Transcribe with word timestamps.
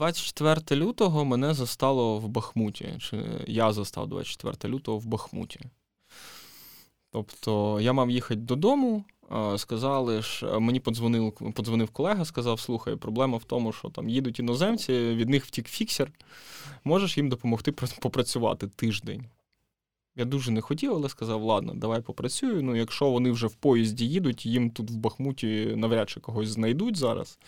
24 0.00 0.80
лютого 0.80 1.24
мене 1.24 1.54
застало 1.54 2.18
в 2.18 2.28
Бахмуті. 2.28 2.94
Чи 2.98 3.24
я 3.46 3.72
застав 3.72 4.08
24 4.08 4.74
лютого 4.74 4.98
в 4.98 5.06
Бахмуті. 5.06 5.60
Тобто 7.12 7.80
я 7.80 7.92
мав 7.92 8.10
їхати 8.10 8.40
додому, 8.40 9.04
сказали, 9.56 10.22
ж, 10.22 10.58
мені 10.58 10.80
подзвонив 10.80 11.32
подзвонив 11.32 11.90
колега, 11.90 12.24
сказав: 12.24 12.60
слухай, 12.60 12.96
проблема 12.96 13.38
в 13.38 13.44
тому, 13.44 13.72
що 13.72 13.88
там 13.88 14.08
їдуть 14.08 14.38
іноземці, 14.38 14.92
від 14.92 15.28
них 15.28 15.44
втік 15.44 15.68
фіксер. 15.68 16.12
Можеш 16.84 17.16
їм 17.16 17.28
допомогти 17.28 17.72
попрацювати 17.72 18.68
тиждень. 18.68 19.24
Я 20.20 20.26
дуже 20.26 20.50
не 20.50 20.60
хотів, 20.60 20.92
але 20.94 21.08
сказав, 21.08 21.42
ладно, 21.42 21.74
давай 21.74 22.00
попрацюю. 22.00 22.62
Ну, 22.62 22.76
якщо 22.76 23.10
вони 23.10 23.30
вже 23.30 23.46
в 23.46 23.54
поїзді 23.54 24.08
їдуть, 24.08 24.46
їм 24.46 24.70
тут 24.70 24.90
в 24.90 24.94
Бахмуті 24.94 25.72
навряд 25.76 26.10
чи 26.10 26.20
когось 26.20 26.48
знайдуть 26.48 26.96
зараз. 26.96 27.38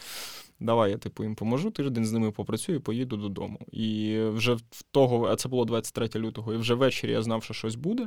Давай 0.60 0.90
я 0.90 0.98
типу 0.98 1.22
їм 1.22 1.34
поможу, 1.34 1.70
тиждень 1.70 2.06
з 2.06 2.12
ними 2.12 2.30
попрацюю, 2.30 2.80
поїду 2.80 3.16
додому. 3.16 3.58
І 3.72 4.18
вже 4.20 4.54
в 4.54 4.82
того, 4.90 5.26
а 5.26 5.36
це 5.36 5.48
було 5.48 5.64
23 5.64 6.08
лютого, 6.16 6.54
і 6.54 6.56
вже 6.56 6.74
ввечері 6.74 7.12
я 7.12 7.22
знав, 7.22 7.44
що 7.44 7.54
щось 7.54 7.74
буде. 7.74 8.04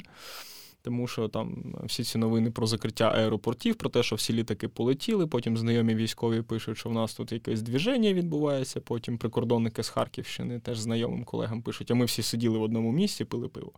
Тому 0.82 1.08
що 1.08 1.28
там 1.28 1.76
всі 1.84 2.04
ці 2.04 2.18
новини 2.18 2.52
про 2.52 2.68
закриття 2.68 3.10
аеропортів, 3.10 3.76
про 3.76 3.90
те, 3.90 4.04
що 4.04 4.16
всі 4.16 4.34
літаки 4.34 4.68
полетіли. 4.68 5.28
Потім 5.28 5.58
знайомі 5.58 5.96
військові 5.96 6.42
пишуть, 6.42 6.78
що 6.78 6.90
в 6.90 6.94
нас 6.94 7.14
тут 7.14 7.32
якесь 7.32 7.62
движення 7.62 8.14
відбувається. 8.14 8.82
Потім 8.82 9.18
прикордонники 9.18 9.84
з 9.84 9.90
Харківщини 9.90 10.60
теж 10.60 10.80
знайомим 10.80 11.24
колегам 11.24 11.62
пишуть, 11.62 11.92
а 11.92 11.96
ми 11.96 12.06
всі 12.06 12.22
сиділи 12.22 12.58
в 12.58 12.62
одному 12.62 12.92
місці, 12.92 13.26
пили 13.26 13.48
пиво. 13.48 13.72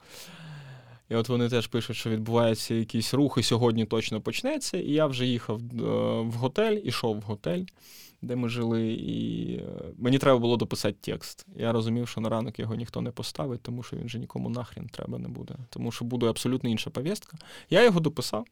І 1.09 1.15
от 1.15 1.29
вони 1.29 1.49
теж 1.49 1.67
пишуть, 1.67 1.95
що 1.95 2.09
відбувається 2.09 2.73
якийсь 2.73 3.13
рух, 3.13 3.37
і 3.37 3.43
сьогодні 3.43 3.85
точно 3.85 4.21
почнеться. 4.21 4.77
І 4.77 4.91
я 4.91 5.05
вже 5.05 5.25
їхав 5.25 5.57
е, 5.59 5.81
в 6.21 6.33
готель, 6.33 6.77
ішов 6.83 7.19
в 7.19 7.21
готель, 7.21 7.63
де 8.21 8.35
ми 8.35 8.49
жили, 8.49 8.87
і 8.93 9.53
е, 9.55 9.63
мені 9.97 10.17
треба 10.17 10.39
було 10.39 10.57
дописати 10.57 10.97
текст. 11.01 11.45
Я 11.55 11.71
розумів, 11.71 12.07
що 12.07 12.21
на 12.21 12.29
ранок 12.29 12.59
його 12.59 12.75
ніхто 12.75 13.01
не 13.01 13.11
поставить, 13.11 13.61
тому 13.61 13.83
що 13.83 13.97
він 13.97 14.05
вже 14.05 14.19
нікому 14.19 14.49
нахрін 14.49 14.89
треба 14.91 15.17
не 15.17 15.27
буде. 15.27 15.55
Тому 15.69 15.91
що 15.91 16.05
буде 16.05 16.25
абсолютно 16.25 16.69
інша 16.69 16.89
повістка. 16.89 17.37
Я 17.69 17.83
його 17.83 17.99
дописав. 17.99 18.45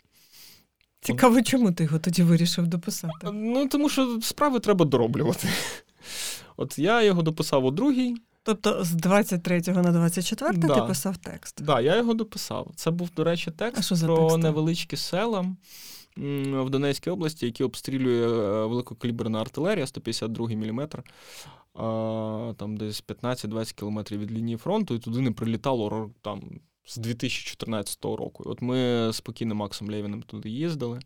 Цікаво, 1.01 1.41
чому 1.41 1.71
ти 1.71 1.83
його 1.83 1.99
тоді 1.99 2.23
вирішив 2.23 2.67
дописати? 2.67 3.31
Ну, 3.33 3.67
тому 3.67 3.89
що 3.89 4.21
справи 4.21 4.59
треба 4.59 4.85
дороблювати. 4.85 5.47
От 6.57 6.79
я 6.79 7.03
його 7.03 7.21
дописав 7.21 7.65
у 7.65 7.71
другій. 7.71 8.15
Тобто 8.45 8.83
з 8.83 8.91
23 8.91 9.61
на 9.67 9.91
24 9.91 10.57
да. 10.57 10.75
ти 10.75 10.81
писав 10.81 11.17
текст? 11.17 11.55
Так, 11.55 11.65
да, 11.67 11.81
я 11.81 11.97
його 11.97 12.13
дописав. 12.13 12.71
Це 12.75 12.91
був, 12.91 13.09
до 13.15 13.23
речі, 13.23 13.51
текст 13.51 14.05
про 14.05 14.17
текст? 14.17 14.37
невеличкі 14.37 14.97
села 14.97 15.55
в 16.17 16.69
Донецькій 16.69 17.09
області, 17.09 17.45
які 17.45 17.63
обстрілює 17.63 18.27
е, 18.27 18.65
великокаліберна 18.65 19.41
артилерія 19.41 19.87
152 19.87 20.47
мм. 20.47 20.87
Там 22.57 22.77
десь 22.77 23.03
15-20 23.03 23.75
кілометрів 23.75 24.19
від 24.19 24.31
лінії 24.31 24.57
фронту, 24.57 24.95
і 24.95 24.99
туди 24.99 25.21
не 25.21 25.31
прилітало 25.31 26.11
там 26.21 26.59
з 26.85 26.97
2014 26.97 28.05
року. 28.05 28.43
От 28.45 28.61
ми 28.61 29.09
спокійно 29.13 29.55
Максом 29.55 29.89
Лєвіним 29.89 30.21
туди 30.21 30.49
їздили. 30.49 30.99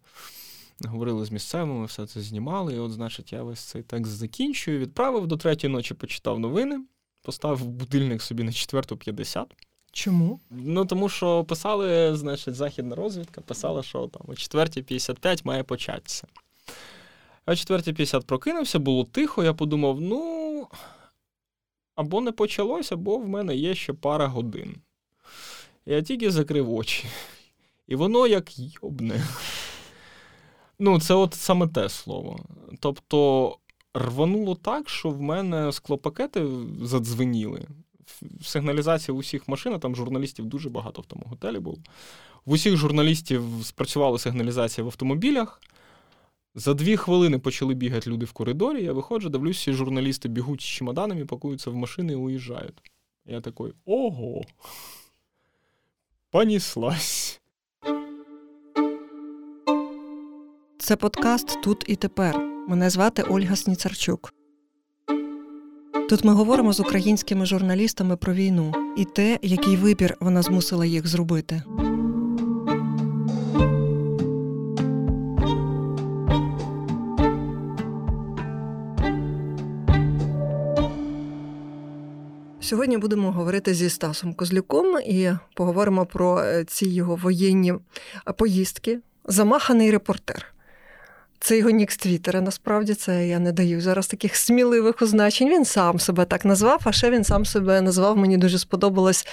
Говорили 0.85 1.25
з 1.25 1.31
місцевими, 1.31 1.85
все 1.85 2.07
це 2.07 2.21
знімали. 2.21 2.75
І 2.75 2.79
от, 2.79 2.91
значить, 2.91 3.33
я 3.33 3.43
весь 3.43 3.59
цей 3.59 3.83
текст 3.83 4.11
закінчую. 4.11 4.79
Відправив 4.79 5.27
до 5.27 5.37
третьої 5.37 5.73
ночі, 5.73 5.93
почитав 5.93 6.39
новини 6.39 6.81
поставив 7.21 7.65
будильник 7.65 8.21
собі 8.21 8.43
на 8.43 8.51
4.50. 8.51 9.45
Чому? 9.91 10.39
Ну 10.49 10.85
тому 10.85 11.09
що 11.09 11.43
писали, 11.43 12.15
значить, 12.15 12.55
західна 12.55 12.95
розвідка 12.95 13.41
писала, 13.41 13.83
що 13.83 14.07
там 14.07 14.21
о 14.27 14.31
4.55 14.31 15.41
має 15.43 15.63
початися. 15.63 16.27
А 17.45 17.51
о 17.51 17.55
4.50 17.55 18.25
прокинувся, 18.25 18.79
було 18.79 19.03
тихо, 19.03 19.43
я 19.43 19.53
подумав: 19.53 20.01
ну, 20.01 20.67
або 21.95 22.21
не 22.21 22.31
почалося, 22.31 22.95
або 22.95 23.17
в 23.17 23.27
мене 23.27 23.55
є 23.55 23.75
ще 23.75 23.93
пара 23.93 24.27
годин. 24.27 24.75
Я 25.85 26.01
тільки 26.01 26.31
закрив 26.31 26.73
очі. 26.73 27.05
І 27.87 27.95
воно 27.95 28.27
як 28.27 28.59
йобне. 28.59 29.27
Ну, 30.79 30.99
це 30.99 31.13
от 31.13 31.33
саме 31.33 31.67
те 31.67 31.89
слово. 31.89 32.39
Тобто, 32.79 33.57
рвануло 33.93 34.55
так, 34.55 34.89
що 34.89 35.09
в 35.09 35.21
мене 35.21 35.71
склопакети 35.71 36.47
задзвеніли. 36.81 37.67
В 39.11 39.15
усіх 39.15 39.47
машинах, 39.47 39.79
там 39.79 39.95
журналістів 39.95 40.45
дуже 40.45 40.69
багато 40.69 41.01
в 41.01 41.05
тому 41.05 41.23
готелі 41.25 41.59
було. 41.59 41.77
В 42.45 42.51
усіх 42.51 42.77
журналістів 42.77 43.43
спрацювала 43.63 44.19
сигналізація 44.19 44.85
в 44.85 44.87
автомобілях. 44.87 45.61
За 46.55 46.73
дві 46.73 46.97
хвилини 46.97 47.39
почали 47.39 47.73
бігати 47.73 48.09
люди 48.09 48.25
в 48.25 48.31
коридорі. 48.31 48.83
Я 48.83 48.93
виходжу, 48.93 49.29
дивлюсь, 49.29 49.57
всі 49.57 49.73
журналісти 49.73 50.29
бігуть 50.29 50.61
з 50.61 50.65
чемоданами, 50.65 51.25
пакуються 51.25 51.69
в 51.69 51.75
машини 51.75 52.13
і 52.13 52.15
уїжджають. 52.15 52.91
Я 53.25 53.41
такий: 53.41 53.73
ого! 53.85 54.41
Поніслась. 56.31 57.41
Це 60.79 60.95
подкаст 60.95 61.61
Тут 61.61 61.83
і 61.87 61.95
тепер. 61.95 62.58
Мене 62.69 62.89
звати 62.89 63.23
Ольга 63.23 63.55
Сніцарчук. 63.55 64.33
Тут 66.09 66.23
ми 66.23 66.33
говоримо 66.33 66.73
з 66.73 66.79
українськими 66.79 67.45
журналістами 67.45 68.17
про 68.17 68.33
війну 68.33 68.73
і 68.97 69.05
те, 69.05 69.39
який 69.41 69.77
вибір 69.77 70.17
вона 70.19 70.41
змусила 70.41 70.85
їх 70.85 71.07
зробити. 71.07 71.61
Сьогодні 82.59 82.97
будемо 82.97 83.31
говорити 83.31 83.73
зі 83.73 83.89
Стасом 83.89 84.33
Козлюком 84.33 84.99
і 85.05 85.31
поговоримо 85.53 86.05
про 86.05 86.39
е, 86.39 86.63
ці 86.63 86.89
його 86.89 87.15
воєнні 87.15 87.73
поїздки. 88.37 88.99
Замаханий 89.25 89.91
репортер. 89.91 90.58
Це 91.41 91.57
його 91.57 91.69
нік 91.69 91.91
з 91.91 91.97
Твіттера, 91.97 92.41
насправді 92.41 92.93
це 92.93 93.27
я 93.27 93.39
не 93.39 93.51
даю 93.51 93.81
зараз 93.81 94.07
таких 94.07 94.35
сміливих 94.35 95.01
означень. 95.01 95.49
Він 95.49 95.65
сам 95.65 95.99
себе 95.99 96.25
так 96.25 96.45
назвав, 96.45 96.81
а 96.83 96.91
ще 96.91 97.11
він 97.11 97.23
сам 97.23 97.45
себе 97.45 97.81
назвав. 97.81 98.17
Мені 98.17 98.37
дуже 98.37 98.59
сподобалось, 98.59 99.27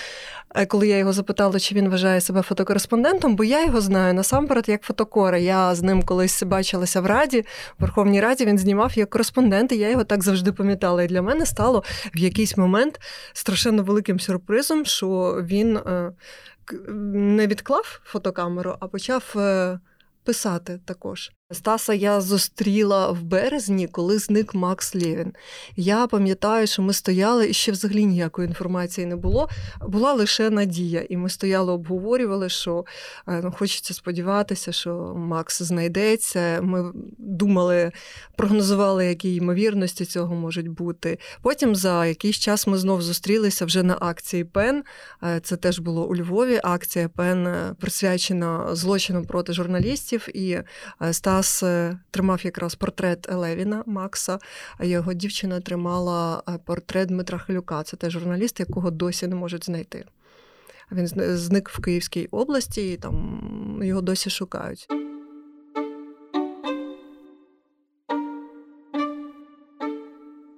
е, 0.54 0.66
коли 0.66 0.88
я 0.88 0.98
його 0.98 1.12
запитала, 1.12 1.60
чи 1.60 1.74
він 1.74 1.88
вважає 1.88 2.20
себе 2.20 2.42
фотокореспондентом, 2.42 3.36
бо 3.36 3.44
я 3.44 3.64
його 3.64 3.80
знаю 3.80 4.14
насамперед 4.14 4.68
як 4.68 4.82
фотокора. 4.82 5.38
Я 5.38 5.74
з 5.74 5.82
ним 5.82 6.02
колись 6.02 6.42
бачилася 6.42 7.00
в 7.00 7.06
Раді, 7.06 7.40
в 7.40 7.46
Верховній 7.78 8.20
Раді 8.20 8.44
він 8.44 8.58
знімав 8.58 8.98
як 8.98 9.10
кореспондент, 9.10 9.72
і 9.72 9.76
я 9.76 9.90
його 9.90 10.04
так 10.04 10.24
завжди 10.24 10.52
пам'ятала. 10.52 11.02
І 11.02 11.06
для 11.06 11.22
мене 11.22 11.46
стало 11.46 11.84
в 12.14 12.18
якийсь 12.18 12.56
момент 12.56 13.00
страшенно 13.32 13.82
великим 13.82 14.20
сюрпризом, 14.20 14.84
що 14.84 15.40
він 15.42 15.76
е, 15.76 16.12
не 17.02 17.46
відклав 17.46 18.00
фотокамеру, 18.04 18.76
а 18.80 18.88
почав 18.88 19.34
е, 19.36 19.78
писати 20.24 20.80
також. 20.84 21.30
Стаса 21.52 21.94
я 21.94 22.20
зустріла 22.20 23.10
в 23.10 23.22
березні, 23.22 23.86
коли 23.86 24.18
зник 24.18 24.54
Макс 24.54 24.94
Лєвін. 24.94 25.32
Я 25.76 26.06
пам'ятаю, 26.06 26.66
що 26.66 26.82
ми 26.82 26.92
стояли 26.92 27.50
і 27.50 27.52
ще 27.52 27.72
взагалі 27.72 28.04
ніякої 28.04 28.48
інформації 28.48 29.06
не 29.06 29.16
було. 29.16 29.48
Була 29.80 30.12
лише 30.12 30.50
надія, 30.50 31.06
і 31.08 31.16
ми 31.16 31.30
стояли, 31.30 31.72
обговорювали, 31.72 32.48
що 32.48 32.84
е, 33.28 33.40
ну, 33.44 33.52
хочеться 33.58 33.94
сподіватися, 33.94 34.72
що 34.72 35.14
Макс 35.16 35.62
знайдеться. 35.62 36.60
Ми 36.62 36.92
думали, 37.18 37.92
прогнозували, 38.36 39.06
які 39.06 39.34
ймовірності 39.34 40.04
цього 40.04 40.34
можуть 40.34 40.68
бути. 40.68 41.18
Потім 41.42 41.76
за 41.76 42.06
якийсь 42.06 42.36
час 42.36 42.66
ми 42.66 42.78
знов 42.78 43.02
зустрілися 43.02 43.64
вже 43.64 43.82
на 43.82 43.98
акції 44.00 44.44
Пен. 44.44 44.84
Е, 45.22 45.40
це 45.40 45.56
теж 45.56 45.78
було 45.78 46.06
у 46.06 46.16
Львові. 46.16 46.60
Акція 46.62 47.08
Пен 47.08 47.46
е, 47.46 47.74
присвячена 47.80 48.74
злочинам 48.76 49.24
проти 49.24 49.52
журналістів. 49.52 50.28
і 50.34 50.58
Стас 51.12 51.35
Стас 51.42 51.62
е, 51.62 51.98
тримав 52.10 52.44
якраз 52.44 52.74
портрет 52.74 53.32
Левіна 53.32 53.82
Макса, 53.86 54.38
а 54.78 54.84
його 54.84 55.12
дівчина 55.12 55.60
тримала 55.60 56.42
е, 56.48 56.58
портрет 56.64 57.08
Дмитра 57.08 57.38
Хилюка. 57.38 57.82
Це 57.82 57.96
теж 57.96 58.12
журналіст, 58.12 58.60
якого 58.60 58.90
досі 58.90 59.26
не 59.26 59.34
можуть 59.34 59.64
знайти. 59.64 60.04
Він 60.92 61.06
зник 61.36 61.68
в 61.68 61.80
Київській 61.80 62.26
області, 62.26 62.92
і 62.92 62.96
там 62.96 63.80
його 63.82 64.00
досі 64.00 64.30
шукають. 64.30 64.88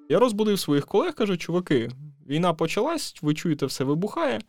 Я 0.08 0.18
розбудив 0.18 0.58
своїх 0.58 0.86
колег, 0.86 1.14
кажу, 1.14 1.36
чуваки, 1.36 1.90
війна 2.28 2.54
почалась, 2.54 3.14
ви 3.22 3.34
чуєте, 3.34 3.66
все 3.66 3.84
вибухає. 3.84 4.40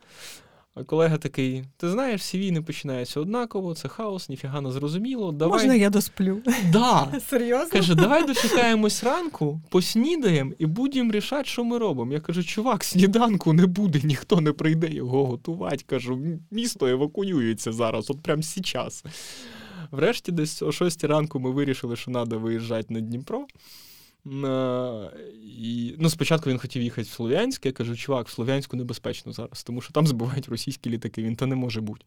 А 0.75 0.83
колега 0.83 1.17
такий: 1.17 1.63
ти 1.77 1.89
знаєш, 1.89 2.21
всі 2.21 2.39
війни 2.39 2.61
починаються 2.61 3.19
однаково, 3.19 3.75
це 3.75 3.87
хаос, 3.87 4.29
ніфіга 4.29 4.61
не 4.61 4.71
зрозуміло. 4.71 5.31
Давай... 5.31 5.59
Можна 5.59 5.75
я 5.75 5.89
досплю? 5.89 6.41
Да. 6.71 7.19
Серйозно? 7.29 7.69
Каже, 7.69 7.95
давай 7.95 8.27
дочекаємось 8.27 9.03
ранку, 9.03 9.61
поснідаємо 9.69 10.51
і 10.59 10.65
будемо 10.65 11.11
рішати, 11.11 11.45
що 11.45 11.63
ми 11.63 11.77
робимо. 11.77 12.13
Я 12.13 12.19
кажу, 12.19 12.43
чувак, 12.43 12.83
сніданку 12.83 13.53
не 13.53 13.65
буде, 13.65 14.01
ніхто 14.03 14.41
не 14.41 14.51
прийде 14.51 14.89
його 14.93 15.25
готувати. 15.25 15.83
Кажу, 15.85 16.19
місто 16.51 16.87
евакуюється 16.87 17.71
зараз, 17.71 18.09
от 18.09 18.21
прямо 18.21 18.41
зараз. 18.41 19.03
Врешті, 19.91 20.31
десь 20.31 20.61
о 20.61 20.71
6 20.71 21.03
ранку 21.03 21.39
ми 21.39 21.51
вирішили, 21.51 21.95
що 21.95 22.11
треба 22.11 22.37
виїжджати 22.37 22.93
на 22.93 22.99
Дніпро. 22.99 23.45
І, 24.25 25.95
ну, 25.99 26.09
Спочатку 26.09 26.49
він 26.49 26.57
хотів 26.57 26.81
їхати 26.81 27.01
в 27.01 27.11
Слов'янськ, 27.11 27.65
я 27.65 27.71
кажу, 27.71 27.95
чувак, 27.95 28.27
в 28.27 28.31
Слов'янську 28.31 28.77
небезпечно 28.77 29.31
зараз, 29.31 29.63
тому 29.63 29.81
що 29.81 29.93
там 29.93 30.07
збивають 30.07 30.49
російські 30.49 30.89
літаки, 30.89 31.23
він 31.23 31.35
то 31.35 31.45
не 31.45 31.55
може 31.55 31.81
бути. 31.81 32.05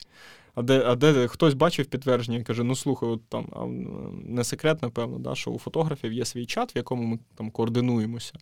А 0.55 0.62
де 0.62 0.85
а 0.87 0.97
де 0.97 1.29
хтось 1.29 1.55
бачив 1.55 1.87
підтвердження 1.87 2.38
і 2.38 2.43
каже: 2.43 2.64
ну 2.64 2.76
слухай, 2.76 3.09
от 3.09 3.20
там 3.29 3.47
а 3.53 3.67
не 4.29 4.44
секрет, 4.44 4.82
напевно, 4.82 5.19
да, 5.19 5.35
що 5.35 5.50
у 5.50 5.59
фотографів 5.59 6.12
є 6.12 6.25
свій 6.25 6.47
чат, 6.47 6.75
в 6.75 6.76
якому 6.76 7.03
ми 7.03 7.19
там 7.35 7.50
координуємося. 7.50 8.35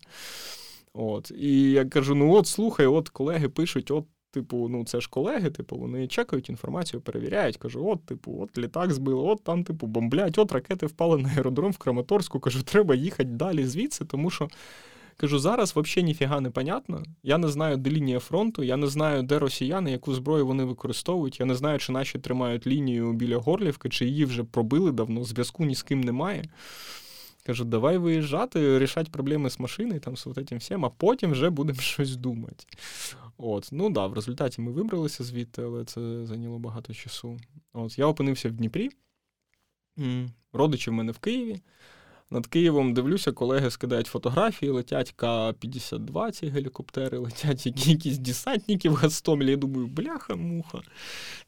От. 0.93 1.33
І 1.39 1.71
я 1.71 1.85
кажу: 1.85 2.15
ну 2.15 2.35
от 2.35 2.47
слухай, 2.47 2.87
от 2.87 3.09
колеги 3.09 3.49
пишуть, 3.49 3.91
от. 3.91 4.05
Типу, 4.31 4.69
ну 4.69 4.85
це 4.85 5.01
ж 5.01 5.09
колеги, 5.11 5.51
типу, 5.51 5.77
вони 5.77 6.07
чекають 6.07 6.51
інформацію, 6.51 7.01
перевіряють. 7.01 7.57
Кажу, 7.57 7.89
от, 7.89 8.07
типу, 8.07 8.39
от 8.43 8.59
літак 8.59 8.93
збили, 8.93 9.23
от 9.23 9.45
там, 9.45 9.65
типу, 9.65 9.87
бомблять, 9.87 10.39
от 10.39 10.53
ракети 10.53 10.87
впали 10.87 11.19
на 11.19 11.29
аеродром 11.29 11.73
в 11.73 11.79
Краматорську. 11.79 12.41
Кажу, 12.41 12.63
треба 12.63 12.95
їхати 12.95 13.25
далі 13.25 13.65
звідси, 13.65 14.05
тому 14.05 14.31
що 14.31 14.49
кажу, 15.17 15.39
зараз 15.39 15.77
взагалі 15.77 16.07
ніфіга 16.07 16.41
не 16.41 16.51
понятно. 16.51 17.03
Я 17.23 17.39
не 17.39 17.49
знаю, 17.49 17.77
де 17.77 17.91
лінія 17.91 18.19
фронту, 18.19 18.63
я 18.63 18.77
не 18.77 18.87
знаю, 18.87 19.23
де 19.23 19.39
росіяни, 19.39 19.91
яку 19.91 20.15
зброю 20.15 20.47
вони 20.47 20.65
використовують. 20.65 21.41
Я 21.41 21.47
не 21.47 21.55
знаю, 21.55 21.79
чи 21.79 21.93
наші 21.93 22.19
тримають 22.19 22.67
лінію 22.67 23.13
біля 23.13 23.37
Горлівки, 23.37 23.89
чи 23.89 24.07
її 24.07 24.25
вже 24.25 24.45
пробили 24.45 24.93
давно, 24.93 25.25
зв'язку 25.25 25.65
ні 25.65 25.75
з 25.75 25.83
ким 25.83 26.01
немає. 26.01 26.45
Кажу, 27.47 27.65
давай 27.65 27.99
виїжджати, 27.99 28.79
рішати 28.79 29.11
проблеми 29.11 29.51
з 29.51 29.61
машиною, 29.61 30.01
там 30.01 30.17
з 30.17 30.27
цим 30.49 30.59
всім, 30.59 30.85
а 30.85 30.89
потім 30.89 31.31
вже 31.31 31.51
будемо 31.51 31.81
щось 31.81 32.17
думати. 32.17 32.65
От, 33.43 33.69
Ну 33.73 33.91
да, 33.91 34.07
в 34.07 34.15
результаті 34.15 34.61
ми 34.61 34.73
вибралися 34.73 35.25
звідти, 35.25 35.63
але 35.63 35.85
це 35.85 36.27
зайняло 36.27 36.59
багато 36.59 36.95
часу. 36.95 37.37
От, 37.73 37.99
Я 37.99 38.07
опинився 38.07 38.49
в 38.49 38.53
Дніпрі, 38.53 38.91
родичі 40.53 40.91
в 40.91 40.93
мене 40.93 41.13
в 41.13 41.19
Києві. 41.19 41.61
Над 42.33 42.47
Києвом 42.47 42.95
дивлюся, 42.95 43.33
колеги 43.33 43.71
скидають 43.71 44.07
фотографії, 44.07 44.71
летять 44.71 45.13
К-52 45.17 46.31
ці 46.31 46.47
гелікоптери, 46.47 47.19
летять 47.19 47.67
якісь 47.67 48.19
десантники 48.19 48.89
в 48.89 48.95
Гастомелі. 48.95 49.51
Я 49.51 49.57
думаю, 49.57 49.87
бляха-муха. 49.87 50.81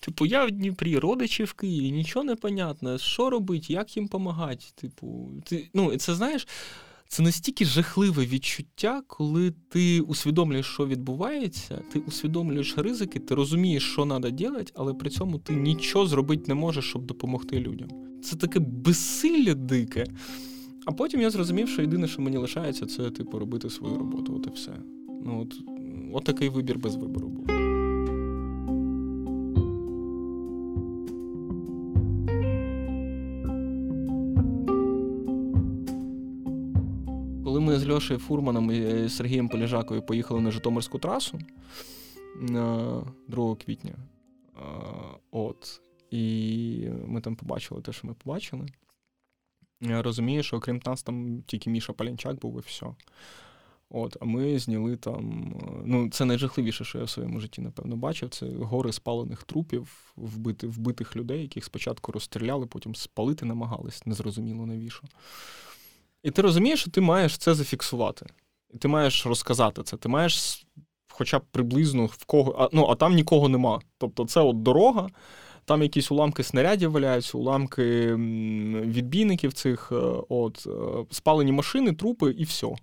Типу, 0.00 0.26
я 0.26 0.44
в 0.44 0.50
Дніпрі, 0.50 0.98
родичі 0.98 1.44
в 1.44 1.52
Києві, 1.52 1.90
нічого 1.90 2.24
не 2.24 2.36
понятно, 2.36 2.98
що 2.98 3.30
робити, 3.30 3.72
як 3.72 3.96
їм 3.96 4.06
допомагати. 4.06 4.64
Типу, 4.74 5.30
ти, 5.44 5.70
ну, 5.74 5.96
це 5.96 6.14
знаєш. 6.14 6.46
Це 7.12 7.22
настільки 7.22 7.64
жахливе 7.64 8.26
відчуття, 8.26 9.02
коли 9.06 9.52
ти 9.68 10.00
усвідомлюєш, 10.00 10.66
що 10.66 10.86
відбувається, 10.86 11.82
ти 11.92 11.98
усвідомлюєш 11.98 12.78
ризики, 12.78 13.18
ти 13.18 13.34
розумієш, 13.34 13.92
що 13.92 14.06
треба 14.06 14.30
робити, 14.30 14.72
але 14.74 14.94
при 14.94 15.10
цьому 15.10 15.38
ти 15.38 15.54
нічого 15.54 16.06
зробити 16.06 16.44
не 16.48 16.54
можеш, 16.54 16.84
щоб 16.84 17.06
допомогти 17.06 17.60
людям. 17.60 17.88
Це 18.22 18.36
таке 18.36 18.60
безсилля 18.60 19.54
дике. 19.54 20.06
А 20.84 20.92
потім 20.92 21.20
я 21.20 21.30
зрозумів, 21.30 21.68
що 21.68 21.82
єдине, 21.82 22.08
що 22.08 22.22
мені 22.22 22.36
лишається, 22.36 22.86
це 22.86 23.10
типу 23.10 23.38
робити 23.38 23.70
свою 23.70 23.98
роботу. 23.98 24.34
От 24.36 24.46
і 24.46 24.50
все. 24.54 24.72
Ну 25.24 25.40
от, 25.42 25.60
от 26.12 26.24
такий 26.24 26.48
вибір 26.48 26.78
без 26.78 26.96
вибору 26.96 27.28
був. 27.28 27.61
Ми 37.72 37.78
з 37.78 37.88
Льошею 37.88 38.20
Фурманом 38.20 38.70
і 38.70 39.08
Сергієм 39.08 39.48
Поліжаковою 39.48 40.02
поїхали 40.02 40.40
на 40.40 40.50
Житомирську 40.50 40.98
трасу 40.98 41.38
2 43.28 43.56
квітня, 43.64 43.94
от, 45.30 45.80
і 46.10 46.88
ми 47.06 47.20
там 47.20 47.36
побачили 47.36 47.82
те, 47.82 47.92
що 47.92 48.06
ми 48.06 48.14
побачили. 48.14 48.66
Я 49.80 50.02
розумію, 50.02 50.42
що 50.42 50.56
окрім 50.56 50.80
нас 50.86 51.02
там 51.02 51.42
тільки 51.46 51.70
Міша 51.70 51.92
Палянчак 51.92 52.40
був 52.40 52.56
і 52.58 52.60
все. 52.60 52.86
От, 53.90 54.16
А 54.20 54.24
ми 54.24 54.58
зняли 54.58 54.96
там. 54.96 55.54
Ну, 55.84 56.10
це 56.10 56.24
найжахливіше, 56.24 56.84
що 56.84 56.98
я 56.98 57.04
в 57.04 57.10
своєму 57.10 57.40
житті, 57.40 57.60
напевно, 57.60 57.96
бачив. 57.96 58.28
Це 58.28 58.46
гори 58.46 58.92
спалених 58.92 59.42
трупів, 59.42 60.12
вбити, 60.16 60.66
вбитих 60.66 61.16
людей, 61.16 61.42
яких 61.42 61.64
спочатку 61.64 62.12
розстріляли, 62.12 62.66
потім 62.66 62.94
спалити 62.94 63.44
намагались, 63.44 64.06
незрозуміло 64.06 64.66
навіщо. 64.66 65.02
І 66.22 66.30
ти 66.30 66.42
розумієш, 66.42 66.80
що 66.80 66.90
ти 66.90 67.00
маєш 67.00 67.38
це 67.38 67.54
зафіксувати. 67.54 68.26
І 68.74 68.78
ти 68.78 68.88
маєш 68.88 69.26
розказати 69.26 69.82
це. 69.82 69.96
Ти 69.96 70.08
маєш 70.08 70.66
хоча 71.08 71.38
б 71.38 71.42
приблизно 71.50 72.06
в 72.06 72.24
кого. 72.24 72.56
А, 72.58 72.68
ну, 72.72 72.86
а 72.90 72.94
там 72.94 73.14
нікого 73.14 73.48
нема. 73.48 73.80
Тобто, 73.98 74.26
це 74.26 74.40
от 74.40 74.62
дорога. 74.62 75.08
Там 75.64 75.82
якісь 75.82 76.12
уламки 76.12 76.42
снарядів 76.42 76.90
валяються, 76.90 77.38
уламки 77.38 78.14
відбійників 78.84 79.52
цих, 79.52 79.92
е, 79.92 79.94
от, 80.28 80.66
е, 80.66 80.70
спалені 81.10 81.52
машини, 81.52 81.92
трупи 81.92 82.30
і 82.30 82.44
все. 82.44 82.74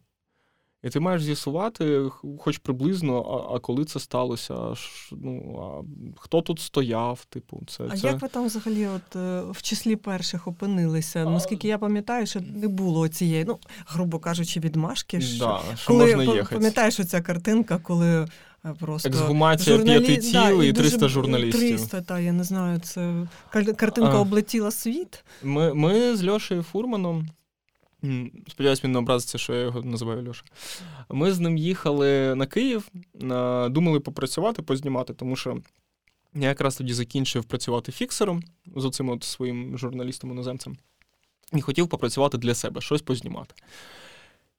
І 0.83 0.89
ти 0.89 0.99
маєш 0.99 1.23
з'ясувати, 1.23 2.03
хоч 2.39 2.57
приблизно, 2.57 3.21
а 3.21 3.55
а 3.55 3.59
коли 3.59 3.85
це 3.85 3.99
сталося, 3.99 4.73
ну, 5.11 5.59
а 5.61 5.83
хто 6.17 6.41
тут 6.41 6.59
стояв, 6.59 7.25
типу, 7.25 7.61
це. 7.67 7.83
А 7.89 7.97
це... 7.97 8.07
як 8.07 8.21
ви 8.21 8.27
там 8.27 8.45
взагалі 8.45 8.87
от 8.87 9.15
е, 9.15 9.41
в 9.51 9.61
числі 9.61 9.95
перших 9.95 10.47
опинилися? 10.47 11.21
А... 11.21 11.29
Наскільки 11.29 11.67
я 11.67 11.77
пам'ятаю, 11.77 12.27
що 12.27 12.39
не 12.55 12.67
було 12.67 13.07
цієї, 13.07 13.45
ну, 13.45 13.59
грубо 13.87 14.19
кажучи, 14.19 14.59
відмашки. 14.59 15.21
Що, 15.21 15.45
да, 15.45 15.75
що 15.75 15.87
коли 15.87 16.15
можна 16.15 16.33
їхати. 16.33 16.55
пам'ятаєш 16.55 16.99
оця 16.99 17.21
картинка, 17.21 17.79
коли 17.83 18.27
Е, 18.65 18.73
просто 18.79 19.09
Ексгумація 19.09 19.77
журналі... 19.77 20.05
п'яти 20.05 20.21
тіл 20.21 20.57
да, 20.57 20.63
і 20.63 20.73
300 20.73 21.07
журналістів. 21.07 21.61
300, 21.61 22.01
так, 22.01 22.21
я 22.21 22.31
не 22.31 22.43
знаю, 22.43 22.79
це 22.79 23.27
картинка 23.51 24.11
а, 24.11 24.19
облетіла 24.19 24.71
світ. 24.71 25.23
Ми 25.43 25.73
ми 25.73 26.15
з 26.15 26.27
Льошею 26.27 26.63
Фурманом. 26.63 27.27
Сподіваюсь, 28.47 28.83
він 28.83 28.91
не 28.91 28.99
образиться, 28.99 29.37
що 29.37 29.53
я 29.53 29.59
його 29.59 29.81
називаю 29.81 30.29
Льоша. 30.29 30.43
Ми 31.09 31.31
з 31.31 31.39
ним 31.39 31.57
їхали 31.57 32.35
на 32.35 32.45
Київ, 32.45 32.89
думали 33.69 33.99
попрацювати, 33.99 34.61
познімати, 34.61 35.13
тому 35.13 35.35
що 35.35 35.57
я 36.35 36.47
якраз 36.47 36.75
тоді 36.75 36.93
закінчив 36.93 37.43
працювати 37.43 37.91
фіксером 37.91 38.43
з 38.75 38.85
оцим 38.85 39.09
от 39.09 39.23
своїм 39.23 39.77
журналістом-іноземцем 39.77 40.77
і 41.53 41.61
хотів 41.61 41.87
попрацювати 41.87 42.37
для 42.37 42.55
себе, 42.55 42.81
щось 42.81 43.01
познімати. 43.01 43.55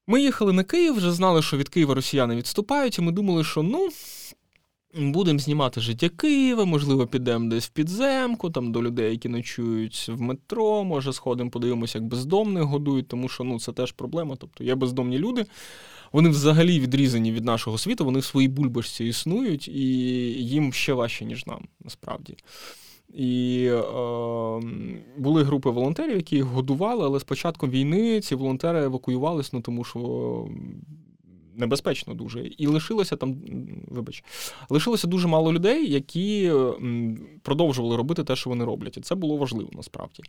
Ми 0.06 0.22
їхали 0.22 0.52
на 0.52 0.64
Київ, 0.64 0.94
вже 0.94 1.12
знали, 1.12 1.42
що 1.42 1.56
від 1.56 1.68
Києва 1.68 1.94
росіяни 1.94 2.36
відступають, 2.36 2.98
і 2.98 3.02
ми 3.02 3.12
думали, 3.12 3.44
що 3.44 3.62
ну. 3.62 3.88
Будемо 4.94 5.38
знімати 5.38 5.80
життя 5.80 6.08
Києва, 6.08 6.64
можливо, 6.64 7.06
підемо 7.06 7.50
десь 7.50 7.66
в 7.66 7.68
підземку, 7.68 8.50
там 8.50 8.72
до 8.72 8.82
людей, 8.82 9.10
які 9.10 9.28
ночують 9.28 10.06
в 10.08 10.20
метро, 10.20 10.84
може, 10.84 11.12
сходимо, 11.12 11.50
подивимося, 11.50 11.98
як 11.98 12.06
бездомних 12.06 12.62
годують, 12.62 13.08
тому 13.08 13.28
що 13.28 13.44
ну, 13.44 13.60
це 13.60 13.72
теж 13.72 13.92
проблема. 13.92 14.36
Тобто 14.38 14.64
є 14.64 14.74
бездомні 14.74 15.18
люди, 15.18 15.46
вони 16.12 16.28
взагалі 16.28 16.80
відрізані 16.80 17.32
від 17.32 17.44
нашого 17.44 17.78
світу, 17.78 18.04
вони 18.04 18.18
в 18.18 18.24
своїй 18.24 18.48
бульбашці 18.48 19.04
існують, 19.04 19.68
і 19.68 19.82
їм 20.44 20.72
ще 20.72 20.92
важче, 20.92 21.24
ніж 21.24 21.46
нам, 21.46 21.64
насправді. 21.84 22.36
І 23.14 23.64
е, 23.70 23.82
були 25.16 25.42
групи 25.42 25.70
волонтерів, 25.70 26.16
які 26.16 26.36
їх 26.36 26.44
годували, 26.44 27.04
але 27.04 27.20
з 27.20 27.24
початком 27.24 27.70
війни 27.70 28.20
ці 28.20 28.34
волонтери 28.34 28.84
евакуювалися, 28.84 29.50
ну 29.52 29.60
тому 29.60 29.84
що 29.84 30.48
небезпечно 31.60 32.14
дуже. 32.14 32.46
І 32.46 32.66
лишилося 32.66 33.16
там, 33.16 33.36
вибач, 33.88 34.24
лишилося 34.68 35.06
дуже 35.06 35.28
мало 35.28 35.52
людей, 35.52 35.92
які 35.92 36.52
продовжували 37.42 37.96
робити 37.96 38.24
те, 38.24 38.36
що 38.36 38.50
вони 38.50 38.64
роблять. 38.64 38.96
І 38.96 39.00
це 39.00 39.14
було 39.14 39.36
важливо 39.36 39.70
насправді. 39.72 40.22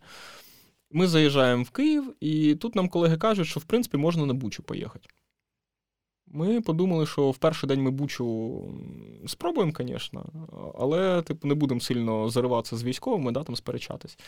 Ми 0.90 1.06
заїжджаємо 1.06 1.62
в 1.62 1.70
Київ, 1.70 2.14
і 2.20 2.54
тут 2.54 2.74
нам 2.74 2.88
колеги 2.88 3.16
кажуть, 3.16 3.46
що 3.46 3.60
в 3.60 3.64
принципі 3.64 3.96
можна 3.96 4.26
на 4.26 4.34
Бучу 4.34 4.62
поїхати. 4.62 5.08
Ми 6.34 6.60
подумали, 6.60 7.06
що 7.06 7.30
в 7.30 7.36
перший 7.36 7.68
день 7.68 7.82
ми 7.82 7.90
бучу 7.90 8.62
спробуємо, 9.26 9.72
звісно, 9.78 10.26
але 10.78 11.22
типу, 11.22 11.48
не 11.48 11.54
будемо 11.54 11.80
сильно 11.80 12.28
зариватися 12.28 12.76
з 12.76 12.84
військовими, 12.84 13.32
да, 13.32 13.44
там 13.44 13.56
сперечатись. 13.56 14.18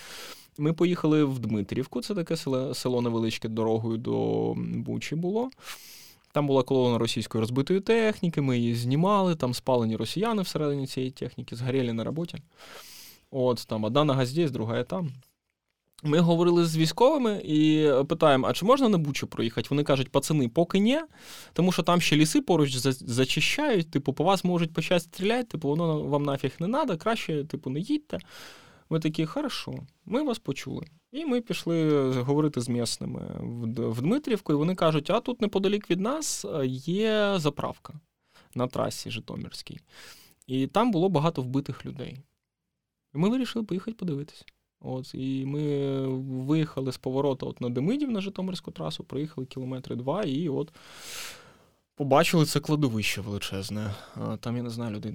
Ми 0.59 0.73
поїхали 0.73 1.25
в 1.25 1.39
Дмитрівку, 1.39 2.03
це 2.03 2.15
таке 2.15 2.37
село, 2.37 2.75
село 2.75 3.03
невеличке 3.03 3.49
дорогою 3.49 3.99
до 3.99 4.55
Бучі 4.57 5.17
було. 5.17 5.51
Там 6.35 6.47
була 6.47 6.63
колона 6.63 6.99
російської 6.99 7.41
розбитої 7.41 7.81
техніки, 7.81 8.41
ми 8.41 8.59
її 8.59 8.75
знімали, 8.75 9.35
там 9.35 9.55
спалені 9.55 9.97
росіяни 9.97 10.43
всередині 10.43 10.87
цієї 10.87 11.13
техніки, 11.13 11.57
згоріли 11.57 11.93
на 11.93 12.05
роботі. 12.05 12.39
От 13.31 13.65
там 13.69 13.85
одна 13.85 14.05
нога 14.05 14.27
здесь, 14.27 14.51
друга 14.51 14.85
там. 14.85 15.13
Ми 16.03 16.19
говорили 16.19 16.65
з 16.65 16.77
військовими 16.77 17.43
і 17.45 17.91
питаємо, 18.09 18.47
а 18.47 18.53
чи 18.53 18.65
можна 18.65 18.89
на 18.89 18.99
Бучу 18.99 19.27
проїхати? 19.27 19.69
Вони 19.71 19.85
кажуть, 19.85 20.09
пацани, 20.09 20.49
поки 20.49 20.79
ні, 20.79 21.01
тому 21.53 21.73
що 21.73 21.83
там 21.83 22.01
ще 22.01 22.17
ліси 22.17 22.41
поруч 22.41 22.77
зачищають, 22.77 23.91
типу, 23.91 24.13
по 24.13 24.25
вас 24.25 24.45
можуть 24.45 24.73
почати 24.73 25.01
стріляти, 25.01 25.45
типу, 25.45 25.69
воно 25.69 26.03
вам 26.03 26.23
нафіг 26.23 26.53
не 26.59 26.69
треба, 26.69 26.97
краще, 26.97 27.45
типу, 27.45 27.71
не 27.71 27.81
їдьте. 27.81 28.19
Ми 28.95 29.01
такі, 29.01 29.27
хорошо, 29.27 29.75
ми 30.07 30.23
вас 30.23 30.39
почули. 30.39 30.87
І 31.13 31.25
ми 31.25 31.41
пішли 31.41 32.11
говорити 32.13 32.61
з 32.61 32.69
місними 32.69 33.21
в 33.77 34.03
Дмитрівку, 34.03 34.53
і 34.53 34.57
вони 34.57 34.75
кажуть, 34.75 35.11
а 35.11 35.21
тут 35.21 35.41
неподалік 35.41 35.91
від 35.91 36.01
нас 36.01 36.45
е, 36.45 36.67
є 36.67 37.35
заправка 37.39 37.95
на 38.55 38.67
трасі 38.67 39.11
Житомирській. 39.11 39.81
І 40.47 40.67
там 40.67 40.91
було 40.91 41.09
багато 41.09 41.43
вбитих 41.43 41.87
людей. 41.87 42.19
І 43.15 43.19
ми 43.19 43.29
вирішили 43.29 43.65
поїхати 43.65 43.97
подивитися. 43.97 44.45
От, 44.81 45.15
І 45.15 45.45
ми 45.47 46.07
виїхали 46.45 46.93
з 46.93 46.97
повороту 46.97 47.47
от 47.49 47.61
на 47.61 47.71
Демидів 47.71 48.11
на 48.11 48.21
Житомирську 48.21 48.71
трасу, 48.71 49.05
проїхали 49.05 49.47
кілометри 49.47 49.97
два, 49.97 50.23
і 50.23 50.49
от 50.49 50.73
побачили 51.95 52.45
це 52.45 52.61
кладовище 52.61 53.21
величезне. 53.21 53.95
Там, 54.41 54.57
я 54.57 54.63
не 54.63 54.71
знаю, 54.71 54.97
людей. 54.97 55.15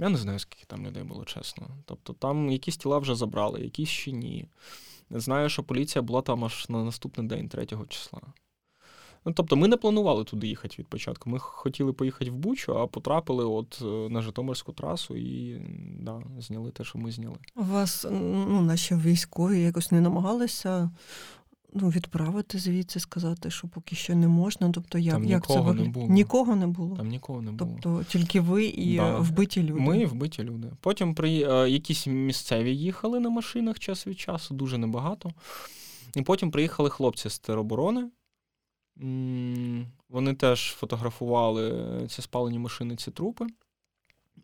Я 0.00 0.08
не 0.08 0.18
знаю, 0.18 0.38
скільки 0.38 0.64
там 0.66 0.86
людей 0.86 1.02
було, 1.02 1.24
чесно. 1.24 1.68
Тобто 1.84 2.12
там 2.12 2.50
якісь 2.50 2.76
тіла 2.76 2.98
вже 2.98 3.14
забрали, 3.14 3.60
якісь 3.60 3.88
ще 3.88 4.12
ні. 4.12 4.48
Знаю, 5.10 5.48
що 5.48 5.62
поліція 5.62 6.02
була 6.02 6.22
там 6.22 6.44
аж 6.44 6.68
на 6.68 6.84
наступний 6.84 7.26
день, 7.26 7.48
3 7.48 7.66
числа. 7.88 8.20
Ну, 9.24 9.32
Тобто 9.32 9.56
ми 9.56 9.68
не 9.68 9.76
планували 9.76 10.24
туди 10.24 10.46
їхати 10.46 10.76
від 10.78 10.86
початку. 10.86 11.30
Ми 11.30 11.38
хотіли 11.38 11.92
поїхати 11.92 12.30
в 12.30 12.34
Бучу, 12.34 12.78
а 12.78 12.86
потрапили 12.86 13.44
от 13.44 13.78
е, 13.82 13.84
на 13.84 14.22
Житомирську 14.22 14.72
трасу 14.72 15.16
і 15.16 15.60
да, 16.00 16.22
зняли 16.38 16.70
те, 16.70 16.84
що 16.84 16.98
ми 16.98 17.12
зняли. 17.12 17.36
У 17.56 17.62
вас 17.62 18.06
ну, 18.10 18.62
наші 18.62 18.94
військові 18.94 19.62
якось 19.62 19.90
не 19.90 20.00
намагалися 20.00 20.90
ну, 21.72 21.88
відправити 21.88 22.58
звідси, 22.58 23.00
сказати, 23.00 23.50
що 23.50 23.68
поки 23.68 23.96
що 23.96 24.14
не 24.14 24.28
можна. 24.28 24.70
Тобто, 24.70 24.98
як, 24.98 25.14
Там 25.14 25.24
як 25.24 25.48
нікого 25.48 25.74
це 25.74 25.82
не 25.82 25.88
було. 25.88 26.08
Нікого 26.08 26.56
не 26.56 26.66
було. 26.66 26.96
Там 26.96 27.08
нікого 27.08 27.42
не 27.42 27.52
було. 27.52 27.78
Тобто 27.82 28.04
тільки 28.04 28.40
ви 28.40 28.64
і 28.64 28.96
да. 28.96 29.18
вбиті 29.18 29.62
люди. 29.62 29.80
Ми 29.80 30.06
вбиті 30.06 30.42
люди. 30.42 30.70
Потім 30.80 31.14
при 31.14 31.30
е, 31.30 31.70
якісь 31.70 32.06
місцеві 32.06 32.76
їхали 32.76 33.20
на 33.20 33.30
машинах 33.30 33.78
час 33.78 34.06
від 34.06 34.18
часу, 34.18 34.54
дуже 34.54 34.78
небагато. 34.78 35.30
І 36.16 36.22
потім 36.22 36.50
приїхали 36.50 36.90
хлопці 36.90 37.28
з 37.28 37.38
тероборони. 37.38 38.10
Вони 40.08 40.34
теж 40.34 40.72
фотографували 40.72 41.86
ці 42.08 42.22
спалені 42.22 42.58
машини, 42.58 42.96
ці 42.96 43.10
трупи. 43.10 43.46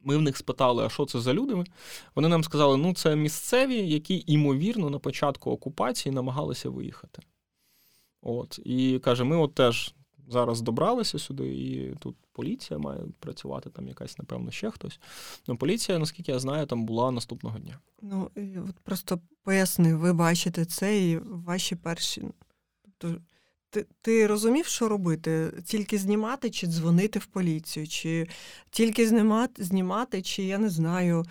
Ми 0.03 0.17
в 0.17 0.23
них 0.23 0.37
спитали, 0.37 0.87
а 0.87 0.89
що 0.89 1.07
це 1.07 1.21
за 1.21 1.35
люди? 1.35 1.65
Вони 2.15 2.29
нам 2.29 2.45
сказали, 2.45 2.77
ну 2.77 2.95
це 2.95 3.17
місцеві, 3.17 3.89
які, 3.89 4.25
ймовірно, 4.27 4.91
на 4.91 4.99
початку 4.99 5.51
окупації 5.51 6.15
намагалися 6.15 6.71
виїхати. 6.71 7.23
От. 8.23 8.61
І 8.65 8.99
каже, 8.99 9.25
ми 9.25 9.37
от 9.37 9.55
теж 9.55 9.95
зараз 10.29 10.61
добралися 10.61 11.19
сюди, 11.19 11.49
і 11.49 11.95
тут 11.99 12.17
поліція 12.33 12.79
має 12.79 13.01
працювати, 13.21 13.71
там 13.71 13.89
якась, 13.89 14.19
напевно, 14.19 14.51
ще 14.51 14.71
хтось. 14.71 15.01
Ну, 15.47 15.57
поліція, 15.57 15.99
наскільки 15.99 16.33
я 16.33 16.39
знаю, 16.39 16.67
там 16.67 16.87
була 16.87 17.11
наступного 17.11 17.59
дня. 17.59 17.79
Ну, 18.03 18.31
от 18.69 18.77
просто 18.83 19.21
поясни, 19.43 19.95
ви 19.95 20.13
бачите 20.13 20.65
це 20.65 21.09
і 21.09 21.19
ваші 21.19 21.77
перші. 21.77 22.23
Тобто 22.99 23.21
ти 24.03 24.27
розумів, 24.27 24.67
що 24.67 24.89
робити? 24.89 25.53
Тільки 25.65 25.99
знімати, 25.99 26.51
чи 26.51 26.67
дзвонити 26.67 27.19
в 27.19 27.27
поліцію, 27.27 27.89
чи 27.89 28.29
тільки 28.71 29.09
знімати, 29.09 29.65
знімати, 29.65 30.23
чи 30.23 30.43
я 30.43 30.59
не 30.59 30.71
знаю. 30.71 31.25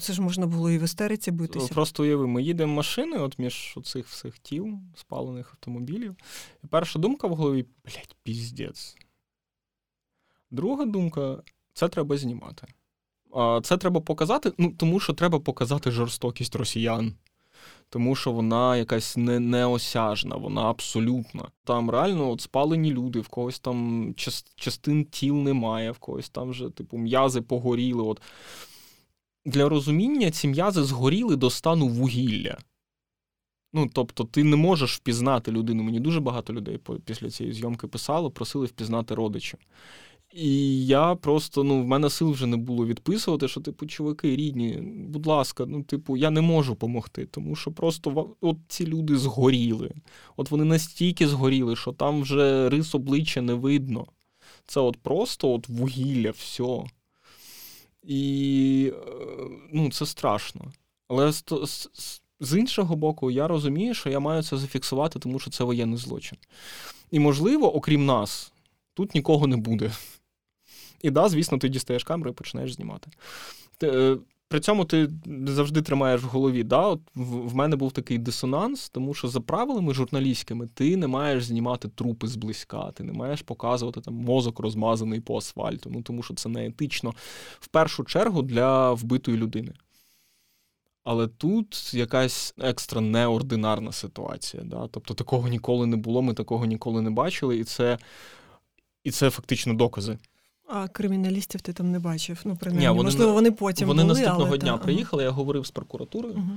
Це 0.00 0.12
ж 0.12 0.22
можна 0.22 0.46
було 0.46 0.70
і 0.70 0.78
в 0.78 0.82
істериці 0.82 1.30
битися. 1.30 1.74
Просто 1.74 2.02
уяви, 2.02 2.26
ми 2.26 2.42
їдемо 2.42 2.74
машиною 2.74 3.22
от 3.22 3.38
між 3.38 3.78
цих 3.84 4.08
всіх 4.08 4.38
тіл, 4.38 4.78
спалених 4.94 5.50
автомобілів. 5.50 6.16
І 6.64 6.66
перша 6.66 6.98
думка 6.98 7.26
в 7.26 7.34
голові 7.34 7.66
блядь, 7.84 8.16
піздець. 8.22 8.96
Друга 10.50 10.84
думка 10.84 11.42
це 11.74 11.88
треба 11.88 12.16
знімати. 12.16 12.66
Це 13.62 13.76
треба 13.76 14.00
показати, 14.00 14.52
ну 14.58 14.70
тому 14.70 15.00
що 15.00 15.12
треба 15.12 15.40
показати 15.40 15.90
жорстокість 15.90 16.56
росіян 16.56 17.14
тому 17.90 18.14
що 18.16 18.32
вона 18.32 18.76
якась 18.76 19.16
не, 19.16 19.40
неосяжна, 19.40 20.36
вона 20.36 20.62
абсолютна. 20.62 21.48
Там 21.64 21.90
реально 21.90 22.30
от 22.30 22.40
спалені 22.40 22.92
люди, 22.92 23.20
в 23.20 23.28
когось 23.28 23.58
там 23.58 24.14
частин 24.56 25.04
тіл 25.04 25.34
немає, 25.34 25.90
в 25.90 25.98
когось 25.98 26.30
там 26.30 26.50
вже 26.50 26.70
типу 26.70 26.96
м'язи 26.96 27.42
погоріли. 27.42 28.02
От. 28.02 28.22
Для 29.44 29.68
розуміння 29.68 30.30
ці 30.30 30.48
м'язи 30.48 30.82
згоріли 30.82 31.36
до 31.36 31.50
стану 31.50 31.88
вугілля. 31.88 32.58
Ну, 33.72 33.90
тобто, 33.92 34.24
ти 34.24 34.44
не 34.44 34.56
можеш 34.56 34.96
впізнати 34.96 35.52
людину. 35.52 35.82
Мені 35.82 36.00
дуже 36.00 36.20
багато 36.20 36.52
людей 36.52 36.80
після 37.04 37.30
цієї 37.30 37.54
зйомки 37.54 37.86
писало, 37.86 38.30
просили 38.30 38.66
впізнати 38.66 39.14
родичів. 39.14 39.58
І 40.34 40.86
я 40.86 41.14
просто, 41.14 41.64
ну, 41.64 41.82
в 41.82 41.86
мене 41.86 42.10
сил 42.10 42.30
вже 42.30 42.46
не 42.46 42.56
було 42.56 42.86
відписувати, 42.86 43.48
що, 43.48 43.60
типу, 43.60 43.86
чуваки, 43.86 44.36
рідні, 44.36 44.78
будь 45.08 45.26
ласка, 45.26 45.66
ну, 45.66 45.82
типу, 45.82 46.16
я 46.16 46.30
не 46.30 46.40
можу 46.40 46.72
допомогти, 46.72 47.26
тому 47.26 47.56
що 47.56 47.72
просто 47.72 48.36
от 48.40 48.56
ці 48.68 48.86
люди 48.86 49.16
згоріли. 49.16 49.90
От 50.36 50.50
вони 50.50 50.64
настільки 50.64 51.28
згоріли, 51.28 51.76
що 51.76 51.92
там 51.92 52.22
вже 52.22 52.68
рис 52.68 52.94
обличчя 52.94 53.40
не 53.40 53.54
видно. 53.54 54.06
Це 54.66 54.80
от 54.80 54.96
просто 54.96 55.52
от 55.52 55.68
вугілля, 55.68 56.30
все. 56.30 56.84
І 58.02 58.92
е, 58.94 59.48
ну, 59.72 59.90
це 59.90 60.06
страшно. 60.06 60.72
Але 61.08 61.32
з, 61.32 61.44
з, 61.64 61.88
з 62.40 62.58
іншого 62.58 62.96
боку, 62.96 63.30
я 63.30 63.48
розумію, 63.48 63.94
що 63.94 64.10
я 64.10 64.20
маю 64.20 64.42
це 64.42 64.56
зафіксувати, 64.56 65.18
тому 65.18 65.38
що 65.38 65.50
це 65.50 65.64
воєнний 65.64 65.98
злочин. 65.98 66.38
І, 67.10 67.18
можливо, 67.18 67.74
окрім 67.74 68.06
нас, 68.06 68.52
тут 68.94 69.14
нікого 69.14 69.46
не 69.46 69.56
буде. 69.56 69.92
І 71.02 71.10
да, 71.10 71.28
звісно, 71.28 71.58
ти 71.58 71.68
дістаєш 71.68 72.04
камеру 72.04 72.30
і 72.30 72.34
починаєш 72.34 72.72
знімати. 72.72 73.10
Е, 73.82 74.16
при 74.48 74.60
цьому 74.60 74.84
ти 74.84 75.08
завжди 75.46 75.82
тримаєш 75.82 76.22
в 76.22 76.26
голові. 76.26 76.62
Да, 76.62 76.86
от 76.86 77.00
В 77.14 77.54
мене 77.54 77.76
був 77.76 77.92
такий 77.92 78.18
дисонанс, 78.18 78.88
тому 78.88 79.14
що 79.14 79.28
за 79.28 79.40
правилами 79.40 79.94
журналістськими 79.94 80.68
ти 80.74 80.96
не 80.96 81.06
маєш 81.06 81.44
знімати 81.44 81.88
трупи 81.88 82.26
зблизька, 82.26 82.90
ти 82.90 83.04
не 83.04 83.12
маєш 83.12 83.42
показувати 83.42 84.00
там 84.00 84.14
мозок 84.14 84.60
розмазаний 84.60 85.20
по 85.20 85.38
асфальту, 85.38 85.90
ну 85.90 86.02
тому 86.02 86.22
що 86.22 86.34
це 86.34 86.48
не 86.48 86.66
етично 86.66 87.14
в 87.60 87.68
першу 87.68 88.04
чергу 88.04 88.42
для 88.42 88.92
вбитої 88.92 89.36
людини. 89.36 89.72
Але 91.04 91.28
тут 91.28 91.94
якась 91.94 92.54
екстра 92.58 93.00
неординарна 93.00 93.92
ситуація. 93.92 94.62
Да? 94.62 94.88
Тобто 94.90 95.14
такого 95.14 95.48
ніколи 95.48 95.86
не 95.86 95.96
було, 95.96 96.22
ми 96.22 96.34
такого 96.34 96.66
ніколи 96.66 97.02
не 97.02 97.10
бачили, 97.10 97.58
і 97.58 97.64
це, 97.64 97.98
і 99.04 99.10
це 99.10 99.30
фактично 99.30 99.74
докази. 99.74 100.18
А 100.70 100.88
криміналістів 100.88 101.60
ти 101.60 101.72
там 101.72 101.90
не 101.90 101.98
бачив? 101.98 102.40
Ну, 102.44 102.56
принаймні, 102.56 102.86
Ні, 102.86 102.92
вони, 102.92 103.02
можливо, 103.02 103.32
вони 103.32 103.50
потім 103.50 103.88
вони 103.88 104.02
були, 104.02 104.14
наступного 104.14 104.48
але 104.48 104.58
дня 104.58 104.72
та, 104.72 104.78
приїхали, 104.78 105.22
я 105.22 105.30
говорив 105.30 105.66
з 105.66 105.70
прокуратурою. 105.70 106.34
Угу. 106.34 106.50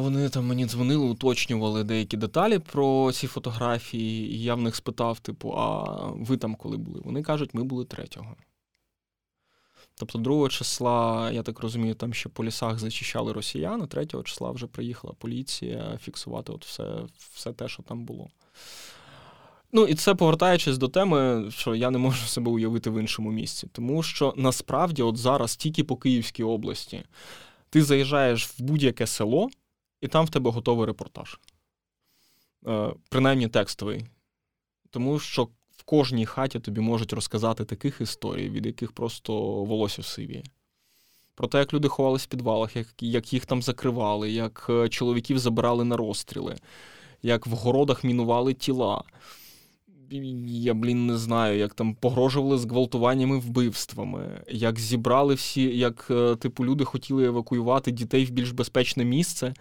Вони 0.00 0.28
там 0.28 0.46
мені 0.46 0.66
дзвонили, 0.66 1.04
уточнювали 1.04 1.84
деякі 1.84 2.16
деталі 2.16 2.58
про 2.58 3.12
ці 3.12 3.26
фотографії, 3.26 4.34
і 4.34 4.42
я 4.42 4.54
в 4.54 4.60
них 4.60 4.76
спитав: 4.76 5.18
типу, 5.18 5.54
а 5.56 5.84
ви 6.06 6.36
там 6.36 6.54
коли 6.54 6.76
були? 6.76 7.00
Вони 7.04 7.22
кажуть, 7.22 7.54
ми 7.54 7.64
були 7.64 7.84
третього. 7.84 8.36
Тобто, 9.94 10.18
2 10.18 10.48
числа, 10.48 11.30
я 11.30 11.42
так 11.42 11.60
розумію, 11.60 11.94
там 11.94 12.14
ще 12.14 12.28
по 12.28 12.44
лісах 12.44 12.78
зачищали 12.78 13.32
росіяни, 13.32 13.86
3 13.86 14.06
числа 14.06 14.50
вже 14.50 14.66
приїхала 14.66 15.14
поліція 15.18 15.98
фіксувати 16.02 16.52
от 16.52 16.64
все, 16.64 16.84
все 17.34 17.52
те, 17.52 17.68
що 17.68 17.82
там 17.82 18.04
було. 18.04 18.28
Ну 19.72 19.86
і 19.86 19.94
це 19.94 20.14
повертаючись 20.14 20.78
до 20.78 20.88
теми, 20.88 21.50
що 21.50 21.74
я 21.74 21.90
не 21.90 21.98
можу 21.98 22.26
себе 22.26 22.50
уявити 22.50 22.90
в 22.90 23.00
іншому 23.00 23.32
місці. 23.32 23.68
Тому 23.72 24.02
що 24.02 24.34
насправді, 24.36 25.02
от 25.02 25.16
зараз, 25.16 25.56
тільки 25.56 25.84
по 25.84 25.96
Київській 25.96 26.42
області, 26.42 27.02
ти 27.70 27.82
заїжджаєш 27.82 28.46
в 28.46 28.62
будь-яке 28.62 29.06
село, 29.06 29.48
і 30.00 30.08
там 30.08 30.26
в 30.26 30.30
тебе 30.30 30.50
готовий 30.50 30.86
репортаж. 30.86 31.38
Е, 32.66 32.94
Принаймні 33.08 33.48
текстовий. 33.48 34.06
Тому 34.90 35.18
що 35.18 35.48
в 35.76 35.82
кожній 35.82 36.26
хаті 36.26 36.60
тобі 36.60 36.80
можуть 36.80 37.12
розказати 37.12 37.64
таких 37.64 38.00
історій, 38.00 38.50
від 38.50 38.66
яких 38.66 38.92
просто 38.92 39.40
волосся 39.42 40.02
сивіє. 40.02 40.42
Про 41.34 41.48
те, 41.48 41.58
як 41.58 41.74
люди 41.74 41.88
ховались 41.88 42.22
в 42.22 42.26
підвалах, 42.26 42.76
як, 42.76 42.86
як 43.00 43.32
їх 43.32 43.46
там 43.46 43.62
закривали, 43.62 44.30
як 44.30 44.66
е, 44.70 44.88
чоловіків 44.88 45.38
забирали 45.38 45.84
на 45.84 45.96
розстріли, 45.96 46.56
як 47.22 47.46
в 47.46 47.50
городах 47.50 48.04
мінували 48.04 48.54
тіла 48.54 49.02
я, 50.46 50.74
блін, 50.74 51.06
не 51.06 51.16
знаю, 51.16 51.58
як 51.58 51.74
там 51.74 51.94
погрожували 51.94 52.58
зґвалтуваннями 52.58 53.38
вбивствами, 53.38 54.42
як 54.50 54.78
зібрали 54.80 55.34
всі, 55.34 55.62
як, 55.78 56.06
е, 56.10 56.36
типу, 56.36 56.64
люди 56.64 56.84
хотіли 56.84 57.26
евакуювати 57.26 57.90
дітей 57.90 58.24
в 58.24 58.30
більш 58.30 58.50
безпечне 58.50 59.04
місце. 59.04 59.54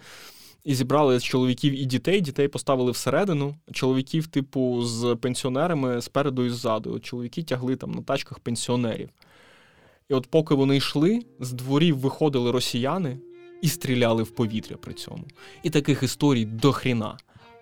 І 0.63 0.75
зібрали 0.75 1.19
чоловіків 1.19 1.81
і 1.81 1.85
дітей, 1.85 2.21
дітей 2.21 2.47
поставили 2.47 2.91
всередину, 2.91 3.55
чоловіків, 3.71 4.27
типу, 4.27 4.83
з 4.83 5.15
пенсіонерами 5.21 6.01
спереду 6.01 6.45
і 6.45 6.49
ззаду. 6.49 6.99
Чоловіки 6.99 7.43
тягли 7.43 7.75
там 7.75 7.91
на 7.91 8.01
тачках 8.01 8.39
пенсіонерів. 8.39 9.09
І 10.09 10.13
от 10.13 10.27
поки 10.27 10.55
вони 10.55 10.77
йшли, 10.77 11.19
з 11.39 11.51
дворів 11.51 11.97
виходили 11.97 12.51
росіяни 12.51 13.19
і 13.61 13.67
стріляли 13.67 14.23
в 14.23 14.29
повітря 14.35 14.77
при 14.77 14.93
цьому. 14.93 15.23
І 15.63 15.69
таких 15.69 16.03
історій 16.03 16.45
до 16.45 16.71
хріна. 16.71 17.17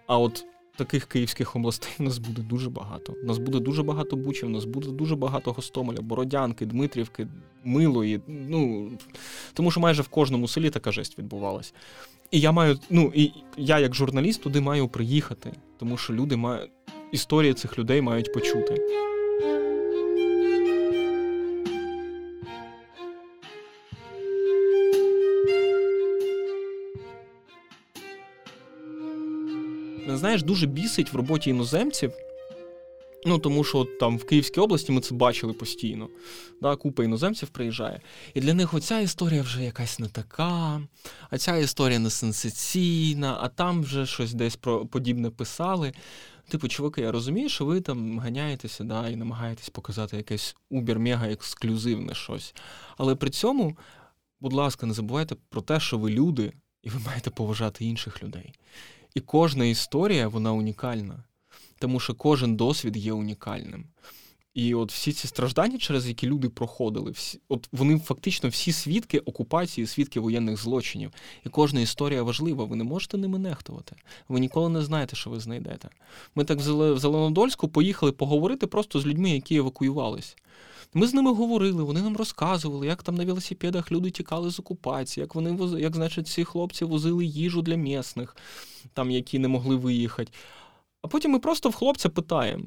А 0.07 0.17
от 0.17 0.45
таких 0.77 1.05
київських 1.05 1.55
областей 1.55 1.91
у 1.99 2.03
нас 2.03 2.17
буде 2.17 2.41
дуже 2.41 2.69
багато. 2.69 3.13
У 3.23 3.25
нас 3.25 3.37
буде 3.37 3.59
дуже 3.59 3.83
багато 3.83 4.15
Бучів, 4.15 4.49
у 4.49 4.51
нас 4.51 4.65
буде 4.65 4.91
дуже 4.91 5.15
багато 5.15 5.51
Гостомеля, 5.51 6.01
Бородянки, 6.01 6.65
Дмитрівки, 6.65 7.27
Милої. 7.63 8.21
Ну 8.27 8.91
тому 9.53 9.71
що 9.71 9.79
майже 9.79 10.01
в 10.01 10.07
кожному 10.07 10.47
селі 10.47 10.69
така 10.69 10.91
жесть 10.91 11.19
відбувалась. 11.19 11.73
І 12.31 12.39
я 12.39 12.51
маю, 12.51 12.79
ну 12.89 13.11
і 13.15 13.31
я, 13.57 13.79
як 13.79 13.95
журналіст, 13.95 14.43
туди 14.43 14.61
маю 14.61 14.87
приїхати, 14.87 15.51
тому 15.77 15.97
що 15.97 16.13
люди 16.13 16.35
мають 16.35 16.71
історії 17.11 17.53
цих 17.53 17.79
людей 17.79 18.01
мають 18.01 18.33
почути. 18.33 18.75
Знаєш, 30.15 30.43
дуже 30.43 30.67
бісить 30.67 31.13
в 31.13 31.15
роботі 31.15 31.49
іноземців. 31.49 32.11
Ну, 33.25 33.39
тому 33.39 33.63
що 33.63 33.87
там 33.99 34.17
в 34.17 34.25
Київській 34.25 34.59
області 34.59 34.91
ми 34.91 35.01
це 35.01 35.15
бачили 35.15 35.53
постійно. 35.53 36.09
Да, 36.61 36.75
Купа 36.75 37.03
іноземців 37.03 37.49
приїжджає. 37.49 38.01
І 38.33 38.41
для 38.41 38.53
них 38.53 38.73
оця 38.73 38.99
історія 38.99 39.41
вже 39.41 39.63
якась 39.63 39.99
не 39.99 40.07
така, 40.07 40.81
а 41.29 41.37
ця 41.37 41.57
історія 41.57 41.99
не 41.99 42.09
сенсаційна, 42.09 43.37
а 43.41 43.49
там 43.49 43.83
вже 43.83 44.05
щось 44.05 44.33
десь 44.33 44.55
про 44.55 44.85
подібне 44.85 45.29
писали. 45.29 45.93
Типу, 46.49 46.67
чуваки, 46.67 47.01
я 47.01 47.11
розумію, 47.11 47.49
що 47.49 47.65
ви 47.65 47.81
там 47.81 48.19
ганяєтеся 48.19 48.83
да, 48.83 49.09
і 49.09 49.15
намагаєтесь 49.15 49.69
показати 49.69 50.17
якесь 50.17 50.55
убер-мега 50.71 51.31
ексклюзивне 51.31 52.15
щось. 52.15 52.55
Але 52.97 53.15
при 53.15 53.29
цьому, 53.29 53.77
будь 54.39 54.53
ласка, 54.53 54.85
не 54.85 54.93
забувайте 54.93 55.35
про 55.49 55.61
те, 55.61 55.79
що 55.79 55.97
ви 55.97 56.11
люди, 56.11 56.53
і 56.83 56.89
ви 56.89 56.99
маєте 57.05 57.29
поважати 57.29 57.85
інших 57.85 58.23
людей. 58.23 58.53
І 59.15 59.19
кожна 59.19 59.65
історія, 59.65 60.27
вона 60.27 60.51
унікальна 60.51 61.23
тому 61.79 61.99
що 61.99 62.13
кожен 62.13 62.55
досвід 62.55 62.97
є 62.97 63.13
унікальним. 63.13 63.85
І 64.53 64.73
от 64.73 64.91
всі 64.91 65.13
ці 65.13 65.27
страждання, 65.27 65.77
через 65.77 66.07
які 66.07 66.27
люди 66.27 66.49
проходили, 66.49 67.11
всі, 67.11 67.39
от 67.49 67.69
вони 67.71 67.99
фактично 67.99 68.49
всі 68.49 68.71
свідки 68.71 69.19
окупації, 69.19 69.87
свідки 69.87 70.19
воєнних 70.19 70.57
злочинів. 70.57 71.11
І 71.45 71.49
кожна 71.49 71.79
історія 71.79 72.23
важлива. 72.23 72.63
Ви 72.63 72.75
не 72.75 72.83
можете 72.83 73.17
ними 73.17 73.39
нехтувати. 73.39 73.95
Ви 74.29 74.39
ніколи 74.39 74.69
не 74.69 74.81
знаєте, 74.81 75.15
що 75.15 75.29
ви 75.29 75.39
знайдете. 75.39 75.89
Ми 76.35 76.43
так 76.43 76.59
в 76.59 76.97
Зеленодольську 76.99 77.67
поїхали 77.67 78.11
поговорити 78.11 78.67
просто 78.67 78.99
з 78.99 79.05
людьми, 79.05 79.29
які 79.29 79.55
евакуювались. 79.55 80.35
Ми 80.93 81.07
з 81.07 81.13
ними 81.13 81.33
говорили, 81.33 81.83
вони 81.83 82.01
нам 82.01 82.17
розказували, 82.17 82.87
як 82.87 83.03
там 83.03 83.15
на 83.15 83.25
велосипедах 83.25 83.91
люди 83.91 84.11
тікали 84.11 84.49
з 84.49 84.59
окупації, 84.59 85.21
як 85.21 85.35
вони 85.35 85.79
як, 85.79 85.95
значить, 85.95 86.27
ці 86.27 86.43
хлопці 86.43 86.85
возили 86.85 87.25
їжу 87.25 87.61
для 87.61 87.75
місних, 87.75 88.35
там, 88.93 89.11
які 89.11 89.39
не 89.39 89.47
могли 89.47 89.75
виїхати. 89.75 90.31
А 91.01 91.07
потім 91.07 91.31
ми 91.31 91.39
просто 91.39 91.69
в 91.69 91.75
хлопця 91.75 92.09
питаємо. 92.09 92.65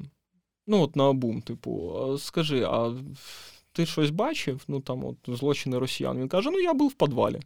Ну, 0.67 0.81
от 0.81 0.95
на 0.95 1.07
обум, 1.07 1.41
типу, 1.41 1.95
скажи, 2.19 2.63
а 2.63 2.93
ти 3.71 3.85
щось 3.85 4.09
бачив? 4.09 4.63
Ну 4.67 4.79
там 4.79 5.05
от 5.05 5.17
злочини 5.27 5.79
росіян. 5.79 6.19
Він 6.19 6.27
каже: 6.27 6.51
Ну, 6.51 6.59
я 6.59 6.73
був 6.73 6.89
в 6.89 6.93
підвалі. 6.93 7.39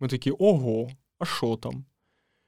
Ми 0.00 0.08
такі, 0.08 0.30
ого, 0.30 0.88
а 1.18 1.24
що 1.24 1.56
там? 1.56 1.84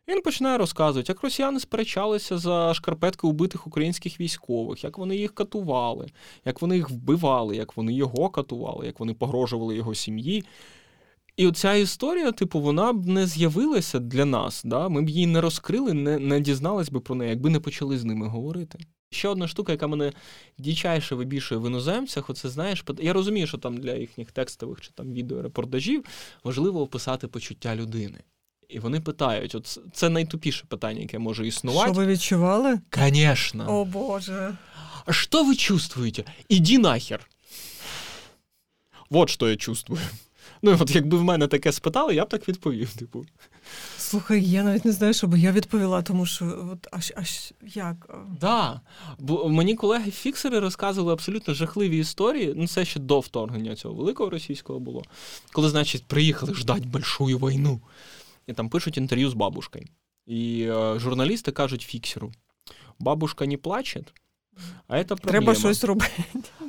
Він 0.08 0.22
починає 0.22 0.58
розказувати, 0.58 1.12
як 1.12 1.22
росіяни 1.22 1.60
сперечалися 1.60 2.38
за 2.38 2.74
шкарпетки 2.74 3.26
убитих 3.26 3.66
українських 3.66 4.20
військових, 4.20 4.84
як 4.84 4.98
вони 4.98 5.16
їх 5.16 5.34
катували, 5.34 6.06
як 6.44 6.62
вони 6.62 6.76
їх 6.76 6.90
вбивали, 6.90 7.56
як 7.56 7.76
вони 7.76 7.92
його 7.92 8.28
катували, 8.30 8.86
як 8.86 9.00
вони 9.00 9.14
погрожували 9.14 9.76
його 9.76 9.94
сім'ї. 9.94 10.44
І 11.36 11.46
оця 11.46 11.74
історія, 11.74 12.32
типу, 12.32 12.60
вона 12.60 12.92
б 12.92 13.06
не 13.06 13.26
з'явилася 13.26 13.98
для 13.98 14.24
нас. 14.24 14.62
Да? 14.64 14.88
Ми 14.88 15.02
б 15.02 15.08
її 15.08 15.26
не 15.26 15.40
розкрили, 15.40 15.92
не 15.92 16.18
не 16.18 16.40
дізнались 16.40 16.90
би 16.90 17.00
про 17.00 17.14
неї, 17.14 17.30
якби 17.30 17.50
не 17.50 17.60
почали 17.60 17.98
з 17.98 18.04
ними 18.04 18.28
говорити. 18.28 18.78
Ще 19.10 19.28
одна 19.28 19.48
штука, 19.48 19.72
яка 19.72 19.86
мене 19.86 20.12
дічайше 20.58 21.14
вибішує 21.14 21.60
в 21.60 21.66
іноземцях, 21.66 22.30
оце 22.30 22.48
знаєш, 22.48 22.84
я 23.00 23.12
розумію, 23.12 23.46
що 23.46 23.58
там 23.58 23.76
для 23.76 23.94
їхніх 23.94 24.32
текстових 24.32 24.80
чи 24.80 24.90
там 24.90 25.12
відеорепортажів 25.12 26.04
важливо 26.44 26.82
описати 26.82 27.28
почуття 27.28 27.76
людини. 27.76 28.18
І 28.72 28.78
вони 28.78 29.00
питають: 29.00 29.54
от 29.54 29.78
це 29.92 30.08
найтупіше 30.08 30.64
питання, 30.68 31.00
яке 31.00 31.18
може 31.18 31.46
існувати. 31.46 31.92
Що 31.92 31.92
ви 31.92 32.06
відчували? 32.06 32.80
Звісно. 32.96 33.80
О 33.80 33.84
Боже. 33.84 34.56
А 35.06 35.12
що 35.12 35.44
ви 35.44 35.56
чувствуєте? 35.56 36.24
Іди 36.48 36.78
нахер. 36.78 37.20
Вот 39.10 39.30
що 39.30 39.48
я 39.48 39.56
чувствую. 39.56 40.00
Ну, 40.62 40.76
от 40.80 40.94
якби 40.94 41.16
в 41.16 41.24
мене 41.24 41.46
таке 41.46 41.72
спитали, 41.72 42.14
я 42.14 42.24
б 42.24 42.28
так 42.28 42.48
відповів. 42.48 42.94
Типу. 42.96 43.26
Слухай, 43.98 44.44
я 44.44 44.62
навіть 44.62 44.84
не 44.84 44.92
знаю, 44.92 45.14
що 45.14 45.26
би 45.26 45.38
я 45.40 45.52
відповіла, 45.52 46.02
тому 46.02 46.26
що 46.26 46.68
от 46.72 46.88
аж 46.92 47.12
аж 47.16 47.52
як. 47.74 48.16
Да. 48.40 48.80
Бо 49.18 49.48
мені 49.48 49.74
колеги-фіксери 49.74 50.58
розказували 50.58 51.12
абсолютно 51.12 51.54
жахливі 51.54 51.98
історії. 51.98 52.54
Ну, 52.56 52.68
це 52.68 52.84
ще 52.84 53.00
до 53.00 53.20
вторгнення 53.20 53.76
цього 53.76 53.94
великого 53.94 54.30
російського 54.30 54.80
було. 54.80 55.02
Коли, 55.52 55.68
значить, 55.68 56.04
приїхали 56.04 56.54
ждать 56.54 56.86
большую 56.86 57.38
війну. 57.38 57.80
І 58.46 58.52
там 58.52 58.68
пишуть 58.68 58.96
інтерв'ю 58.96 59.30
з 59.30 59.34
бабушкою. 59.34 59.84
І 60.26 60.62
е, 60.62 60.98
журналісти 60.98 61.52
кажуть 61.52 61.82
фіксеру: 61.82 62.32
бабушка 62.98 63.46
не 63.46 63.56
плаче, 63.56 64.04
а 64.88 64.96
это 64.96 65.06
проблема. 65.06 65.30
Треба 65.30 65.54
щось 65.54 65.84
робити. 65.84 66.24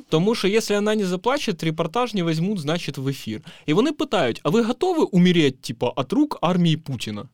Тому 0.08 0.34
що 0.34 0.48
якщо 0.48 0.74
вона 0.74 0.94
не 0.94 1.06
заплаче, 1.06 1.54
репортаж 1.60 2.14
не 2.14 2.24
візьмуть, 2.24 2.58
значить, 2.58 2.98
в 2.98 3.08
ефір. 3.08 3.42
І 3.66 3.72
вони 3.72 3.92
питають: 3.92 4.40
а 4.42 4.50
ви 4.50 4.62
готові 4.62 4.98
умереть, 4.98 5.60
типа, 5.60 5.92
от 5.96 6.12
рук 6.12 6.38
армії 6.42 6.76
Путіна? 6.76 7.28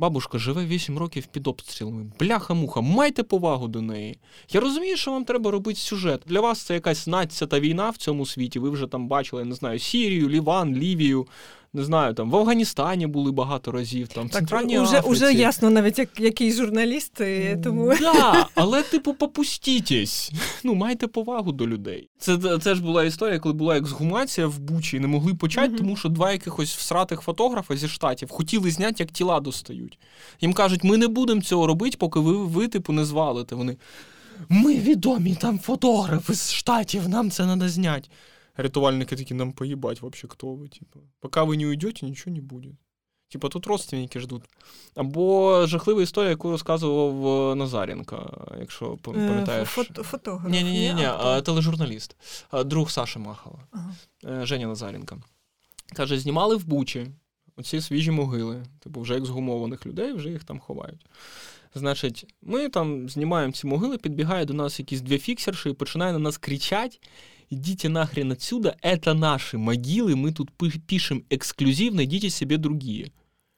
Бабушка 0.00 0.38
живе 0.38 0.66
8 0.66 0.98
років 0.98 1.26
під 1.26 1.46
обстрілами. 1.46 2.12
Бляха-муха, 2.18 2.80
майте 2.80 3.22
повагу 3.22 3.68
до 3.68 3.82
неї. 3.82 4.18
Я 4.52 4.60
розумію, 4.60 4.96
що 4.96 5.10
вам 5.10 5.24
треба 5.24 5.50
робити 5.50 5.80
сюжет. 5.80 6.22
Для 6.26 6.40
вас 6.40 6.62
це 6.62 6.74
якась 6.74 7.06
надцята 7.06 7.60
війна 7.60 7.90
в 7.90 7.96
цьому 7.96 8.26
світі. 8.26 8.58
Ви 8.58 8.70
вже 8.70 8.86
там 8.86 9.08
бачили, 9.08 9.42
я 9.42 9.48
не 9.48 9.54
знаю, 9.54 9.78
Сірію, 9.78 10.28
Ліван, 10.28 10.74
Лівію 10.74 11.26
не 11.72 11.84
знаю, 11.84 12.14
там 12.14 12.30
в 12.30 12.36
Афганістані 12.36 13.06
були 13.06 13.32
багато 13.32 13.72
разів, 13.72 14.08
там 14.08 14.26
в 14.26 14.30
Центральній 14.30 14.78
уже, 14.78 14.98
Африці. 14.98 15.24
Уже 15.24 15.32
ясно, 15.32 15.70
навіть 15.70 15.98
як 15.98 16.20
який 16.20 16.52
журналіст, 16.52 17.20
тому 17.64 17.94
да, 18.00 18.46
але 18.54 18.82
типу 18.82 19.14
попустітесь. 19.14 20.32
Ну, 20.64 20.74
майте 20.74 21.06
повагу 21.06 21.52
до 21.52 21.66
людей. 21.66 22.08
Це 22.18 22.58
це 22.58 22.74
ж 22.74 22.82
була 22.82 23.04
історія, 23.04 23.38
коли 23.38 23.52
була 23.52 23.76
ексгумація 23.76 24.46
в 24.46 24.58
Бучі, 24.58 24.96
і 24.96 25.00
не 25.00 25.06
могли 25.06 25.34
почати, 25.34 25.68
mm-hmm. 25.68 25.78
тому 25.78 25.96
що 25.96 26.08
два 26.08 26.32
якихось 26.32 26.76
всратих 26.76 27.20
фотографа 27.20 27.76
зі 27.76 27.88
штатів 27.88 28.30
хотіли 28.30 28.70
зняти, 28.70 28.94
як 28.98 29.10
тіла 29.10 29.40
достають. 29.40 29.98
Їм 30.40 30.52
кажуть, 30.52 30.84
ми 30.84 30.96
не 30.96 31.08
будемо 31.08 31.40
цього 31.40 31.66
робити, 31.66 31.96
поки 32.00 32.20
ви, 32.20 32.46
ви 32.46 32.68
типу, 32.68 32.92
не 32.92 33.04
звалите. 33.04 33.54
Вони. 33.54 33.76
Ми 34.48 34.74
відомі 34.74 35.34
там 35.34 35.58
фотографи 35.58 36.34
з 36.34 36.52
штатів, 36.52 37.08
нам 37.08 37.30
це 37.30 37.44
треба 37.44 37.68
зняти. 37.68 38.08
Рятувальники 38.62 39.16
такі 39.16 39.34
нам 39.34 39.52
поїбать 39.52 40.02
вообще, 40.02 40.28
хто 40.28 40.54
ви. 40.54 40.68
Типу. 40.68 41.00
Поки 41.20 41.40
ви 41.40 41.56
не 41.56 41.66
уйдете, 41.66 42.06
нічого 42.06 42.36
не 42.36 42.42
буде. 42.42 42.68
Типа 43.28 43.48
тут 43.48 43.66
родственники 43.66 44.20
ждуть. 44.20 44.42
Або 44.94 45.66
жахлива 45.66 46.02
історія, 46.02 46.30
яку 46.30 46.50
розказував 46.50 47.56
Назаренко, 47.56 48.46
якщо 48.60 48.96
пам'ятаєш. 48.96 49.68
Фото, 49.68 50.02
фотограф. 50.02 50.52
Ні, 50.52 50.62
ні, 50.62 50.70
ні, 50.72 50.94
ні, 50.94 51.08
тележурналіст, 51.42 52.16
друг 52.64 52.90
Саші 52.90 53.18
Махова, 53.18 53.58
ага. 53.70 54.46
Женя 54.46 54.66
Назаренко. 54.66 55.18
Каже, 55.96 56.18
знімали 56.18 56.56
в 56.56 56.66
Бучі 56.66 57.06
оці 57.60 57.80
свіжі 57.80 58.10
могили, 58.10 58.64
типу, 58.80 59.00
вже 59.00 59.16
ексгумованих 59.16 59.86
людей, 59.86 60.12
вже 60.12 60.30
їх 60.30 60.44
там 60.44 60.58
ховають. 60.58 61.06
Значить, 61.74 62.34
ми 62.42 62.68
там 62.68 63.08
знімаємо 63.08 63.52
ці 63.52 63.66
могили, 63.66 63.98
підбігає 63.98 64.44
до 64.44 64.54
нас 64.54 64.78
якісь 64.78 65.00
дві 65.00 65.18
фіксерші 65.18 65.70
і 65.70 65.72
починає 65.72 66.12
на 66.12 66.18
нас 66.18 66.38
кричати 66.38 66.98
идите 67.49 67.89
нахрен 67.89 68.31
отсюда, 68.31 68.77
это 68.81 69.13
наши 69.13 69.57
могилы, 69.57 70.15
мы 70.15 70.31
тут 70.31 70.51
пишем 70.87 71.25
эксклюзивно, 71.29 72.03
идите 72.03 72.29
себе 72.29 72.57
другие. 72.57 73.11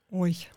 Ой. 0.09 0.47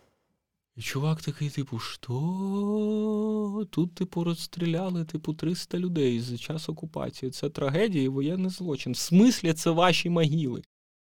І 0.76 0.82
чувак 0.82 1.22
такий, 1.22 1.50
типу, 1.50 1.78
що? 1.78 3.66
Тут, 3.70 3.94
типу, 3.94 4.24
розстріляли, 4.24 5.04
типу, 5.04 5.34
300 5.34 5.78
людей 5.78 6.20
за 6.20 6.38
час 6.38 6.68
окупації. 6.68 7.30
Це 7.30 7.50
трагедія 7.50 8.04
і 8.04 8.08
воєнний 8.08 8.50
злочин. 8.50 8.92
В 8.92 8.96
смислі 8.96 9.52
це 9.52 9.70
ваші 9.70 10.10
могили. 10.10 10.62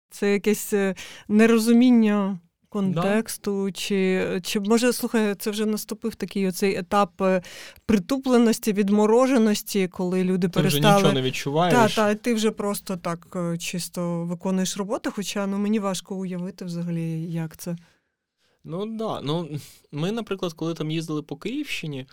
Це 0.09 0.33
якесь 0.33 0.73
е, 0.73 0.95
нерозуміння 1.27 2.39
контексту, 2.68 3.66
да. 3.66 3.72
чи 3.72 4.40
чи 4.42 4.60
може 4.60 4.92
слухай, 4.92 5.34
це 5.34 5.50
вже 5.50 5.66
наступив 5.66 6.14
такий 6.14 6.48
оцей 6.48 6.76
етап 6.76 7.22
е, 7.22 7.42
притупленості, 7.86 8.72
відмороженості, 8.72 9.88
коли 9.88 10.24
люди 10.24 10.48
ти 10.48 10.52
перестали. 10.52 10.82
Ти 10.82 10.88
вже 10.88 10.96
нічого 10.96 11.12
не 11.12 11.22
відчуваєш. 11.22 11.74
Так, 11.74 11.90
та, 11.90 12.14
ти 12.14 12.34
вже 12.34 12.50
просто 12.50 12.96
так 12.96 13.36
е, 13.36 13.58
чисто 13.58 14.24
виконуєш 14.24 14.76
роботу, 14.76 15.12
хоча 15.16 15.46
ну, 15.46 15.58
мені 15.58 15.78
важко 15.78 16.16
уявити 16.16 16.64
взагалі, 16.64 17.32
як 17.32 17.56
це. 17.56 17.76
Ну 18.64 18.86
так. 18.86 18.96
Да. 18.96 19.20
Ну, 19.20 19.48
ми, 19.92 20.12
наприклад, 20.12 20.52
коли 20.52 20.74
там 20.74 20.90
їздили 20.90 21.22
по 21.22 21.36
Київщині. 21.36 22.06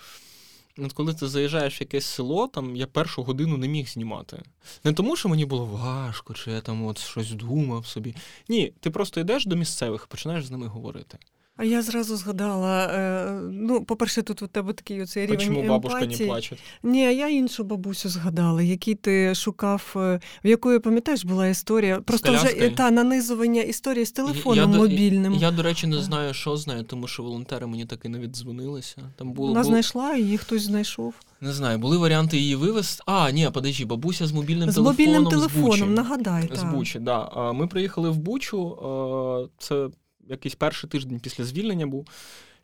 От 0.78 0.94
коли 0.94 1.14
ти 1.14 1.28
заїжджаєш 1.28 1.80
в 1.80 1.82
якесь 1.82 2.06
село, 2.06 2.48
там 2.48 2.76
я 2.76 2.88
першу 2.88 3.24
годину 3.24 3.58
не 3.58 3.68
міг 3.68 3.90
знімати. 3.90 4.44
Не 4.84 4.94
тому, 4.94 5.16
що 5.16 5.30
мені 5.30 5.46
було 5.46 5.66
важко, 5.66 6.34
чи 6.34 6.52
я 6.52 6.62
там 6.62 6.86
от 6.86 7.00
щось 7.00 7.32
думав 7.32 7.86
собі. 7.86 8.16
Ні, 8.50 8.74
ти 8.80 8.90
просто 8.90 9.20
йдеш 9.20 9.46
до 9.46 9.56
місцевих 9.56 10.06
і 10.08 10.12
починаєш 10.12 10.46
з 10.46 10.52
ними 10.52 10.68
говорити. 10.68 11.18
А 11.58 11.64
я 11.64 11.82
зразу 11.82 12.16
згадала. 12.16 12.86
Е, 12.86 13.32
ну, 13.52 13.86
по-перше, 13.86 14.22
тут 14.22 14.42
у 14.42 14.48
тебе 14.48 14.74
такий 14.74 15.02
оцей 15.02 15.26
рівень 15.26 15.38
Почему 15.38 15.64
бабушка 15.64 16.06
не 16.06 16.18
плаче? 16.18 16.58
Ні, 16.84 17.00
я 17.00 17.30
іншу 17.30 17.64
бабусю 17.64 18.10
згадала, 18.10 18.62
який 18.62 18.96
ти 18.96 19.36
шукав, 19.36 19.94
е, 19.96 20.20
в 20.44 20.48
якої, 20.48 20.80
пам'ятаєш, 20.80 21.26
була 21.26 21.48
історія. 21.48 22.02
Просто 22.02 22.34
вже 22.34 22.70
та 22.70 22.92
нанизування 22.92 23.62
історії 23.62 24.06
з 24.06 24.12
телефоном 24.12 24.72
я, 24.72 24.78
мобільним. 24.78 25.34
Я, 25.34 25.40
я, 25.40 25.52
до 25.52 25.64
речі, 25.64 25.88
не 25.88 26.02
знаю, 26.02 26.34
що 26.34 26.58
знаю, 26.58 26.84
тому 26.84 27.08
що 27.08 27.24
волонтери 27.24 27.68
мені 27.68 27.86
таки 27.86 28.10
не 28.10 28.20
віддзвонилися. 28.20 28.98
Там 29.16 29.32
було, 29.32 29.48
Вона 29.48 29.62
було... 29.62 29.72
знайшла, 29.72 30.16
її 30.16 30.38
хтось 30.38 30.62
знайшов. 30.62 31.14
Не 31.42 31.54
знаю, 31.54 31.78
були 31.78 31.98
варіанти 31.98 32.38
її 32.38 32.56
вивезти. 32.56 33.04
А, 33.06 33.32
ні, 33.32 33.50
подожди, 33.54 33.86
бабуся 33.86 34.28
з 34.28 34.32
мобільним 34.32 34.72
з 34.72 34.76
телефоном. 34.76 34.96
З 34.96 35.00
мобільним 35.00 35.26
телефоном, 35.26 35.94
нагадай. 35.94 36.50
З 36.54 36.64
Бучі, 36.64 37.00
да. 37.00 37.52
Ми 37.54 37.68
приїхали 37.68 38.10
в 38.10 38.18
Бучу. 38.18 39.50
Це 39.58 39.90
якийсь 40.30 40.56
перший 40.56 40.90
тиждень 40.90 41.20
після 41.20 41.44
звільнення 41.44 41.88
був. 41.88 42.08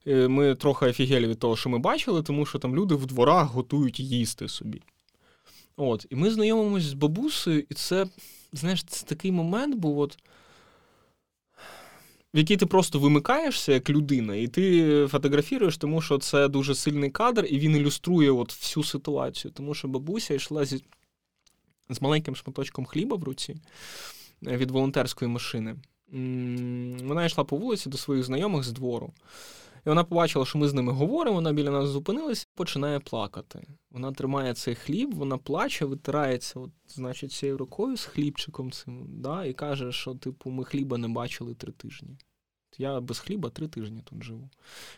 Е, 0.08 0.28
ми 0.28 0.56
трохи 0.56 0.86
офігели 0.86 1.28
від 1.28 1.40
того, 1.40 1.56
що 1.56 1.70
ми 1.70 1.80
бачили, 1.80 2.24
тому 2.24 2.46
що 2.46 2.60
там 2.60 2.76
люди 2.76 2.96
в 2.96 3.06
дворах 3.06 3.48
готують 3.48 4.00
їсти 4.00 4.48
собі. 4.48 4.82
От, 5.78 6.06
І 6.10 6.16
ми 6.16 6.32
знайомимось 6.32 6.84
з 6.84 6.94
бабусею, 6.94 7.64
і 7.70 7.74
це, 7.74 8.08
знаєш, 8.54 8.84
це 8.84 9.06
такий 9.06 9.32
момент 9.32 9.76
був, 9.76 10.00
от, 10.00 10.18
в 12.34 12.38
який 12.38 12.58
ти 12.58 12.66
просто 12.66 13.00
вимикаєшся 13.00 13.74
як 13.74 13.90
людина, 13.90 14.36
і 14.36 14.48
ти 14.48 15.08
фотографіруєш, 15.08 15.78
тому 15.78 16.02
що 16.02 16.18
це 16.18 16.48
дуже 16.48 16.76
сильний 16.76 17.10
кадр, 17.10 17.48
і 17.50 17.60
він 17.60 17.76
ілюструє 17.76 18.32
от 18.32 18.54
всю 18.54 18.84
ситуацію. 18.84 19.52
Тому 19.52 19.74
що 19.74 19.88
бабуся 19.88 20.34
йшла 20.34 20.66
зі, 20.66 20.84
з 21.90 22.02
маленьким 22.02 22.36
шматочком 22.36 22.86
хліба 22.86 23.18
в 23.18 23.24
руці 23.24 23.56
е, 24.48 24.58
від 24.58 24.72
волонтерської 24.72 25.32
машини. 25.32 25.76
Вона 27.04 27.26
йшла 27.26 27.44
по 27.44 27.58
вулиці 27.58 27.90
до 27.90 27.98
своїх 27.98 28.24
знайомих 28.24 28.64
з 28.64 28.72
двору. 28.72 29.14
І 29.86 29.90
вона 29.90 30.04
побачила, 30.04 30.46
що 30.46 30.58
ми 30.60 30.68
з 30.68 30.74
ними 30.74 30.94
говоримо, 30.94 31.36
вона 31.36 31.54
біля 31.54 31.72
нас 31.72 31.90
зупинилася 31.90 32.46
і 32.48 32.58
починає 32.58 33.00
плакати. 33.00 33.68
Вона 33.92 34.12
тримає 34.12 34.54
цей 34.54 34.76
хліб, 34.76 35.14
вона 35.14 35.38
плаче, 35.38 35.86
витирається, 35.86 36.60
от, 36.60 36.72
значить, 36.88 37.32
цією 37.32 37.58
рукою 37.58 37.98
з 37.98 38.06
хлібчиком 38.06 38.72
цим, 38.72 39.06
да, 39.08 39.46
і 39.46 39.54
каже, 39.54 39.92
що, 39.92 40.16
типу, 40.16 40.50
ми 40.50 40.64
хліба 40.64 40.98
не 40.98 41.08
бачили 41.08 41.54
три 41.56 41.72
тижні. 41.72 42.18
Я 42.78 43.00
без 43.00 43.20
хліба 43.20 43.50
три 43.50 43.68
тижні 43.68 44.02
тут 44.06 44.24
живу. 44.24 44.50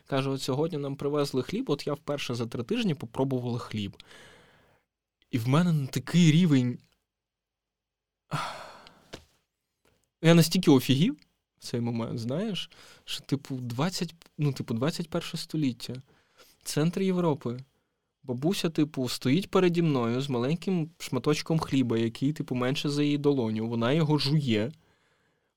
Каже, 0.05 0.29
от 0.29 0.41
сьогодні 0.41 0.77
нам 0.77 0.95
привезли 0.95 1.43
хліб, 1.43 1.69
от 1.69 1.87
я 1.87 1.93
вперше 1.93 2.35
за 2.35 2.45
три 2.45 2.63
тижні 2.63 2.95
попробувала 2.95 3.59
хліб. 3.59 3.97
І 5.31 5.37
в 5.37 5.47
мене 5.47 5.87
такий 5.87 6.31
рівень. 6.31 6.79
Я 10.23 10.33
настільки 10.33 10.71
офігів 10.71 11.17
в 11.59 11.63
цей 11.63 11.81
момент, 11.81 12.19
знаєш, 12.19 12.69
що, 13.05 13.23
типу, 13.23 13.55
20, 13.55 14.15
ну, 14.37 14.53
типу, 14.53 14.73
21 14.73 15.21
століття, 15.35 15.93
центр 16.63 17.01
Європи. 17.01 17.57
Бабуся, 18.23 18.69
типу, 18.69 19.09
стоїть 19.09 19.51
переді 19.51 19.81
мною 19.81 20.21
з 20.21 20.29
маленьким 20.29 20.89
шматочком 20.97 21.59
хліба, 21.59 21.97
який, 21.97 22.33
типу, 22.33 22.55
менше 22.55 22.89
за 22.89 23.03
її 23.03 23.17
долоню. 23.17 23.67
Вона 23.67 23.91
його 23.91 24.17
жує, 24.17 24.71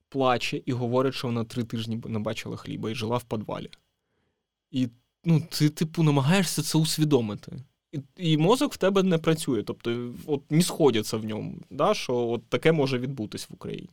плаче 0.09 0.61
і 0.65 0.71
говорить, 0.71 1.13
що 1.13 1.27
вона 1.27 1.43
три 1.43 1.63
тижні 1.63 2.01
не 2.05 2.19
бачила 2.19 2.57
хліба 2.57 2.91
і 2.91 2.95
жила 2.95 3.17
в 3.17 3.23
підвалі. 3.23 3.69
І 4.71 4.87
ну, 5.25 5.41
ти, 5.49 5.69
типу, 5.69 6.03
намагаєшся 6.03 6.61
це 6.61 6.77
усвідомити. 6.77 7.51
І 7.91 7.99
і 8.17 8.37
мозок 8.37 8.73
в 8.73 8.77
тебе 8.77 9.03
не 9.03 9.17
працює, 9.17 9.63
тобто 9.63 10.13
от 10.25 10.51
не 10.51 10.61
сходяться 10.61 11.17
в 11.17 11.25
ньому, 11.25 11.55
да, 11.69 11.93
що 11.93 12.17
от 12.17 12.49
таке 12.49 12.71
може 12.71 12.99
відбутись 12.99 13.49
в 13.49 13.53
Україні. 13.53 13.89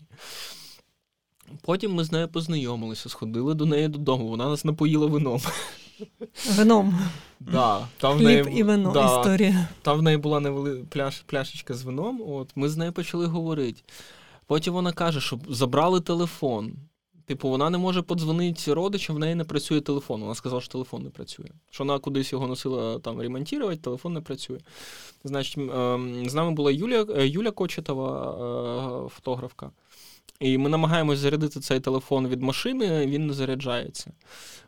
Потім 1.63 1.95
ми 1.95 2.05
з 2.05 2.13
нею 2.13 2.29
познайомилися, 2.29 3.09
сходили 3.09 3.55
до 3.55 3.67
неї 3.67 3.89
додому, 3.89 4.29
вона 4.29 4.49
нас 4.49 4.65
напоїла 4.65 5.07
вином. 5.07 5.41
Вином. 6.57 6.99
Да, 7.41 7.89
там 7.97 8.19
Хліб 8.19 8.43
в 8.43 8.47
неї, 8.47 8.61
і 8.61 8.63
вино 8.63 8.93
да, 8.93 9.21
історія. 9.21 9.69
Там 9.83 9.99
в 9.99 10.03
неї 10.03 10.17
була 10.17 10.41
невели... 10.41 10.85
пляш... 10.89 11.23
пляшечка 11.27 11.75
з 11.75 11.83
вином, 11.83 12.23
от 12.27 12.51
ми 12.55 12.69
з 12.69 12.77
нею 12.77 12.93
почали 12.93 13.27
говорити. 13.27 13.83
Потім 14.47 14.75
вона 14.75 14.93
каже, 14.93 15.21
що 15.21 15.39
забрали 15.49 16.01
телефон. 16.01 16.73
Типу, 17.27 17.49
вона 17.49 17.71
не 17.71 17.79
може 17.79 18.03
подзвонити 18.03 18.75
родичам, 18.75 19.17
в 19.17 19.19
неї 19.19 19.35
не 19.35 19.45
працює 19.45 19.81
телефон. 19.81 20.21
Вона 20.21 20.35
сказала, 20.35 20.61
що 20.61 20.73
телефон 20.73 21.03
не 21.03 21.11
працює. 21.11 21.47
Що 21.71 21.85
вона 21.85 21.99
кудись 21.99 22.33
його 22.33 22.47
носила 22.47 22.99
там 22.99 23.21
ремонтувати, 23.21 23.77
телефон 23.77 24.13
не 24.13 24.21
працює. 24.21 24.59
Значить, 25.25 25.59
ем, 25.59 26.29
з 26.29 26.35
нами 26.35 26.51
була 26.51 26.71
Юля 26.71 27.07
е, 27.17 27.29
Юля 27.29 27.51
Кочетова, 27.51 29.07
е, 29.07 29.09
фотографка. 29.09 29.71
І 30.41 30.59
ми 30.59 30.69
намагаємось 30.69 31.19
зарядити 31.19 31.61
цей 31.61 31.81
телефон 31.81 32.29
від 32.29 32.43
машини, 32.43 33.07
він 33.07 33.27
не 33.27 33.33
заряджається. 33.33 34.13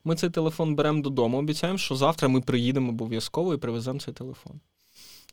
Ми 0.04 0.16
цей 0.16 0.30
телефон 0.30 0.74
беремо 0.74 1.02
додому, 1.02 1.38
обіцяємо, 1.38 1.78
що 1.78 1.96
завтра 1.96 2.28
ми 2.28 2.40
приїдемо 2.40 2.88
обов'язково 2.88 3.54
і 3.54 3.56
привеземо 3.56 4.00
цей 4.00 4.14
телефон. 4.14 4.60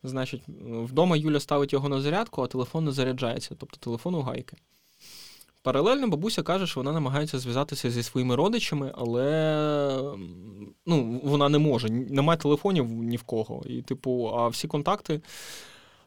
Значить, 0.02 0.42
вдома 0.70 1.16
Юля 1.16 1.40
ставить 1.40 1.72
його 1.72 1.88
на 1.88 2.00
зарядку, 2.00 2.42
а 2.42 2.46
телефон 2.46 2.84
не 2.84 2.92
заряджається, 2.92 3.54
тобто 3.58 3.76
телефон 3.76 4.14
у 4.14 4.22
гайки. 4.22 4.56
Паралельно 5.62 6.08
бабуся 6.08 6.42
каже, 6.42 6.66
що 6.66 6.80
вона 6.80 6.92
намагається 6.92 7.38
зв'язатися 7.38 7.90
зі 7.90 8.02
своїми 8.02 8.36
родичами, 8.36 8.92
але 8.94 10.16
ну, 10.86 11.20
вона 11.24 11.48
не 11.48 11.58
може. 11.58 11.88
Немає 11.88 12.38
телефонів 12.38 12.86
ні 12.86 13.16
в 13.16 13.22
кого. 13.22 13.62
І, 13.66 13.82
типу, 13.82 14.30
а 14.34 14.48
всі 14.48 14.68
контакти. 14.68 15.20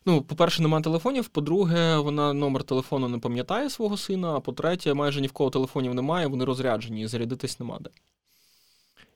Ну, 0.08 0.22
по-перше, 0.22 0.62
немає 0.62 0.84
телефонів. 0.84 1.28
По-друге, 1.28 1.98
вона 1.98 2.34
номер 2.34 2.63
телефону 2.63 3.08
не 3.08 3.20
пам'ятає 3.20 3.70
свого 3.70 3.98
сина. 3.98 4.36
А 4.36 4.39
по-третє, 4.39 4.93
майже 4.93 5.22
ні 5.22 5.28
в 5.28 5.32
кого 5.32 5.50
телефонів 5.50 5.93
немає, 5.93 6.28
вони 6.28 6.46
розряджені, 6.46 7.02
і 7.02 7.08
зарядитись 7.08 7.60
нема 7.60 7.80
де. 7.80 7.89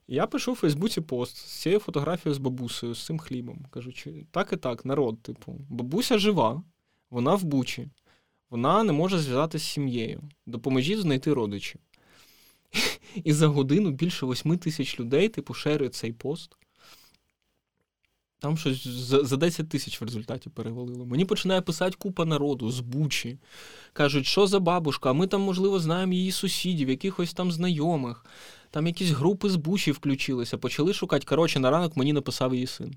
Я 0.08 0.28
пишу 0.28 0.54
в 0.54 0.56
Фейсбуці 0.56 1.02
пост 1.02 1.38
з 1.38 1.62
цією 1.62 1.80
фотографією 1.80 2.36
з 2.36 2.38
бабусею, 2.38 2.94
з 2.96 3.06
цим 3.06 3.20
хлібом. 3.20 3.66
Кажучи, 3.70 4.26
так 4.32 4.54
і 4.54 4.58
так, 4.58 4.86
народ, 4.86 5.22
типу, 5.22 5.56
бабуся 5.70 6.18
жива, 6.18 6.64
вона 7.10 7.36
в 7.36 7.44
бучі, 7.44 7.90
вона 8.50 8.84
не 8.84 8.94
може 8.94 9.20
зв'язатися 9.20 9.66
з 9.66 9.70
сім'єю. 9.70 10.22
Допоможіть 10.46 11.00
знайти 11.00 11.34
родичів. 11.34 11.82
І 13.24 13.34
за 13.34 13.48
годину 13.48 13.92
більше 13.92 14.26
восьми 14.26 14.58
тисяч 14.58 15.00
людей, 15.00 15.30
типу, 15.30 15.54
шерить 15.54 15.96
цей 15.96 16.14
пост. 16.14 16.58
Там 18.42 18.58
щось 18.58 18.88
за, 18.88 19.24
за 19.24 19.38
10 19.38 19.70
тисяч 19.70 20.02
в 20.02 20.04
результаті 20.04 20.50
перевалило. 20.50 21.06
Мені 21.06 21.26
починає 21.26 21.62
писати 21.62 21.96
купа 22.00 22.26
народу 22.26 22.72
з 22.72 22.80
Бучі. 22.80 23.40
Кажуть, 23.94 24.26
що 24.26 24.48
за 24.48 24.60
бабушка, 24.60 25.10
а 25.10 25.14
ми 25.14 25.28
там, 25.28 25.42
можливо, 25.42 25.80
знаємо 25.80 26.14
її 26.14 26.32
сусідів, 26.32 26.90
якихось 26.90 27.34
там 27.34 27.52
знайомих. 27.52 28.26
Там 28.72 28.88
якісь 28.88 29.10
групи 29.10 29.50
з 29.50 29.56
Бучі 29.56 29.92
включилися, 29.92 30.58
почали 30.58 30.94
шукати. 30.94 31.26
Коротше, 31.26 31.60
на 31.60 31.72
ранок 31.72 31.98
мені 31.98 32.14
написав 32.14 32.54
її 32.54 32.68
син. 32.68 32.96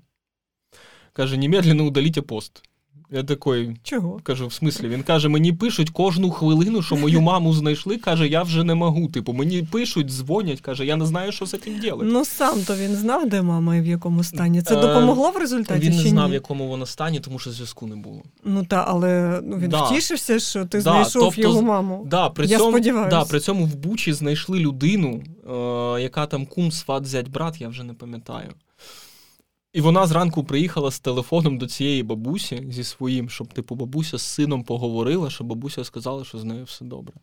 Каже, 1.13 1.37
немедленно 1.37 1.83
удаліть 1.83 2.27
пост. 2.27 2.63
Я 3.11 3.23
такий 3.23 3.77
Чого? 3.83 4.19
кажу, 4.23 4.47
в 4.47 4.53
смислі, 4.53 4.87
він 4.87 5.03
каже: 5.03 5.29
мені 5.29 5.53
пишуть 5.53 5.89
кожну 5.89 6.31
хвилину, 6.31 6.81
що 6.81 6.95
мою 6.95 7.21
маму 7.21 7.53
знайшли. 7.53 7.97
Каже, 7.97 8.27
я 8.27 8.43
вже 8.43 8.63
не 8.63 8.75
можу. 8.75 9.07
Типу, 9.07 9.33
мені 9.33 9.63
пишуть, 9.63 10.07
дзвонять, 10.07 10.61
каже, 10.61 10.85
я 10.85 10.95
не 10.95 11.05
знаю, 11.05 11.31
що 11.31 11.45
з 11.45 11.49
цим 11.49 11.73
робити. 11.89 12.11
Ну 12.11 12.25
сам 12.25 12.63
то 12.63 12.75
він 12.75 12.95
знав, 12.95 13.29
де 13.29 13.41
мама 13.41 13.75
і 13.75 13.81
в 13.81 13.85
якому 13.85 14.23
стані. 14.23 14.61
Це 14.61 14.75
допомогло 14.75 15.31
в 15.31 15.37
результаті? 15.37 15.79
Він 15.79 15.95
не 15.97 16.03
чи 16.03 16.09
знав, 16.09 16.29
в 16.29 16.33
якому 16.33 16.67
вона 16.67 16.85
стані, 16.85 17.19
тому 17.19 17.39
що 17.39 17.51
зв'язку 17.51 17.87
не 17.87 17.95
було. 17.95 18.21
Ну 18.43 18.65
та, 18.65 18.85
але 18.87 19.41
ну, 19.43 19.57
він 19.57 19.69
Да. 19.69 19.83
втішився, 19.83 20.39
що 20.39 20.65
ти 20.65 20.77
Да, 20.77 20.81
знайшов 20.81 21.21
тобто, 21.21 21.41
його 21.41 21.61
маму. 21.61 22.07
Да, 22.09 22.29
при 22.29 22.45
Я 22.45 22.57
цьому, 22.57 22.71
сподіваюсь. 22.71 23.09
Да, 23.09 23.25
при 23.25 23.39
цьому 23.39 23.65
в 23.65 23.75
Бучі 23.75 24.13
знайшли 24.13 24.59
людину, 24.59 25.23
е, 25.97 26.01
яка 26.01 26.25
там 26.25 26.45
кум, 26.45 26.71
сват, 26.71 27.05
зять, 27.05 27.29
брат, 27.29 27.61
я 27.61 27.67
вже 27.67 27.83
не 27.83 27.93
пам'ятаю. 27.93 28.49
І 29.75 29.81
вона 29.81 30.07
зранку 30.07 30.43
приїхала 30.43 30.91
з 30.91 30.99
телефоном 30.99 31.57
до 31.57 31.67
цієї 31.67 32.03
бабусі 32.03 32.67
зі 32.69 32.83
своїм, 32.83 33.29
щоб 33.29 33.53
типу 33.53 33.75
бабуся 33.75 34.17
з 34.17 34.21
сином 34.21 34.63
поговорила, 34.63 35.29
щоб 35.29 35.47
бабуся 35.47 35.83
сказала, 35.83 36.23
що 36.23 36.37
з 36.37 36.43
нею 36.43 36.63
все 36.63 36.85
добре. 36.85 37.13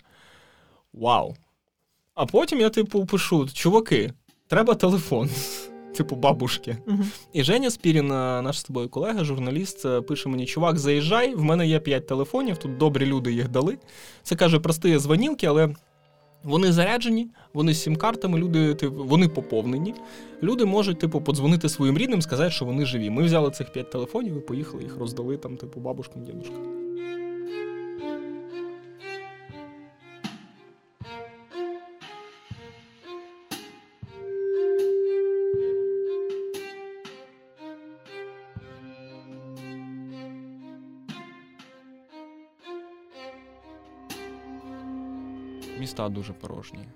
Вау! 0.92 1.34
А 2.14 2.26
потім 2.26 2.60
я, 2.60 2.70
типу, 2.70 3.06
пишу: 3.06 3.48
чуваки, 3.52 4.12
треба 4.46 4.74
телефон. 4.74 5.30
Типу, 5.96 6.16
бабушки. 6.16 6.76
Мгм. 6.86 7.10
І 7.32 7.44
Женя 7.44 7.70
Спірін, 7.70 8.12
е, 8.12 8.42
наш 8.42 8.58
з 8.58 8.64
тобою 8.64 8.88
колега, 8.88 9.24
журналіст, 9.24 9.86
е, 9.86 10.00
пише 10.00 10.28
мені: 10.28 10.46
чувак, 10.46 10.78
заїжджай, 10.78 11.34
в 11.34 11.42
мене 11.42 11.66
є 11.66 11.80
5 11.80 12.06
телефонів, 12.06 12.58
тут 12.58 12.76
добрі 12.76 13.06
люди 13.06 13.32
їх 13.32 13.48
дали. 13.48 13.78
Це 14.22 14.36
каже, 14.36 14.60
прості 14.60 14.98
дзвонілки, 14.98 15.46
але 15.46 15.74
вони 16.44 16.72
заряджені, 16.72 17.28
вони 17.54 17.74
з 17.74 17.82
сім-картами, 17.82 18.38
люди, 18.38 18.74
типу, 18.74 19.04
вони 19.04 19.28
поповнені. 19.28 19.94
Люди 20.42 20.64
можуть, 20.64 20.98
типу, 20.98 21.20
подзвонити 21.20 21.68
своїм 21.68 21.98
рідним, 21.98 22.22
сказати, 22.22 22.50
що 22.50 22.64
вони 22.64 22.84
живі. 22.84 23.10
Ми 23.10 23.22
взяли 23.22 23.50
цих 23.50 23.72
п'ять 23.72 23.90
телефонів 23.90 24.36
і 24.36 24.40
поїхали, 24.40 24.82
їх 24.82 24.96
роздали 24.96 25.36
там, 25.36 25.56
типу, 25.56 25.80
бабушкам, 25.80 26.24
дідушкам. 26.24 26.82
Міста 45.92 46.08
дуже 46.08 46.32
порожні. 46.32 46.88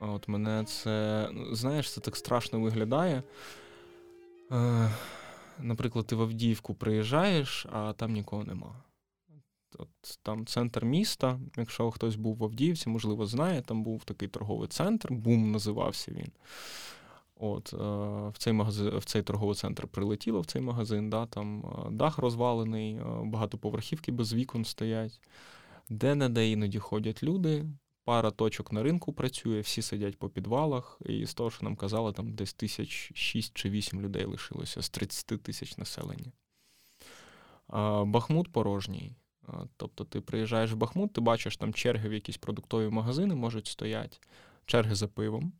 От 0.00 0.28
мене 0.28 0.64
це, 0.64 1.28
ну, 1.32 1.54
знаєш, 1.54 1.92
це 1.92 2.00
так 2.00 2.16
страшно 2.16 2.60
виглядає. 2.60 3.22
Е, 4.52 4.90
наприклад, 5.58 6.06
ти 6.06 6.16
в 6.16 6.22
Авдіївку 6.22 6.74
приїжджаєш, 6.74 7.66
а 7.72 7.92
там 7.92 8.12
нікого 8.12 8.44
нема. 8.44 8.82
От 9.78 9.88
там 10.22 10.46
центр 10.46 10.84
міста. 10.84 11.40
Якщо 11.56 11.90
хтось 11.90 12.16
був 12.16 12.36
в 12.36 12.44
Авдіївці, 12.44 12.88
можливо, 12.88 13.26
знає, 13.26 13.62
там 13.62 13.82
був 13.82 14.04
такий 14.04 14.28
торговий 14.28 14.68
центр, 14.68 15.12
бум 15.12 15.52
називався 15.52 16.12
він. 16.12 16.32
От, 17.36 17.72
е, 17.72 17.76
в, 18.28 18.34
цей 18.38 18.52
магазин, 18.52 18.98
в 18.98 19.04
цей 19.04 19.22
торговий 19.22 19.54
центр 19.54 19.86
прилетіло 19.86 20.40
в 20.40 20.46
цей 20.46 20.62
магазин, 20.62 21.10
да, 21.10 21.26
там 21.26 21.60
е, 21.60 21.90
дах 21.90 22.18
розвалений, 22.18 23.00
багатоповерхівки 23.24 24.12
без 24.12 24.34
вікон 24.34 24.64
стоять. 24.64 25.20
Де-не-де 25.88 26.50
іноді 26.50 26.78
ходять 26.78 27.22
люди, 27.22 27.64
пара 28.04 28.30
точок 28.30 28.72
на 28.72 28.82
ринку 28.82 29.12
працює, 29.12 29.60
всі 29.60 29.82
сидять 29.82 30.18
по 30.18 30.28
підвалах, 30.28 31.00
і 31.06 31.26
з 31.26 31.34
того, 31.34 31.50
що 31.50 31.64
нам 31.64 31.76
казали, 31.76 32.12
там 32.12 32.34
десь 32.34 32.54
тисяч 32.54 33.12
шість 33.14 33.54
чи 33.54 33.70
вісім 33.70 34.00
людей 34.00 34.24
лишилося 34.24 34.82
з 34.82 34.90
30 34.90 35.42
тисяч 35.42 35.76
населення. 35.76 36.32
Бахмут 38.04 38.52
порожній. 38.52 39.16
Тобто 39.76 40.04
ти 40.04 40.20
приїжджаєш 40.20 40.72
в 40.72 40.76
Бахмут, 40.76 41.12
ти 41.12 41.20
бачиш 41.20 41.56
там 41.56 41.74
черги 41.74 42.08
в 42.08 42.12
якісь 42.12 42.36
продуктові 42.36 42.88
магазини 42.88 43.34
можуть 43.34 43.66
стояти, 43.66 44.18
черги 44.66 44.94
за 44.94 45.08
пивом. 45.08 45.52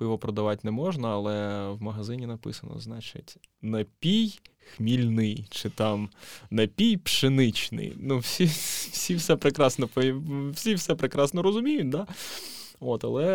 Пиво 0.00 0.18
продавати 0.18 0.60
не 0.64 0.70
можна, 0.70 1.08
але 1.08 1.68
в 1.68 1.82
магазині 1.82 2.26
написано, 2.26 2.78
значить, 2.78 3.36
напій 3.62 4.38
хмільний, 4.76 5.46
чи 5.50 5.70
там 5.70 6.08
напій 6.50 6.96
пшеничний. 6.96 7.92
Ну, 7.96 8.18
всі 8.18 8.44
всі 8.44 9.14
все 9.14 9.36
прекрасно 9.36 9.88
всі 10.52 10.74
все 10.74 10.94
прекрасно 10.94 11.42
розуміють, 11.42 11.88
да? 11.88 12.06
От, 12.82 13.04
але 13.04 13.26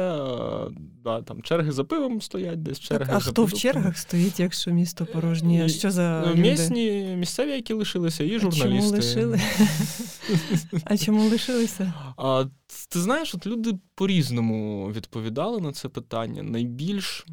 да, 1.04 1.22
там 1.22 1.42
черги 1.42 1.72
за 1.72 1.84
пивом 1.84 2.22
стоять, 2.22 2.64
десь 2.64 2.80
черги. 2.80 3.06
Так, 3.06 3.16
а 3.16 3.20
за 3.20 3.32
хто 3.32 3.34
продуктами. 3.34 3.58
в 3.58 3.62
чергах 3.62 3.98
стоїть, 3.98 4.40
якщо 4.40 4.72
місто 4.72 5.06
порожнє? 5.06 5.70
Що 5.70 5.92
за 5.92 6.24
ну, 6.28 6.42
місні, 6.42 7.16
місцеві, 7.18 7.52
які 7.52 7.74
лишилися, 7.74 8.24
і 8.24 8.40
журналісти. 8.40 8.68
А 8.68 8.72
чому 8.72 8.92
лишили? 8.92 9.42
А 10.86 10.98
чому 10.98 11.30
лишилися? 11.30 11.94
А, 12.18 12.46
Ти 12.90 13.00
знаєш, 13.00 13.36
от 13.36 13.48
люди 13.48 13.74
по-різному 13.96 14.92
відповідали 14.92 15.62
на 15.62 15.72
це 15.72 15.90
питання. 15.90 16.44
Найбільш 16.44 17.26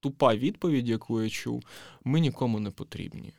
тупа 0.00 0.34
відповідь, 0.34 0.88
яку 0.88 1.22
я 1.22 1.30
чув, 1.30 1.62
ми 2.04 2.20
нікому 2.20 2.60
не 2.60 2.70
потрібні. 2.70 3.32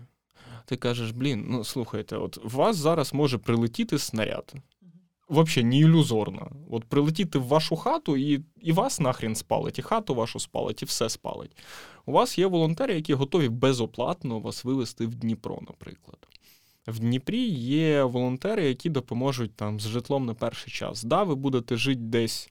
Ти 0.66 0.76
кажеш, 0.76 1.12
блін, 1.12 1.46
ну 1.50 1.64
слухайте, 1.64 2.16
от 2.16 2.38
у 2.46 2.48
вас 2.48 2.78
зараз 2.78 3.14
може 3.14 3.38
прилетіти 3.38 4.00
снаряд 4.00 4.54
взагалі 5.30 5.64
не 5.64 5.78
ілюзорна. 5.78 6.52
От 6.70 6.84
прилетіти 6.84 7.40
в 7.40 7.44
вашу 7.44 7.76
хату 7.76 8.18
і 8.18 8.42
і 8.62 8.72
вас 8.72 9.00
нахрін 9.00 9.36
спалить, 9.36 9.80
і 9.80 9.82
хату 9.82 10.16
вашу 10.16 10.40
спалить, 10.40 10.82
і 10.82 10.86
все 10.86 11.10
спалить. 11.10 11.58
У 12.06 12.12
вас 12.12 12.38
є 12.38 12.48
волонтери, 12.48 12.96
які 12.96 13.14
готові 13.14 13.50
безоплатно 13.50 14.40
вас 14.40 14.66
вивезти 14.66 15.06
в 15.06 15.16
Дніпро, 15.16 15.60
наприклад. 15.68 16.28
В 16.88 17.00
Дніпрі 17.00 17.42
є 17.50 18.04
волонтери, 18.04 18.68
які 18.68 18.90
допоможуть 18.90 19.56
там 19.56 19.80
з 19.80 19.88
житлом 19.88 20.26
на 20.26 20.34
перший 20.34 20.74
час. 20.74 21.04
Да, 21.04 21.24
ви 21.24 21.36
будете 21.36 21.76
жити 21.76 22.02
десь, 22.02 22.50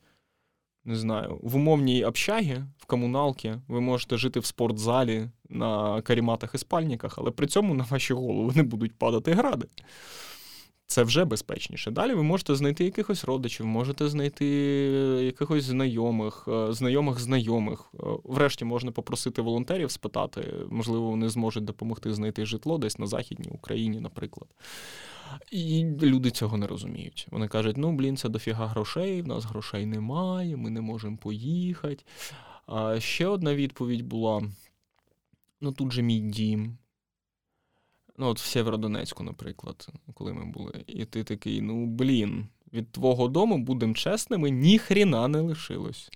не 0.85 0.97
знаю, 0.97 1.41
в 1.43 1.57
умовній 1.57 2.05
общагі, 2.05 2.57
в 2.79 2.85
комуналці, 2.85 3.55
ви 3.69 3.81
можете 3.81 4.17
жити 4.17 4.41
в 4.41 4.47
спортзалі, 4.47 5.31
на 5.49 6.03
каріматах 6.03 6.55
і 6.55 6.59
спальниках, 6.59 7.14
але 7.19 7.31
при 7.31 7.47
цьому 7.47 7.75
на 7.75 7.85
ваші 7.91 8.14
голови 8.14 8.53
не 8.57 8.62
будуть 8.62 8.99
падати 8.99 9.33
гради 9.33 9.69
це 10.88 11.03
вже 11.03 11.24
безпечніше. 11.24 11.90
Далі 11.90 12.14
ви 12.14 12.22
можете 12.22 12.55
знайти 12.55 12.85
якихось 12.85 13.24
родичів, 13.24 13.66
можете 13.66 14.09
знайти 14.09 14.46
якихось 15.22 15.64
знайомих, 15.64 16.48
е, 16.48 16.72
знайомих 16.72 17.20
знайомих. 17.20 17.90
Е, 17.94 17.98
врешті 18.24 18.64
можна 18.64 18.92
попросити 18.92 19.42
волонтерів 19.42 19.90
спитати, 19.90 20.55
можливо, 20.70 21.11
вони 21.11 21.29
зможуть 21.29 21.64
допомогти 21.64 22.14
знайти 22.14 22.46
житло 22.46 22.79
десь 22.79 22.98
на 22.98 23.07
Західній 23.07 23.48
Україні, 23.51 24.01
наприклад. 24.01 24.48
І 25.53 25.85
люди 26.03 26.31
цього 26.31 26.57
не 26.57 26.66
розуміють. 26.66 27.27
Вони 27.31 27.48
кажуть: 27.48 27.77
ну, 27.77 27.92
блін, 27.92 28.16
це 28.16 28.29
дофіга 28.29 28.66
грошей, 28.66 29.22
в 29.22 29.27
нас 29.27 29.44
грошей 29.44 29.87
немає, 29.87 30.57
ми 30.57 30.70
не 30.70 30.81
можемо 30.81 31.16
поїхати. 31.16 32.05
А 32.66 33.01
ще 33.01 33.27
одна 33.27 33.55
відповідь 33.55 34.03
була: 34.03 34.42
ну 35.61 35.72
тут 35.72 35.92
же 35.92 36.03
мій 36.03 36.20
дім. 36.20 36.79
Ну, 38.19 38.27
от 38.27 38.41
в 38.41 38.45
Сєвєродонецьку, 38.45 39.25
наприклад, 39.25 39.89
коли 40.15 40.33
ми 40.33 40.45
були. 40.45 40.85
І 40.87 41.05
ти 41.05 41.25
такий, 41.25 41.61
ну 41.61 41.87
блін, 41.87 42.47
від 42.73 42.93
твого 42.93 43.29
дому, 43.29 43.59
будемо 43.59 43.95
чесними, 43.95 44.51
ні 44.51 44.79
хріна 44.79 45.29
не 45.29 45.41
лишилось. 45.41 46.11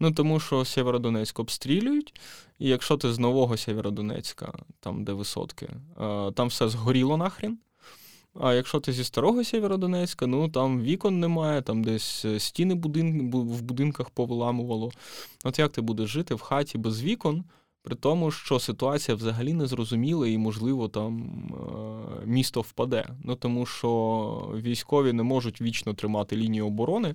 Ну, 0.00 0.12
тому 0.12 0.40
що 0.40 0.64
Сєвєродонецьк 0.64 1.38
обстрілюють, 1.38 2.20
і 2.58 2.68
якщо 2.68 2.96
ти 2.96 3.12
з 3.12 3.18
нового 3.18 3.56
Сєвєродонецька, 3.56 4.52
там, 4.80 5.04
де 5.04 5.12
висотки, 5.12 5.70
там 6.34 6.48
все 6.48 6.68
згоріло 6.68 7.16
нахрін. 7.16 7.58
А 8.40 8.54
якщо 8.54 8.80
ти 8.80 8.92
зі 8.92 9.04
старого 9.04 9.44
Сєвєродонецька, 9.44 10.26
ну 10.26 10.48
там 10.48 10.82
вікон 10.82 11.20
немає, 11.20 11.62
там 11.62 11.84
десь 11.84 12.24
е, 12.24 12.40
стіни 12.40 12.74
будин... 12.74 13.30
в 13.32 13.62
будинках 13.62 14.10
повиламувало. 14.10 14.90
От 15.44 15.58
як 15.58 15.72
ти 15.72 15.80
будеш 15.80 16.10
жити 16.10 16.34
в 16.34 16.40
хаті 16.40 16.78
без 16.78 17.02
вікон? 17.02 17.44
При 17.82 17.94
тому, 17.94 18.30
що 18.30 18.58
ситуація 18.58 19.16
взагалі 19.16 19.52
не 19.52 19.66
зрозуміла 19.66 20.28
і, 20.28 20.38
можливо, 20.38 20.88
там 20.88 21.22
е, 21.52 22.26
місто 22.26 22.60
впаде. 22.60 23.08
Ну 23.24 23.34
тому 23.34 23.66
що 23.66 24.52
військові 24.56 25.12
не 25.12 25.22
можуть 25.22 25.60
вічно 25.60 25.94
тримати 25.94 26.36
лінію 26.36 26.66
оборони. 26.66 27.14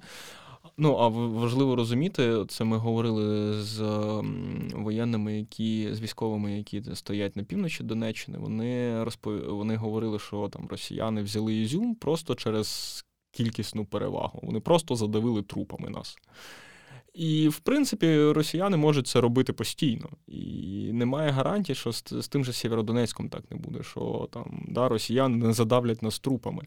Ну, 0.78 0.95
а 0.95 1.08
важливо 1.08 1.75
розуміти, 1.75 2.45
це 2.47 2.63
ми 2.63 2.78
говорили 2.78 3.54
з 3.62 3.82
воєнними, 4.73 5.38
які 5.38 5.89
з 5.93 6.01
військовими, 6.01 6.58
які 6.58 6.84
стоять 6.95 7.36
на 7.36 7.43
півночі 7.43 7.84
Донеччини. 7.84 8.38
Вони 8.38 9.04
розпов... 9.04 9.56
вони 9.56 9.75
говорили, 9.75 10.19
що 10.19 10.49
там 10.49 10.67
росіяни 10.67 11.21
взяли 11.23 11.56
Ізюм 11.56 11.95
просто 11.95 12.36
через 12.36 13.01
кількісну 13.32 13.86
перевагу. 13.86 14.39
Вони 14.43 14.60
просто 14.60 14.95
задавили 14.95 15.41
трупами 15.41 15.89
нас. 15.89 16.17
І, 17.15 17.47
в 17.49 17.60
принципі, 17.60 18.32
росіяни 18.32 18.78
можуть 18.78 19.08
це 19.08 19.21
робити 19.21 19.54
постійно. 19.54 20.10
І 20.28 20.89
немає 20.93 21.32
гарантії, 21.32 21.75
що 21.75 21.91
з, 21.91 22.04
з 22.12 22.28
тим 22.28 22.45
же 22.45 22.54
Сєвєродонецьком 22.54 23.30
так 23.30 23.43
не 23.51 23.58
буде, 23.58 23.84
що 23.84 24.28
там 24.32 24.65
да, 24.67 24.89
росіяни 24.89 25.38
не 25.47 25.54
задавлять 25.54 26.04
нас 26.04 26.19
трупами. 26.19 26.63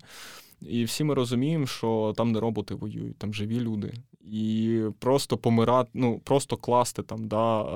І 0.61 0.85
всі 0.85 1.05
ми 1.05 1.15
розуміємо, 1.15 1.67
що 1.67 2.15
там 2.17 2.33
не 2.33 2.41
роботи 2.41 2.75
воюють, 2.75 3.19
там 3.19 3.35
живі 3.35 3.61
люди. 3.61 3.93
І 4.21 4.81
просто 4.99 5.37
помирати, 5.37 5.91
ну 5.95 6.21
просто 6.25 6.57
класти 6.57 7.03
там 7.03 7.29
да, 7.29 7.63
е, 7.63 7.67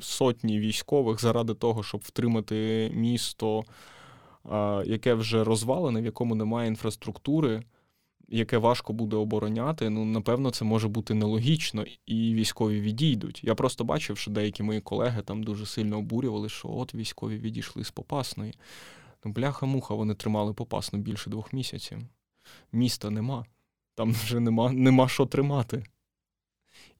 сотні 0.00 0.60
військових 0.60 1.20
заради 1.20 1.54
того, 1.54 1.82
щоб 1.82 2.00
втримати 2.04 2.90
місто, 2.94 3.64
е, 4.52 4.82
яке 4.86 5.14
вже 5.14 5.44
розвалене, 5.44 6.00
в 6.00 6.04
якому 6.04 6.34
немає 6.34 6.68
інфраструктури 6.68 7.62
яке 8.30 8.58
важко 8.58 8.92
буде 8.92 9.16
обороняти, 9.16 9.90
ну 9.90 10.04
напевно, 10.04 10.50
це 10.50 10.64
може 10.64 10.88
бути 10.88 11.14
нелогічно, 11.14 11.84
і 12.06 12.34
військові 12.34 12.80
відійдуть. 12.80 13.44
Я 13.44 13.54
просто 13.54 13.84
бачив, 13.84 14.18
що 14.18 14.30
деякі 14.30 14.62
мої 14.62 14.80
колеги 14.80 15.22
там 15.22 15.42
дуже 15.42 15.66
сильно 15.66 15.98
обурювали, 15.98 16.48
що 16.48 16.68
от 16.68 16.94
військові 16.94 17.38
відійшли 17.38 17.84
з 17.84 17.90
Попасної. 17.90 18.54
Ну, 19.24 19.32
бляха-муха, 19.32 19.94
вони 19.94 20.14
тримали 20.14 20.52
Попасну 20.52 20.98
більше 20.98 21.30
двох 21.30 21.52
місяців. 21.52 21.98
Міста 22.72 23.10
нема, 23.10 23.44
там 23.94 24.12
вже 24.24 24.40
нема, 24.40 24.72
нема 24.72 25.08
що 25.08 25.26
тримати. 25.26 25.84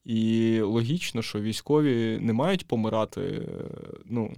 І 0.05 0.59
логічно, 0.61 1.21
що 1.21 1.41
військові 1.41 2.19
не 2.21 2.33
мають 2.33 2.67
помирати. 2.67 3.47
ну, 4.05 4.33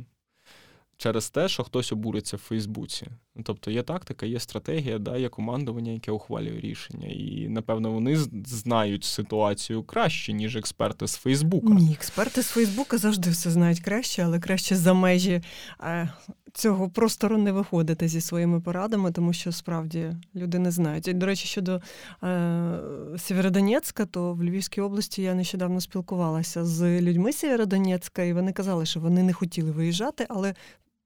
через 1.04 1.30
те, 1.30 1.48
що 1.48 1.64
хтось 1.64 1.92
обуриться 1.92 2.38
в 2.38 2.40
Фейсбуці. 2.40 3.08
Тобто 3.44 3.72
є 3.72 3.84
тактика, 3.84 4.26
є 4.26 4.40
стратегія, 4.40 5.00
да, 5.00 5.18
є 5.18 5.30
командування, 5.30 5.92
яке 5.92 6.12
ухвалює 6.12 6.60
рішення. 6.60 7.08
І, 7.08 7.48
напевно, 7.50 7.92
вони 7.92 8.18
знають 8.46 9.04
ситуацію 9.04 9.84
краще, 9.84 10.34
ніж 10.34 10.56
експерти 10.56 11.08
з 11.08 11.16
Фейсбука. 11.16 11.74
Ні, 11.74 11.94
експерти 11.94 12.42
з 12.44 12.48
Фейсбука 12.48 12.98
завжди 12.98 13.30
все 13.30 13.52
знають 13.52 13.80
краще, 13.80 14.24
але 14.24 14.40
краще 14.40 14.76
за 14.76 14.94
межі. 14.94 15.42
Е, 15.82 16.10
цього 16.54 16.90
простору 16.90 17.38
не 17.38 17.52
виходити 17.52 18.08
зі 18.08 18.22
своїми 18.22 18.62
порадами, 18.62 19.12
тому 19.12 19.34
що 19.34 19.52
справді 19.52 20.12
люди 20.36 20.60
не 20.60 20.72
знають. 20.72 21.08
І, 21.08 21.14
До 21.14 21.26
речі, 21.26 21.48
щодо 21.48 21.82
е, 22.24 22.80
Сєвєродонецька, 23.18 24.06
то 24.06 24.34
в 24.34 24.44
Львівській 24.44 24.82
області 24.82 25.22
я 25.22 25.34
нещодавно 25.34 25.82
спілкувалася 25.82 26.66
з 26.66 27.02
людьми 27.02 27.34
Сєвєродонецька, 27.34 28.24
і 28.24 28.34
вони 28.34 28.54
казали, 28.54 28.86
що 28.86 29.00
вони 29.00 29.24
не 29.24 29.34
хотіли 29.34 29.72
виїжджати, 29.72 30.26
але 30.30 30.54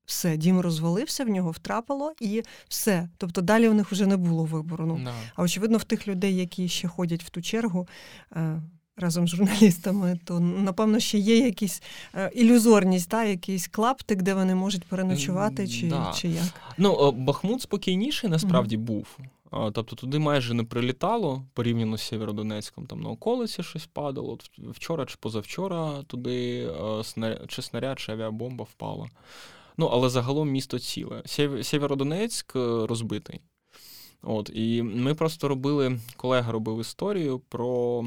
все, 0.08 0.38
дім 0.38 0.60
розвалився, 0.60 1.24
в 1.26 1.30
нього 1.30 1.52
втрапило 1.52 2.14
і 2.22 2.44
все. 2.68 3.10
Тобто 3.18 3.42
далі 3.42 3.70
у 3.70 3.74
них 3.74 3.92
вже 3.92 4.06
не 4.06 4.18
було 4.18 4.44
вибору. 4.44 4.86
Ну, 4.86 4.94
no. 4.96 5.12
А 5.36 5.42
очевидно, 5.42 5.78
в 5.78 5.84
тих 5.84 6.08
людей, 6.08 6.36
які 6.36 6.68
ще 6.68 6.88
ходять 6.88 7.24
в 7.24 7.30
ту 7.30 7.42
чергу. 7.42 7.88
Е, 8.36 8.62
разом 8.98 9.28
з 9.28 9.32
журналістами, 9.32 10.20
то 10.26 10.40
напевно 10.40 11.00
ще 11.00 11.18
є 11.18 11.38
якісь 11.38 11.84
е, 12.16 12.32
ілюзорність, 12.36 13.10
та 13.10 13.24
якийсь 13.24 13.68
клаптик, 13.68 14.22
де 14.22 14.34
вони 14.34 14.56
можуть 14.56 14.84
переночувати, 14.84 15.68
чи 15.68 15.88
да. 15.88 16.14
чи 16.16 16.28
як 16.28 16.44
ну 16.78 17.12
Бахмут 17.12 17.62
спокійніший 17.62 18.30
насправді 18.30 18.78
mm-hmm. 18.78 18.82
був. 18.82 19.18
Тобто 19.52 19.96
туди 19.96 20.20
майже 20.20 20.54
не 20.54 20.64
прилітало 20.64 21.46
порівняно 21.54 21.98
з 21.98 22.02
Сєвєродонецьком, 22.02 22.86
там 22.86 23.02
на 23.02 23.10
околиці 23.10 23.64
щось 23.64 23.86
падало. 23.86 24.34
От 24.34 24.52
Вчора 24.58 25.06
чи 25.06 25.16
позавчора 25.20 26.04
туди 26.08 26.70
чи 27.48 27.62
снаряд, 27.62 28.00
чи 28.00 28.12
авіабомба 28.12 28.64
впала. 28.64 29.08
Ну, 29.78 29.86
але 29.86 30.10
загалом 30.10 30.50
місто 30.50 30.80
ціле. 30.80 31.24
Сєвєродонецьк 31.64 32.56
е, 32.56 32.60
розбитий. 32.88 33.42
От, 34.22 34.52
І 34.54 34.82
ми 34.84 35.16
просто 35.16 35.48
робили, 35.48 36.00
колега 36.16 36.52
робив 36.52 36.82
історію 36.82 37.40
про 37.40 38.06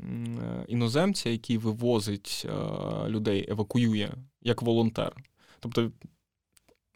е, 0.00 0.64
іноземця, 0.68 1.30
який 1.30 1.58
вивозить 1.58 2.46
е, 2.46 3.08
людей, 3.08 3.46
евакуює 3.50 4.10
як 4.42 4.62
волонтер. 4.62 5.12
Тобто, 5.60 5.90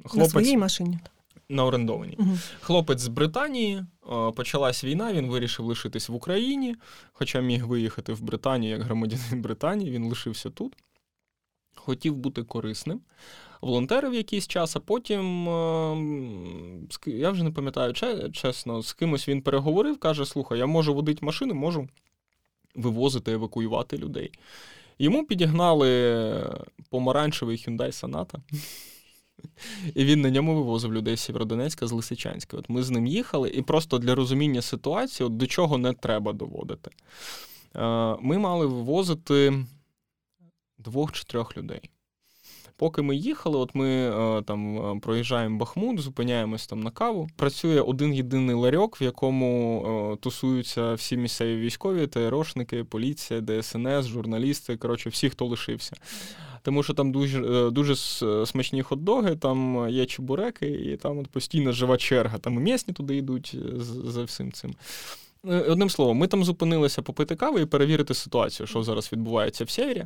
хлопець... 0.04 0.16
На 0.16 0.28
своїй 0.28 0.56
машині. 0.56 0.98
На 1.48 1.64
орендованій. 1.64 2.16
Угу. 2.18 2.38
Хлопець 2.60 3.00
з 3.00 3.08
Британії 3.08 3.84
почалась 4.36 4.84
війна, 4.84 5.12
він 5.12 5.26
вирішив 5.26 5.66
лишитись 5.66 6.08
в 6.08 6.14
Україні, 6.14 6.76
хоча 7.12 7.40
міг 7.40 7.66
виїхати 7.66 8.12
в 8.12 8.20
Британію 8.20 8.70
як 8.70 8.82
громадянин 8.82 9.42
Британії, 9.42 9.90
він 9.90 10.04
лишився 10.04 10.50
тут. 10.50 10.76
Хотів 11.74 12.16
бути 12.16 12.42
корисним. 12.42 13.00
Волонтерив 13.60 14.14
якийсь 14.14 14.46
час, 14.46 14.76
а 14.76 14.80
потім, 14.80 15.46
я 17.06 17.30
вже 17.30 17.44
не 17.44 17.50
пам'ятаю 17.50 17.92
чесно, 18.32 18.82
з 18.82 18.92
кимось 18.92 19.28
він 19.28 19.42
переговорив, 19.42 19.98
каже: 19.98 20.26
Слухай, 20.26 20.58
я 20.58 20.66
можу 20.66 20.94
водити 20.94 21.26
машину, 21.26 21.54
можу 21.54 21.88
вивозити, 22.74 23.32
евакуювати 23.32 23.96
людей. 23.96 24.32
Йому 24.98 25.26
підігнали 25.26 26.66
помаранчевий 26.90 27.56
Hyundai 27.56 28.02
Sonata. 28.02 28.38
І 29.94 30.04
він 30.04 30.20
на 30.20 30.30
ньому 30.30 30.54
вивозив 30.54 30.94
людей 30.94 31.16
з 31.16 31.20
Сєвєродонецька 31.20 31.86
з 31.86 31.92
Лисичанська. 31.92 32.56
От 32.56 32.68
ми 32.68 32.82
з 32.82 32.90
ним 32.90 33.06
їхали, 33.06 33.50
і 33.50 33.62
просто 33.62 33.98
для 33.98 34.14
розуміння 34.14 34.62
ситуації, 34.62 35.26
от 35.26 35.36
до 35.36 35.46
чого 35.46 35.78
не 35.78 35.92
треба 35.92 36.32
доводити. 36.32 36.90
Е, 37.76 38.16
ми 38.20 38.38
мали 38.38 38.66
вивозити 38.66 39.64
двох 40.78 41.12
чи 41.12 41.24
трьох 41.24 41.56
людей. 41.56 41.80
Поки 42.76 43.02
ми 43.02 43.16
їхали, 43.16 43.58
от 43.58 43.74
ми 43.74 43.88
е, 43.88 44.42
там 44.42 44.78
е, 44.96 45.00
проїжджаємо 45.00 45.58
Бахмут, 45.58 46.00
зупиняємось 46.00 46.66
там 46.66 46.80
на 46.80 46.90
каву. 46.90 47.28
Працює 47.36 47.80
один 47.80 48.14
єдиний 48.14 48.56
ларьок, 48.56 49.00
в 49.00 49.02
якому 49.02 50.18
тусуються 50.20 50.94
всі 50.94 51.16
місцеві 51.16 51.56
військові, 51.56 52.06
ТРОшники, 52.06 52.84
поліція, 52.84 53.40
ДСНС, 53.40 54.06
журналісти. 54.06 54.76
Коротше, 54.76 55.10
всі, 55.10 55.30
хто 55.30 55.46
лишився 55.46 55.96
тому 56.66 56.82
що 56.82 56.94
там 56.94 57.12
дуже 57.12 57.42
е, 57.42 57.70
дуже 57.70 57.96
смачні 58.46 58.82
хот-доги, 58.82 59.36
там 59.36 59.88
є 59.90 60.06
чебуреки, 60.06 60.66
і 60.66 60.96
там 60.96 61.18
от 61.18 61.28
постійно 61.28 61.72
жива 61.72 61.96
черга. 61.96 62.38
Там 62.38 62.54
і 62.54 62.58
місні 62.58 62.94
туди 62.94 63.16
йдуть 63.16 63.54
е, 63.54 63.80
за 64.10 64.24
всім 64.24 64.52
цим. 64.52 64.74
Е, 65.48 65.60
одним 65.60 65.90
словом, 65.90 66.16
ми 66.16 66.26
там 66.26 66.44
зупинилися 66.44 67.02
попити 67.02 67.36
кави 67.36 67.60
і 67.60 67.66
перевірити 67.66 68.14
ситуацію, 68.14 68.66
що 68.66 68.82
зараз 68.82 69.12
відбувається 69.12 69.64
в 69.64 69.70
севері. 69.70 70.04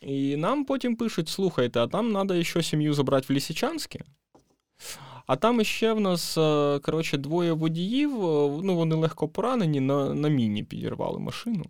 І 0.00 0.36
нам 0.36 0.64
потім 0.64 0.96
пишуть: 0.96 1.28
слухайте, 1.28 1.80
а 1.80 1.86
там 1.86 2.12
треба 2.12 2.44
ще 2.44 2.62
сім'ю 2.62 2.94
забрати 2.94 3.26
в 3.28 3.36
Лісичанське. 3.36 4.00
А 5.26 5.36
там 5.36 5.64
ще 5.64 5.92
в 5.92 6.00
нас 6.00 6.34
коротше, 6.82 7.18
двоє 7.18 7.52
водіїв, 7.52 8.10
ну 8.62 8.76
вони 8.76 8.94
легко 8.94 9.28
поранені, 9.28 9.80
на 9.80 10.14
на 10.14 10.28
міні 10.28 10.64
підірвали 10.64 11.18
машину 11.18 11.64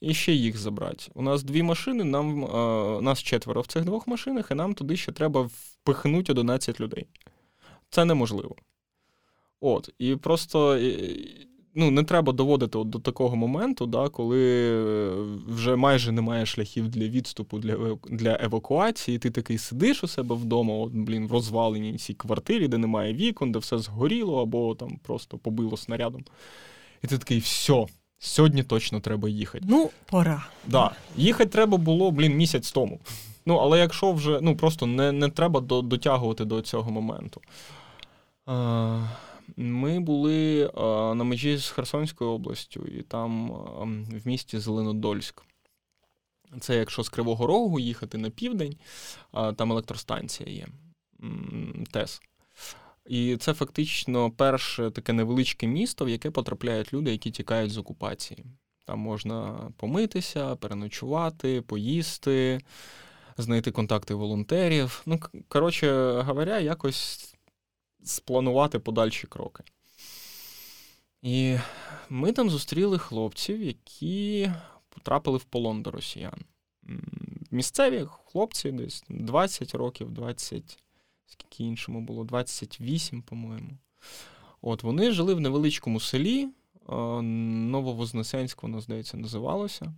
і 0.00 0.14
ще 0.14 0.32
їх 0.32 0.58
забрати. 0.58 1.04
У 1.14 1.22
нас 1.22 1.42
дві 1.42 1.62
машини, 1.62 2.04
нам, 2.04 2.44
а, 2.44 3.00
нас 3.02 3.22
четверо 3.22 3.60
в 3.60 3.66
цих 3.66 3.84
двох 3.84 4.06
машинах, 4.06 4.50
і 4.50 4.54
нам 4.54 4.74
туди 4.74 4.96
ще 4.96 5.12
треба 5.12 5.50
впихнути 5.52 6.32
11 6.32 6.80
людей. 6.80 7.06
Це 7.90 8.04
неможливо. 8.04 8.56
От, 9.60 9.90
І 9.98 10.16
просто 10.16 10.78
ну, 11.74 11.90
не 11.90 12.02
треба 12.02 12.32
доводити 12.32 12.78
от 12.78 12.90
до 12.90 12.98
такого 12.98 13.36
моменту, 13.36 13.86
да, 13.86 14.08
коли 14.08 14.72
вже 15.48 15.76
майже 15.76 16.12
немає 16.12 16.46
шляхів 16.46 16.88
для 16.88 17.08
відступу, 17.08 17.58
для 17.58 17.96
для 18.10 18.38
евакуації, 18.40 19.18
ти 19.18 19.30
такий 19.30 19.58
сидиш 19.58 20.04
у 20.04 20.08
себе 20.08 20.34
вдома, 20.34 20.74
от, 20.74 20.92
блін, 20.92 21.28
в 21.28 21.32
розваленій 21.32 21.98
цій 21.98 22.14
квартирі, 22.14 22.68
де 22.68 22.78
немає 22.78 23.14
вікон, 23.14 23.52
де 23.52 23.58
все 23.58 23.78
згоріло, 23.78 24.42
або 24.42 24.74
там 24.74 24.98
просто 25.02 25.38
побило 25.38 25.76
снарядом. 25.76 26.24
І 27.02 27.06
ти 27.06 27.18
такий, 27.18 27.38
все. 27.38 27.86
Сьогодні 28.20 28.62
точно 28.62 29.00
треба 29.00 29.28
їхати. 29.28 29.64
Ну, 29.68 29.90
пора. 30.06 30.46
Да. 30.66 30.90
Їхати 31.16 31.50
треба 31.50 31.78
було, 31.78 32.10
блін, 32.10 32.36
місяць 32.36 32.72
тому. 32.72 33.00
Ну, 33.46 33.56
але 33.56 33.78
якщо 33.78 34.12
вже 34.12 34.38
ну, 34.42 34.56
просто 34.56 34.86
не 34.86 35.12
не 35.12 35.28
треба 35.28 35.60
до, 35.60 35.82
дотягувати 35.82 36.44
до 36.44 36.62
цього 36.62 36.90
моменту. 36.90 37.40
А, 38.46 39.02
ми 39.56 40.00
були 40.00 40.70
а, 40.74 41.14
на 41.14 41.24
межі 41.24 41.56
з 41.56 41.68
Херсонською 41.68 42.30
областю, 42.30 42.86
і 42.86 43.02
там 43.02 43.52
а, 43.52 43.84
в 44.18 44.26
місті 44.26 44.58
Зеленодольськ. 44.58 45.42
Це 46.60 46.76
якщо 46.76 47.02
з 47.02 47.08
Кривого 47.08 47.46
Рогу 47.46 47.80
їхати 47.80 48.18
на 48.18 48.30
південь, 48.30 48.76
там 49.56 49.72
електростанція 49.72 50.50
є 50.50 50.66
ТЕС. 51.90 52.20
І 53.06 53.36
це 53.36 53.54
фактично 53.54 54.30
перше 54.30 54.90
таке 54.90 55.12
невеличке 55.12 55.66
місто, 55.66 56.04
в 56.04 56.08
яке 56.08 56.30
потрапляють 56.30 56.92
люди, 56.92 57.10
які 57.10 57.30
тікають 57.30 57.72
з 57.72 57.78
окупації. 57.78 58.44
Там 58.86 58.98
можна 58.98 59.70
помитися, 59.76 60.56
переночувати, 60.56 61.62
поїсти, 61.62 62.60
знайти 63.38 63.70
контакти 63.70 64.14
волонтерів. 64.14 65.02
Ну, 65.06 65.20
коротше 65.48 66.12
говоря, 66.20 66.58
якось 66.58 67.34
спланувати 68.04 68.78
подальші 68.78 69.26
кроки. 69.26 69.64
І 71.22 71.56
ми 72.08 72.32
там 72.32 72.50
зустріли 72.50 72.98
хлопців, 72.98 73.62
які 73.62 74.52
потрапили 74.88 75.38
в 75.38 75.44
полон 75.44 75.82
до 75.82 75.90
росіян. 75.90 76.40
Місцеві 77.50 78.06
хлопці 78.24 78.72
десь 78.72 79.04
20 79.08 79.74
років, 79.74 80.10
20 80.10 80.78
скільки 81.26 81.64
іншому 81.64 82.00
було, 82.00 82.24
28, 82.24 83.22
по-моєму. 83.22 83.78
От 84.62 84.82
Вони 84.82 85.10
жили 85.10 85.34
в 85.34 85.40
невеличкому 85.40 86.00
селі, 86.00 86.48
Нововознесенськ, 86.88 88.62
воно, 88.62 88.80
здається, 88.80 89.16
називалося. 89.16 89.94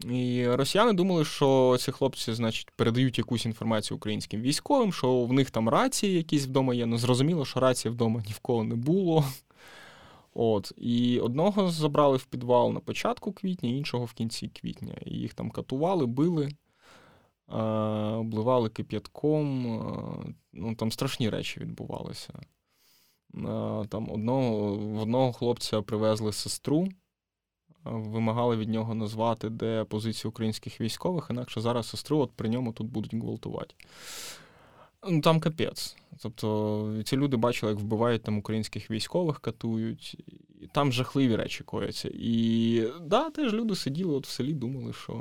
І 0.00 0.48
росіяни 0.48 0.92
думали, 0.92 1.24
що 1.24 1.76
ці 1.80 1.92
хлопці, 1.92 2.34
значить, 2.34 2.70
передають 2.70 3.18
якусь 3.18 3.46
інформацію 3.46 3.96
українським 3.96 4.40
військовим, 4.40 4.92
що 4.92 5.24
в 5.24 5.32
них 5.32 5.50
там 5.50 5.68
рації 5.68 6.14
якісь 6.16 6.46
вдома 6.46 6.74
є. 6.74 6.86
Ну, 6.86 6.98
зрозуміло, 6.98 7.44
що 7.44 7.60
рації 7.60 7.92
вдома 7.92 8.22
ні 8.26 8.32
в 8.32 8.38
кого 8.38 8.64
не 8.64 8.74
було. 8.74 9.24
От, 10.34 10.72
І 10.76 11.20
одного 11.20 11.70
забрали 11.70 12.16
в 12.16 12.24
підвал 12.24 12.72
на 12.72 12.80
початку 12.80 13.32
квітня, 13.32 13.70
іншого 13.70 14.04
в 14.04 14.12
кінці 14.12 14.48
квітня. 14.48 14.94
І 15.06 15.10
їх 15.10 15.34
там 15.34 15.50
катували, 15.50 16.06
били 16.06 16.48
обливали 17.48 18.68
кип'ятком, 18.68 20.34
ну 20.52 20.74
там 20.74 20.92
страшні 20.92 21.30
речі 21.30 21.60
відбувалися. 21.60 22.32
Там 23.88 24.10
одного, 24.10 24.74
В 24.74 24.98
одного 24.98 25.32
хлопця 25.32 25.82
привезли 25.82 26.32
сестру, 26.32 26.88
вимагали 27.84 28.56
від 28.56 28.68
нього 28.68 28.94
назвати, 28.94 29.50
де 29.50 29.84
позиції 29.84 30.28
українських 30.28 30.80
військових, 30.80 31.26
інакше 31.30 31.60
зараз 31.60 31.88
сестру 31.88 32.18
от 32.18 32.30
при 32.32 32.48
ньому 32.48 32.72
тут 32.72 32.86
будуть 32.86 33.14
гвалтувати. 33.14 33.74
Ну, 35.08 35.20
Там 35.20 35.40
капець. 35.40 35.96
Тобто 36.22 37.02
ці 37.04 37.16
люди 37.16 37.36
бачили, 37.36 37.72
як 37.72 37.80
вбивають 37.80 38.22
там 38.22 38.38
українських 38.38 38.90
військових, 38.90 39.40
катують, 39.40 40.16
і 40.60 40.66
там 40.66 40.92
жахливі 40.92 41.36
речі 41.36 41.64
кояться. 41.64 42.10
І 42.14 42.82
да, 43.00 43.30
теж 43.30 43.52
люди 43.52 43.74
сиділи 43.74 44.14
от 44.14 44.26
в 44.26 44.30
селі, 44.30 44.52
думали, 44.52 44.92
що 44.92 45.20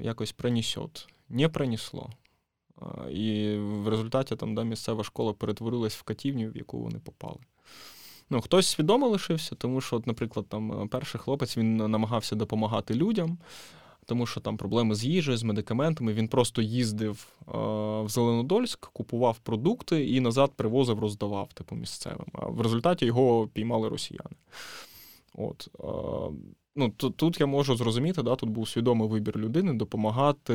якось 0.00 0.32
пронесет. 0.32 1.06
Не 1.28 1.48
пронесло. 1.48 2.10
І 3.10 3.56
в 3.58 3.88
результаті 3.88 4.36
там 4.36 4.54
да, 4.54 4.62
місцева 4.62 5.04
школа 5.04 5.32
перетворилась 5.32 5.94
в 5.94 6.02
катівню, 6.02 6.50
в 6.50 6.56
яку 6.56 6.78
вони 6.78 6.98
попали. 6.98 7.38
Ну, 8.30 8.40
Хтось 8.40 8.66
свідомо 8.66 9.08
лишився, 9.08 9.54
тому 9.54 9.80
що, 9.80 9.96
от, 9.96 10.06
наприклад, 10.06 10.46
там 10.48 10.88
перший 10.88 11.20
хлопець 11.20 11.56
він 11.56 11.76
намагався 11.76 12.36
допомагати 12.36 12.94
людям, 12.94 13.38
тому 14.06 14.26
що 14.26 14.40
там 14.40 14.56
проблеми 14.56 14.94
з 14.94 15.04
їжею, 15.04 15.36
з 15.36 15.42
медикаментами. 15.42 16.12
Він 16.12 16.28
просто 16.28 16.62
їздив 16.62 17.28
е, 17.40 17.52
в 18.02 18.08
Зеленодольськ, 18.08 18.86
купував 18.92 19.38
продукти 19.38 20.06
і 20.06 20.20
назад 20.20 20.52
привозив, 20.56 20.98
роздавав 20.98 21.52
типу, 21.52 21.76
місцевим. 21.76 22.26
А 22.32 22.46
в 22.46 22.60
результаті 22.60 23.06
його 23.06 23.48
піймали 23.52 23.88
росіяни. 23.88 24.36
От, 25.34 25.68
е, 25.80 25.86
ну, 26.78 26.88
тут, 26.96 27.16
тут 27.16 27.40
я 27.40 27.46
можу 27.46 27.76
зрозуміти, 27.76 28.22
да, 28.22 28.36
тут 28.36 28.50
був 28.50 28.68
свідомий 28.68 29.08
вибір 29.08 29.36
людини 29.36 29.72
допомагати 29.72 30.54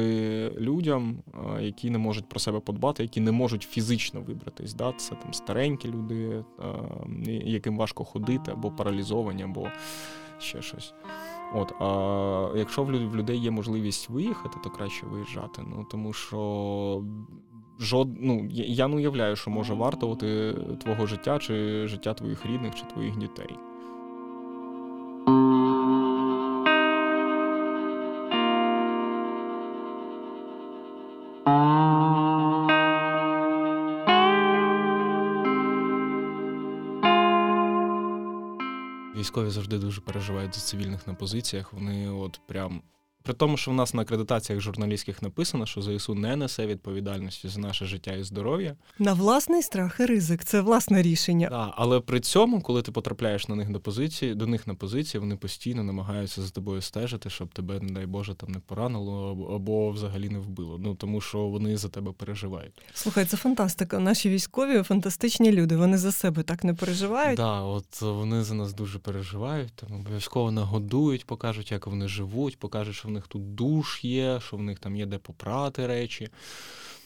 людям, 0.58 1.18
які 1.60 1.90
не 1.90 1.98
можуть 1.98 2.30
про 2.30 2.40
себе 2.40 2.60
подбати, 2.60 3.04
які 3.04 3.20
не 3.20 3.32
можуть 3.32 3.64
фізично 3.64 4.22
вибратись. 4.22 4.74
Да? 4.74 4.94
Це 4.98 5.16
там 5.16 5.34
старенькі 5.34 5.90
люди, 5.90 6.44
яким 7.26 7.78
важко 7.78 8.04
ходити, 8.04 8.52
або 8.52 8.72
паралізовані, 8.72 9.44
або 9.44 9.68
ще 10.40 10.62
щось. 10.62 10.94
От, 11.56 11.74
А 11.80 12.58
якщо 12.58 12.84
в 12.84 13.16
людей 13.16 13.38
є 13.38 13.52
можливість 13.52 14.10
виїхати, 14.10 14.58
то 14.64 14.70
краще 14.70 15.06
виїжджати. 15.06 15.62
Ну, 15.68 15.86
Тому 15.91 16.14
що 16.14 17.04
жод... 17.80 18.10
ну, 18.20 18.47
я 18.52 18.88
не 18.88 18.95
уявляю, 18.95 19.36
що 19.36 19.52
може 19.52 19.74
вартувати 19.74 20.56
твого 20.84 21.06
життя, 21.06 21.39
чи 21.39 21.88
життя 21.88 22.14
твоїх 22.14 22.45
рідних, 22.45 22.76
чи 22.76 22.84
твоїх 22.86 23.18
дітей. 23.18 23.56
Військові 39.16 39.49
завжди 39.49 39.78
дуже 39.78 40.01
переживають 40.01 40.55
за 40.55 40.61
цивільних 40.61 41.07
на 41.07 41.14
позиціях. 41.14 41.74
Вони 41.74 42.09
от 42.09 42.41
прям 42.47 42.82
При 43.24 43.34
тому, 43.34 43.57
що 43.57 43.71
в 43.71 43.74
нас 43.74 43.93
на 43.93 44.01
акредитаціях 44.01 44.61
журналістських 44.61 45.21
написано, 45.21 45.65
що 45.65 45.82
ЗСУ 45.82 46.15
не 46.15 46.36
несе 46.36 46.65
відповідальності 46.65 47.47
за 47.47 47.59
наше 47.59 47.86
життя 47.86 48.13
і 48.13 48.24
здоров'я. 48.24 48.76
На 48.99 49.13
власний 49.13 49.61
страх 49.61 49.99
і 49.99 50.05
ризик, 50.05 50.43
це 50.43 50.61
власне 50.61 51.01
рішення. 51.01 51.49
Так, 51.49 51.74
але 51.76 51.99
при 51.99 52.19
цьому, 52.19 52.61
коли 52.61 52.82
ти 52.82 52.91
потрапляєш 52.91 53.47
на 53.47 53.55
них 53.55 53.69
до 53.69 53.80
позиції, 53.80 54.36
до 54.36 54.47
них 54.47 54.67
на 54.67 54.76
позиції, 54.76 55.21
вони 55.21 55.36
постійно 55.36 55.84
намагаються 55.84 56.41
за 56.41 56.49
тобою 56.49 56.82
стежити, 56.82 57.30
щоб 57.30 57.49
тебе, 57.53 57.80
не 57.80 57.93
дай 57.93 58.05
Боже, 58.05 58.36
там 58.36 58.51
не 58.51 58.59
поранило 58.59 59.32
або 59.55 59.91
взагалі 59.91 60.30
не 60.30 60.39
вбило. 60.39 60.78
Ну 60.78 60.95
тому 60.95 61.21
що 61.21 61.39
вони 61.39 61.78
за 61.78 61.89
тебе 61.89 62.11
переживають. 62.11 62.82
Слухай, 62.93 63.26
це 63.26 63.38
фантастика. 63.38 63.99
Наші 63.99 64.30
військові 64.30 64.84
фантастичні 64.84 65.51
люди. 65.51 65.78
Вони 65.78 65.97
за 65.97 66.11
себе 66.11 66.43
так 66.43 66.63
не 66.63 66.74
переживають. 66.74 67.38
Да, 67.38 67.61
от 67.61 68.01
вони 68.01 68.43
за 68.43 68.53
нас 68.53 68.74
дуже 68.74 68.99
переживають. 68.99 69.74
Там 69.74 69.95
обов'язково 69.95 70.51
нагодують, 70.51 71.26
покажуть, 71.26 71.71
як 71.71 71.88
вони 71.88 72.07
живуть, 72.07 72.59
покажуть, 72.59 72.95
що 72.95 73.12
них 73.14 73.28
тут 73.28 73.55
душ 73.55 74.03
є, 74.03 74.39
що 74.47 74.57
в 74.57 74.61
них 74.61 74.80
там 74.80 74.95
є 74.95 75.05
де 75.05 75.18
попрати 75.18 75.88
речі. 75.88 76.30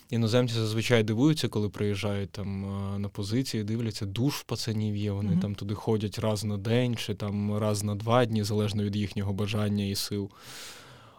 Іноземці 0.10 0.54
зазвичай 0.54 1.04
дивуються, 1.04 1.48
коли 1.48 1.70
приїжджають 1.70 2.32
там 2.32 2.62
на 3.02 3.10
позиції, 3.10 3.64
дивляться, 3.64 4.06
душ 4.06 4.36
в 4.36 4.44
пацанів 4.44 4.96
є. 4.96 5.12
Вони 5.12 5.32
mm-hmm. 5.32 5.42
там 5.42 5.56
туди 5.56 5.74
ходять 5.74 6.20
раз 6.20 6.44
на 6.44 6.58
день 6.58 6.96
чи 6.96 7.16
там 7.16 7.58
раз 7.58 7.84
на 7.84 7.96
два 7.96 8.26
дні, 8.26 8.44
залежно 8.44 8.84
від 8.84 8.96
їхнього 8.96 9.34
бажання 9.34 9.86
і 9.86 9.96
сил. 9.96 10.32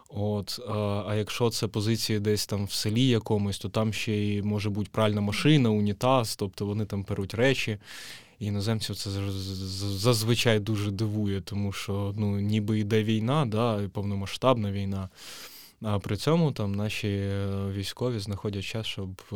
От, 0.09 0.59
А 0.67 1.03
а 1.07 1.15
якщо 1.15 1.49
це 1.49 1.67
позиції 1.67 2.19
десь 2.19 2.45
там 2.45 2.65
в 2.65 2.71
селі 2.71 3.07
якомусь, 3.07 3.59
то 3.59 3.69
там 3.69 3.93
ще 3.93 4.13
й 4.13 4.41
може 4.41 4.69
бути 4.69 4.89
пральна 4.91 5.21
машина, 5.21 5.69
унітаз, 5.69 6.35
тобто 6.35 6.65
вони 6.65 6.85
там 6.85 7.03
перуть 7.03 7.33
речі. 7.33 7.77
І 8.39 8.45
іноземців 8.45 8.95
це 8.95 9.09
зазвичай 9.89 10.59
дуже 10.59 10.91
дивує, 10.91 11.41
тому 11.41 11.71
що 11.71 12.13
ну, 12.17 12.39
ніби 12.39 12.79
йде 12.79 13.03
війна, 13.03 13.45
да, 13.45 13.89
повномасштабна 13.93 14.71
війна. 14.71 15.09
А 15.81 15.99
при 15.99 16.17
цьому 16.17 16.51
там 16.51 16.75
наші 16.75 17.07
е, 17.07 17.47
військові 17.71 18.19
знаходять 18.19 18.63
час, 18.63 18.85
щоб 18.85 19.21
е, 19.33 19.35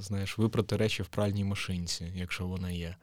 знаєш, 0.00 0.38
випрати 0.38 0.76
речі 0.76 1.02
в 1.02 1.06
пральній 1.06 1.44
машинці, 1.44 2.12
якщо 2.14 2.46
вона 2.46 2.70
є. 2.70 2.96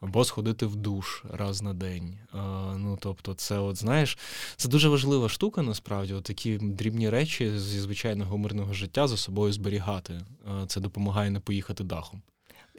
Або 0.00 0.24
сходити 0.24 0.66
в 0.66 0.76
душ 0.76 1.24
раз 1.30 1.62
на 1.62 1.74
день. 1.74 2.18
А, 2.32 2.74
ну, 2.78 2.98
тобто, 3.00 3.34
це, 3.34 3.58
от, 3.58 3.76
знаєш, 3.76 4.18
це 4.56 4.68
дуже 4.68 4.88
важлива 4.88 5.28
штука, 5.28 5.62
насправді, 5.62 6.12
от 6.12 6.24
такі 6.24 6.58
дрібні 6.58 7.10
речі 7.10 7.58
зі 7.58 7.80
звичайного 7.80 8.38
мирного 8.38 8.72
життя 8.72 9.08
за 9.08 9.16
собою 9.16 9.52
зберігати. 9.52 10.20
А, 10.44 10.66
це 10.66 10.80
допомагає 10.80 11.30
не 11.30 11.40
поїхати 11.40 11.84
дахом. 11.84 12.22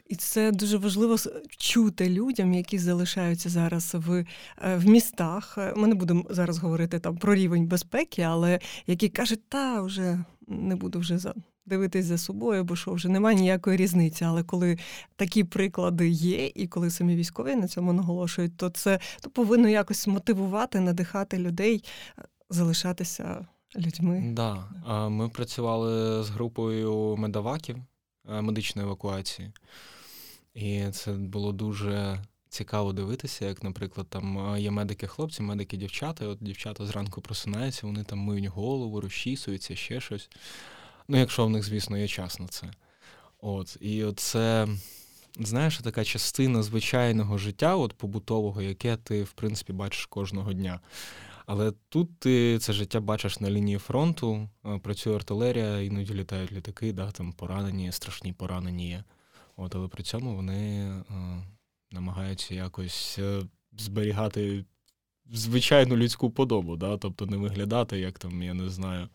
І 0.08 0.16
це 0.16 0.52
дуже 0.52 0.78
важливо 0.78 1.16
чути 1.56 2.10
людям, 2.10 2.54
які 2.54 2.78
залишаються 2.78 3.48
зараз 3.48 3.94
в 3.94 4.12
е, 4.12 4.76
в 4.76 4.86
містах. 4.86 5.58
Ми 5.76 5.88
не 5.88 5.94
будемо 5.94 6.24
зараз 6.30 6.58
говорити 6.58 6.98
там 6.98 7.16
про 7.16 7.34
рівень 7.34 7.66
безпеки, 7.66 8.22
але 8.22 8.60
які 8.86 9.08
кажуть, 9.08 9.48
та 9.48 9.82
вже 9.82 10.24
не 10.46 10.76
буду 10.76 10.98
вже 10.98 11.18
за. 11.18 11.34
Дивитись 11.66 12.04
за 12.04 12.18
собою, 12.18 12.64
бо 12.64 12.76
що 12.76 12.92
вже 12.92 13.08
немає 13.08 13.36
ніякої 13.36 13.76
різниці. 13.76 14.24
Але 14.24 14.42
коли 14.42 14.78
такі 15.16 15.44
приклади 15.44 16.08
є, 16.08 16.46
і 16.54 16.66
коли 16.66 16.90
самі 16.90 17.16
військові 17.16 17.56
на 17.56 17.68
цьому 17.68 17.92
наголошують, 17.92 18.56
то 18.56 18.70
це 18.70 19.00
то 19.20 19.30
повинно 19.30 19.68
якось 19.68 20.06
мотивувати, 20.06 20.80
надихати 20.80 21.38
людей, 21.38 21.84
е, 22.18 22.22
залишатися 22.50 23.46
людьми. 23.76 24.32
Да. 24.32 24.64
Ми 25.08 25.28
працювали 25.28 26.22
з 26.22 26.30
групою 26.30 27.16
медаваків 27.18 27.76
е, 28.28 28.42
медичної 28.42 28.86
евакуації. 28.86 29.52
І 30.58 30.90
це 30.90 31.12
було 31.12 31.52
дуже 31.52 32.18
цікаво 32.48 32.92
дивитися, 32.92 33.46
як, 33.46 33.62
наприклад, 33.62 34.06
там 34.10 34.56
є 34.58 34.70
медики-хлопці, 34.70 35.42
медики-дівчата, 35.42 36.26
от 36.26 36.38
дівчата 36.40 36.86
зранку 36.86 37.20
просинаються, 37.20 37.86
вони 37.86 38.04
там 38.04 38.18
миють 38.18 38.46
голову, 38.46 39.00
розчісуються, 39.00 39.76
ще 39.76 40.00
щось. 40.00 40.30
Ну, 41.08 41.18
якщо 41.18 41.46
в 41.46 41.50
них, 41.50 41.64
звісно, 41.64 41.98
є 41.98 42.08
час 42.08 42.40
на 42.40 42.46
це. 42.46 42.66
От, 43.40 43.76
І 43.80 44.04
це, 44.16 44.68
знаєш, 45.40 45.78
така 45.78 46.04
частина 46.04 46.62
звичайного 46.62 47.38
життя, 47.38 47.76
от 47.76 47.92
побутового, 47.92 48.62
яке 48.62 48.96
ти, 48.96 49.22
в 49.22 49.32
принципі, 49.32 49.72
бачиш 49.72 50.06
кожного 50.06 50.52
дня. 50.52 50.80
Але 51.46 51.72
тут 51.88 52.18
ти 52.18 52.58
це 52.58 52.72
життя 52.72 53.00
бачиш 53.00 53.40
на 53.40 53.50
лінії 53.50 53.78
фронту, 53.78 54.48
працює 54.82 55.16
артилерія, 55.16 55.80
іноді 55.80 56.14
літають 56.14 56.52
літаки, 56.52 56.92
да, 56.92 57.10
там 57.10 57.32
поранені, 57.32 57.92
страшні 57.92 58.32
поранені 58.32 58.88
є. 58.88 59.04
От, 59.58 59.74
Але 59.74 59.88
при 59.88 60.02
цьому 60.02 60.36
вони 60.36 60.90
е, 60.90 61.04
намагаються 61.90 62.54
якось 62.54 63.18
е, 63.18 63.42
зберігати 63.78 64.64
звичайну 65.32 65.96
людську 65.96 66.30
подобу, 66.30 66.76
да? 66.76 66.96
тобто 66.96 67.26
не 67.26 67.36
виглядати, 67.36 67.98
як 67.98 68.18
там, 68.18 68.42
я 68.42 68.54
не 68.54 68.68
знаю. 68.68 69.08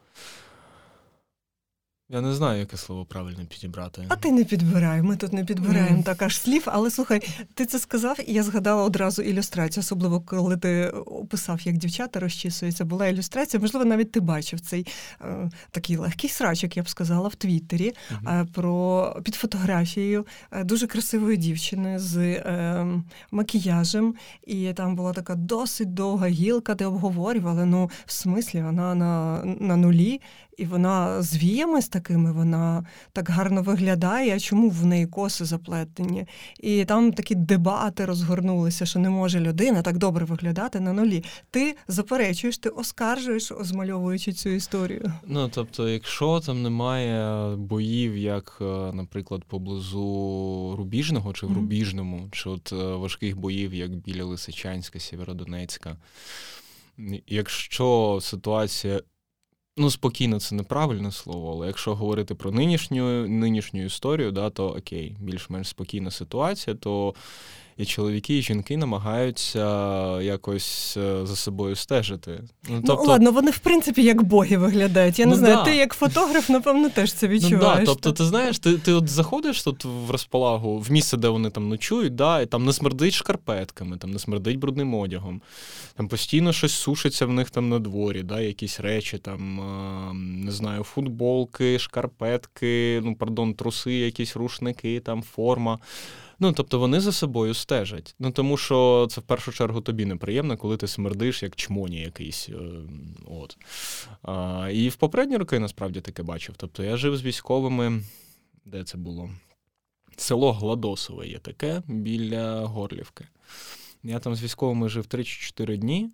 Я 2.14 2.22
не 2.22 2.34
знаю, 2.34 2.59
яке 2.59 2.78
слово 2.78 3.05
правильно 3.05 3.45
підібрати. 3.45 4.05
А 4.09 4.16
ти 4.16 4.32
не 4.32 4.43
підбирай, 4.43 5.01
ми 5.01 5.16
тут 5.16 5.34
не 5.34 5.45
підбираємо 5.45 5.97
mm. 5.97 6.03
так 6.03 6.22
аж 6.22 6.38
слів. 6.38 6.64
Але 6.66 6.91
слухай, 6.91 7.22
ти 7.53 7.66
це 7.66 7.80
сказав, 7.80 8.18
і 8.28 8.34
я 8.34 8.43
згадала 8.43 8.84
одразу 8.84 9.22
ілюстрацію, 9.22 9.82
особливо 9.82 10.22
коли 10.22 10.57
ти 10.57 10.88
описав, 10.89 11.61
як 11.61 11.78
дівчата 11.78 12.20
розчісуються. 12.20 12.86
Була 12.86 13.07
ілюстрація, 13.07 13.61
можливо, 13.61 13.86
навіть 13.86 14.11
ти 14.11 14.20
бачив 14.20 14.59
цей 14.59 14.88
е, 15.22 15.49
такий 15.72 15.97
легкий 15.97 16.30
срачок, 16.30 16.78
я 16.78 16.84
б 16.84 16.89
сказала, 16.89 17.28
в 17.28 17.36
Твіттері 17.36 17.91
mm-hmm. 17.91 18.41
е, 18.41 18.45
про 18.53 19.16
під 19.24 19.36
фотографією 19.36 20.26
е, 20.51 20.64
дуже 20.64 20.88
красивої 20.88 21.38
дівчини 21.38 21.99
з 21.99 22.18
е, 22.18 22.86
макіяжем. 23.32 24.16
І 24.47 24.74
там 24.74 24.95
була 24.95 25.14
така 25.14 25.36
досить 25.36 25.93
довга 25.93 26.28
гілка, 26.28 26.76
де 26.76 26.86
обговорювали. 26.86 27.66
Ну, 27.66 27.89
в 28.05 28.11
смислі, 28.11 28.61
вона 28.61 28.95
на, 28.95 29.41
на 29.45 29.76
нулі. 29.76 30.22
І 30.58 30.66
вона 30.66 31.22
з 31.22 31.38
віями 31.38 31.82
з 31.82 31.88
такими, 31.88 32.32
вона 32.32 32.86
так 33.14 33.30
гарно 33.30 33.62
виглядає, 33.62 34.36
а 34.36 34.39
чому 34.39 34.70
в 34.70 34.86
неї 34.86 35.08
коси 35.08 35.45
заплетені? 35.45 36.26
І 36.60 36.86
там 36.86 37.14
такі 37.14 37.36
дебати 37.36 38.06
розгорнулися, 38.06 38.86
що 38.86 38.99
не 38.99 39.10
може 39.10 39.39
людина 39.39 39.82
так 39.82 39.97
добре 39.97 40.26
виглядати 40.26 40.80
на 40.80 40.93
нулі. 40.93 41.24
Ти 41.51 41.76
заперечуєш, 41.88 42.58
ти 42.58 42.70
оскаржуєш, 42.70 43.51
змальовуючи 43.62 44.34
цю 44.34 44.49
історію. 44.49 45.14
Ну 45.28 45.49
тобто, 45.54 45.89
якщо 45.89 46.39
там 46.39 46.64
немає 46.64 47.56
боїв, 47.56 48.18
як, 48.18 48.58
е, 48.62 48.66
наприклад, 48.93 49.43
поблизу 49.43 50.76
Рубіжного 50.78 51.34
чи 51.34 51.45
в 51.45 51.54
Рубіжному, 51.54 52.28
чи 52.32 52.49
от 52.49 52.74
е, 52.74 52.76
важких 52.76 53.38
боїв, 53.38 53.74
як 53.74 53.95
біля 53.95 54.24
Лисичанська, 54.24 54.99
Сєвєродонецька. 54.99 55.97
Якщо 57.28 58.20
ситуація 58.22 59.01
Ну, 59.78 59.91
спокійно, 59.91 60.39
це 60.39 60.55
неправильне 60.55 61.11
слово, 61.11 61.51
але 61.51 61.67
якщо 61.67 61.95
говорити 61.95 62.36
про 62.36 62.51
нинішню 62.51 63.28
нинішню 63.28 63.86
історію, 63.86 64.32
да, 64.32 64.49
то 64.49 64.67
окей, 64.67 65.15
більш-менш 65.19 65.67
спокійна 65.67 66.11
ситуація, 66.11 66.76
то 66.76 67.15
і 67.78 67.86
чоловіки, 67.86 68.38
і 68.38 68.41
жінки 68.41 68.78
намагаються 68.78 69.61
якось 70.21 70.97
е, 70.97 71.26
за 71.26 71.36
собою 71.36 71.76
стежити. 71.76 72.39
Ну, 72.69 72.76
ну 72.76 72.84
тобто... 72.86 73.03
ладно, 73.03 73.32
вони 73.32 73.51
в 73.51 73.59
принципі 73.59 74.03
як 74.03 74.24
боги 74.24 74.57
виглядають. 74.57 75.19
Я 75.19 75.26
не 75.26 75.32
ну, 75.32 75.38
знаю, 75.38 75.55
да. 75.55 75.63
ти 75.63 75.76
як 75.76 75.93
фотограф, 75.93 76.49
напевно, 76.49 76.89
теж 76.89 77.13
це 77.13 77.28
відчуваєш. 77.28 77.80
Ну, 77.80 77.86
да. 77.86 77.86
Тобто, 77.86 78.11
ти 78.11 78.26
знаєш, 78.26 78.59
ти 78.59 78.78
ти 78.78 78.93
от 78.93 79.09
заходиш 79.09 79.63
тут 79.63 79.86
в 79.86 80.11
розполагу, 80.11 80.80
в 80.80 80.91
місце, 80.91 81.17
де 81.17 81.28
вони 81.28 81.49
там 81.49 81.69
ночують, 81.69 82.15
да, 82.15 82.41
і 82.41 82.45
там 82.45 82.65
не 82.65 82.74
смердить 82.74 83.13
шкарпетками, 83.13 83.97
там 83.97 84.11
не 84.11 84.19
смердить 84.19 84.59
брудним 84.59 84.93
одягом, 84.93 85.41
там 85.95 86.07
постійно 86.07 86.53
щось 86.53 86.74
сушиться 86.74 87.26
в 87.26 87.32
них 87.32 87.49
там 87.49 87.69
на 87.69 87.80
дворі, 87.80 88.24
да, 88.24 88.41
якісь 88.41 88.80
речі, 88.80 89.17
там, 89.17 89.59
не 90.45 90.51
знаю, 90.51 90.84
футболки, 90.84 91.80
шкарпетки, 91.80 93.01
ну, 93.03 93.15
пардон, 93.15 93.53
труси, 93.53 93.93
якісь 93.93 94.36
рушники, 94.36 94.99
там 94.99 95.24
форма. 95.24 95.80
Ну 96.39 96.53
тобто 96.53 96.79
вони 96.79 96.99
за 96.99 97.11
собою 97.11 97.53
стежать. 97.53 98.15
Ну 98.19 98.31
тому 98.31 98.57
що 98.57 99.07
це 99.11 99.21
в 99.21 99.23
першу 99.23 99.51
чергу 99.51 99.81
тобі 99.81 100.05
неприємно, 100.05 100.57
коли 100.57 100.77
ти 100.77 100.88
смердиш 100.88 101.43
як 101.43 101.55
чмоні 101.55 102.01
якийсь. 102.01 102.49
Е, 102.49 102.55
от. 103.25 103.57
А, 104.21 104.69
І 104.73 104.89
в 104.89 104.95
попередні 104.95 105.38
роки 105.38 105.59
насправді 105.59 106.01
таке 106.01 106.23
бачив. 106.23 106.55
Тобто 106.57 106.84
я 106.84 106.97
жив 106.97 107.17
з 107.17 107.23
військовими, 107.23 108.03
де 108.65 108.84
це 108.84 108.97
було? 108.97 109.29
Село 110.17 110.53
Гладосове 110.53 111.27
є 111.27 111.38
таке 111.39 111.81
біля 111.88 112.65
Горлівки. 112.65 113.27
Я 114.03 114.19
там 114.19 114.36
з 114.36 114.43
військовими 114.43 114.89
жив 114.89 115.03
3-4 115.05 115.77
дні. 115.77 116.09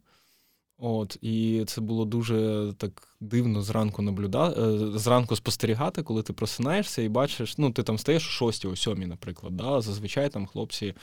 От, 0.81 1.17
І 1.21 1.63
це 1.67 1.81
було 1.81 2.05
дуже 2.05 2.67
так 2.77 3.07
дивно 3.19 3.61
зранку 3.61 4.01
наблюдати, 4.01 4.61
е, 4.61 4.99
зранку 4.99 5.35
спостерігати, 5.35 6.03
коли 6.03 6.23
ти 6.23 6.33
просинаєшся 6.33 7.01
і 7.01 7.09
бачиш, 7.09 7.57
ну 7.57 7.71
ти 7.71 7.83
там 7.83 7.97
стаєш 7.97 8.41
о 8.41 8.51
6 8.51 8.65
о 8.65 8.75
7 8.75 9.07
наприклад. 9.07 9.57
Да? 9.57 9.81
Зазвичай 9.81 10.29
там 10.29 10.45
хлопці, 10.45 10.93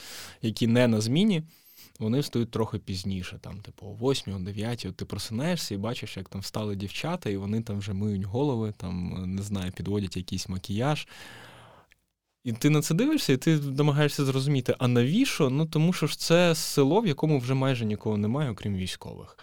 які 0.42 0.66
не 0.66 0.88
на 0.88 1.00
зміні, 1.00 1.42
вони 1.98 2.20
встають 2.20 2.50
трохи 2.50 2.78
пізніше, 2.78 3.38
там, 3.40 3.60
типу, 3.60 3.86
о 3.86 4.10
8, 4.10 4.36
о 4.36 4.38
9, 4.38 4.86
от 4.86 4.96
ти 4.96 5.04
просинаєшся 5.04 5.74
і 5.74 5.78
бачиш, 5.78 6.16
як 6.16 6.28
там 6.28 6.40
встали 6.40 6.76
дівчата, 6.76 7.30
і 7.30 7.36
вони 7.36 7.62
там 7.62 7.78
вже 7.78 7.92
миють 7.92 8.24
голови, 8.24 8.74
там, 8.76 9.24
не 9.34 9.42
знаю, 9.42 9.72
підводять 9.72 10.16
якийсь 10.16 10.48
макіяж. 10.48 11.08
І 12.47 12.53
ти 12.53 12.70
на 12.70 12.82
це 12.82 12.94
дивишся, 12.94 13.32
і 13.32 13.36
ти 13.36 13.57
намагаєшся 13.57 14.24
зрозуміти, 14.24 14.74
а 14.78 14.88
навіщо? 14.88 15.51
Ну 15.51 15.66
тому 15.66 15.92
що 15.92 16.07
ж 16.07 16.18
це 16.18 16.55
село, 16.55 17.01
в 17.01 17.07
якому 17.07 17.38
вже 17.38 17.55
майже 17.55 17.84
нікого 17.84 18.16
немає, 18.16 18.51
окрім 18.51 18.76
військових. 18.76 19.38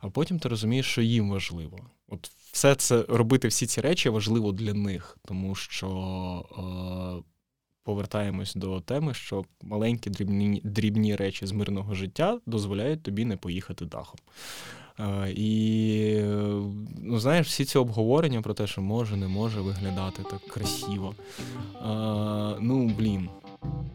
а 0.00 0.10
потім 0.10 0.38
ти 0.38 0.48
розумієш, 0.48 0.86
що 0.86 1.02
їм 1.02 1.30
важливо. 1.30 1.78
От 2.08 2.30
все 2.52 2.74
це 2.74 3.04
робити, 3.08 3.48
всі 3.48 3.66
ці 3.66 3.80
речі 3.80 4.08
важливо 4.08 4.52
для 4.52 4.74
них, 4.74 5.18
тому 5.24 5.54
що 5.54 5.88
е, 6.58 7.22
повертаємось 7.82 8.54
до 8.54 8.80
теми, 8.80 9.14
що 9.14 9.44
маленькі 9.62 10.10
дрібні 10.10 10.60
дрібні 10.64 11.16
речі 11.16 11.46
з 11.46 11.52
мирного 11.52 11.94
життя 11.94 12.40
дозволяють 12.46 13.02
тобі 13.02 13.24
не 13.24 13.36
поїхати 13.36 13.84
дахом. 13.84 14.20
Е, 15.00 15.32
і 15.36 16.22
ну, 17.02 17.18
знаєш, 17.18 17.46
всі 17.46 17.64
ці 17.64 17.78
обговорення 17.78 18.42
про 18.42 18.54
те, 18.54 18.66
що 18.66 18.82
може, 18.82 19.16
не 19.16 19.28
може 19.28 19.60
виглядати 19.60 20.22
так 20.30 20.40
красиво. 20.40 21.14
Е, 21.18 21.86
ну, 22.60 22.94
блін. 22.98 23.28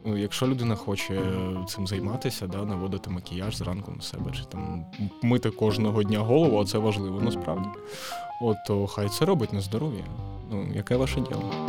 Ну, 0.05 0.17
якщо 0.17 0.47
людина 0.47 0.75
хоче 0.75 1.21
цим 1.67 1.87
займатися, 1.87 2.47
да, 2.47 2.65
наводити 2.65 3.09
макіяж 3.09 3.55
зранку 3.55 3.91
на 3.91 4.01
себе, 4.01 4.31
чи 4.31 4.43
там 4.43 4.85
мити 5.23 5.49
кожного 5.49 6.03
дня 6.03 6.19
голову, 6.19 6.61
а 6.61 6.65
це 6.65 6.77
важливо 6.77 7.21
насправді. 7.21 7.67
От 8.41 8.57
то 8.67 8.87
хай 8.87 9.09
це 9.09 9.25
робить 9.25 9.53
на 9.53 9.61
здоров'я. 9.61 10.03
Ну, 10.51 10.67
яке 10.75 10.95
ваше 10.95 11.15
діло? 11.15 11.67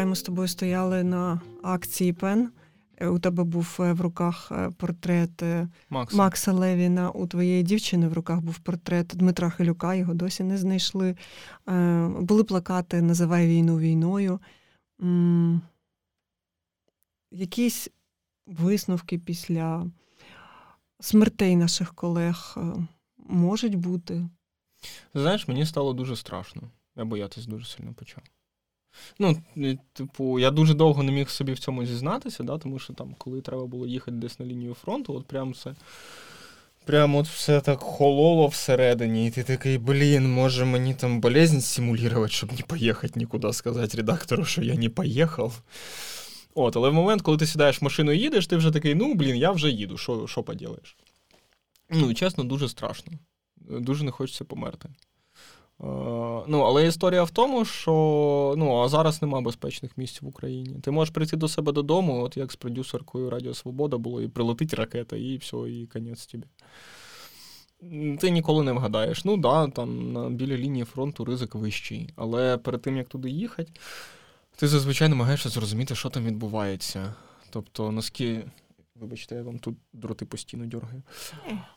Пам'ятаю, 0.00 0.10
ми 0.10 0.16
з 0.16 0.22
тобою 0.22 0.48
стояли 0.48 1.04
на 1.04 1.40
акції 1.62 2.12
Пен. 2.12 2.52
Е, 2.96 3.08
у 3.08 3.18
тебе 3.18 3.44
був 3.44 3.76
е, 3.80 3.92
в 3.92 4.00
руках 4.00 4.52
е, 4.52 4.70
портрет 4.70 5.42
Макса. 5.90 6.16
Макса 6.16 6.52
Левіна. 6.52 7.10
У 7.10 7.26
твоєї 7.26 7.62
дівчини 7.62 8.08
в 8.08 8.12
руках 8.12 8.40
був 8.40 8.58
портрет 8.58 9.06
Дмитра 9.06 9.50
Хилюка, 9.50 9.94
його 9.94 10.14
досі 10.14 10.42
не 10.42 10.58
знайшли. 10.58 11.16
Були 12.20 12.44
плакати 12.44 13.02
Називай 13.02 13.46
війну 13.46 13.78
війною. 13.78 14.40
Якісь 17.30 17.88
висновки 18.46 19.18
після 19.18 19.86
смертей 21.00 21.56
наших 21.56 21.94
колег 21.94 22.56
можуть 23.16 23.74
бути? 23.74 24.28
Знаєш, 25.14 25.48
мені 25.48 25.66
стало 25.66 25.92
дуже 25.92 26.16
страшно. 26.16 26.62
Я 26.96 27.04
боятись 27.04 27.46
дуже 27.46 27.66
сильно 27.66 27.92
почав. 27.94 28.22
Ну, 29.18 29.42
типу, 29.92 30.38
я 30.38 30.50
дуже 30.50 30.74
довго 30.74 31.02
не 31.02 31.12
міг 31.12 31.30
собі 31.30 31.52
в 31.52 31.58
цьому 31.58 31.86
зізнатися, 31.86 32.42
да, 32.42 32.58
тому 32.58 32.78
що 32.78 32.92
там, 32.92 33.14
коли 33.18 33.40
треба 33.40 33.66
було 33.66 33.86
їхати 33.86 34.16
десь 34.16 34.38
на 34.38 34.46
лінію 34.46 34.74
фронту, 34.74 35.14
от 35.14 35.26
прям 35.26 35.50
все. 35.50 35.74
Прямо 36.84 37.18
от 37.18 37.26
все 37.26 37.60
так 37.60 37.80
хололо 37.80 38.46
всередині, 38.46 39.26
і 39.26 39.30
ти 39.30 39.42
такий, 39.42 39.78
блін, 39.78 40.32
може 40.32 40.64
мені 40.64 40.94
там 40.94 41.20
болезнь 41.20 41.60
симулювати, 41.60 42.32
щоб 42.32 42.52
не 42.52 42.62
поїхати 42.62 43.12
нікуди, 43.16 43.52
сказати 43.52 43.96
редактору, 43.96 44.44
що 44.44 44.62
я 44.62 44.74
не 44.74 44.88
поїхав. 44.88 45.62
От, 46.54 46.76
але 46.76 46.88
в 46.88 46.94
момент, 46.94 47.22
коли 47.22 47.36
ти 47.36 47.46
сідаєш 47.46 47.80
в 47.80 47.84
машину 47.84 48.12
і 48.12 48.18
їдеш, 48.18 48.46
ти 48.46 48.56
вже 48.56 48.70
такий, 48.70 48.94
ну, 48.94 49.14
блін, 49.14 49.36
я 49.36 49.50
вже 49.50 49.70
їду, 49.70 49.98
що 49.98 50.26
що 50.26 50.42
поділаєш? 50.42 50.96
Ну, 51.90 52.14
чесно, 52.14 52.44
дуже 52.44 52.68
страшно. 52.68 53.12
Дуже 53.56 54.04
не 54.04 54.10
хочеться 54.10 54.44
померти. 54.44 54.88
Е, 55.80 55.86
ну, 56.46 56.60
Але 56.60 56.86
історія 56.86 57.22
в 57.22 57.30
тому, 57.30 57.64
що 57.64 58.54
ну, 58.56 58.80
а 58.80 58.88
зараз 58.88 59.22
нема 59.22 59.40
безпечних 59.40 59.98
місць 59.98 60.22
в 60.22 60.26
Україні. 60.26 60.80
Ти 60.82 60.90
можеш 60.90 61.14
прийти 61.14 61.36
до 61.36 61.48
себе 61.48 61.72
додому, 61.72 62.22
от 62.22 62.36
як 62.36 62.52
з 62.52 62.56
продюсеркою 62.56 63.30
Радіо 63.30 63.54
Свобода 63.54 63.98
було, 63.98 64.22
і 64.22 64.28
прилетить 64.28 64.74
ракета, 64.74 65.16
і 65.16 65.36
все, 65.36 65.56
і 65.56 65.86
конець 65.92 66.26
тобі. 66.26 66.44
Ти 68.18 68.30
ніколи 68.30 68.64
не 68.64 68.72
вгадаєш. 68.72 69.24
Ну 69.24 69.36
да, 69.36 69.68
там 69.68 70.12
на 70.12 70.30
біля 70.30 70.56
лінії 70.56 70.84
фронту 70.84 71.24
ризик 71.24 71.54
вищий. 71.54 72.10
Але 72.16 72.56
перед 72.56 72.82
тим, 72.82 72.96
як 72.96 73.08
туди 73.08 73.30
їхати, 73.30 73.72
ти 74.56 74.68
зазвичай 74.68 75.08
намагаєшся 75.08 75.48
зрозуміти, 75.48 75.94
що 75.94 76.08
там 76.08 76.24
відбувається. 76.24 77.14
Тобто, 77.50 77.92
наскільки 77.92 78.44
Вибачте, 79.00 79.34
я 79.34 79.42
вам 79.42 79.58
тут 79.58 79.74
дроти 79.92 80.24
постійно 80.24 80.66
дергаю. 80.66 81.02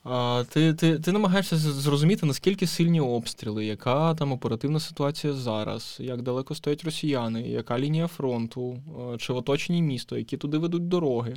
А, 0.04 0.44
Ти 0.50 0.74
ти, 0.74 1.00
ти 1.00 1.12
намагаєшся 1.12 1.58
зрозуміти, 1.58 2.26
наскільки 2.26 2.68
сильні 2.68 3.02
обстріли, 3.02 3.66
яка 3.66 4.16
там 4.16 4.32
оперативна 4.32 4.80
ситуація 4.80 5.34
зараз, 5.34 5.98
як 6.00 6.22
далеко 6.22 6.56
стоять 6.56 6.84
росіяни, 6.84 7.42
яка 7.42 7.80
лінія 7.80 8.08
фронту, 8.08 8.78
чи 9.18 9.34
в 9.34 9.36
оточенні 9.36 9.82
місто, 9.82 10.18
які 10.18 10.38
туди 10.38 10.58
ведуть 10.58 10.88
дороги. 10.88 11.36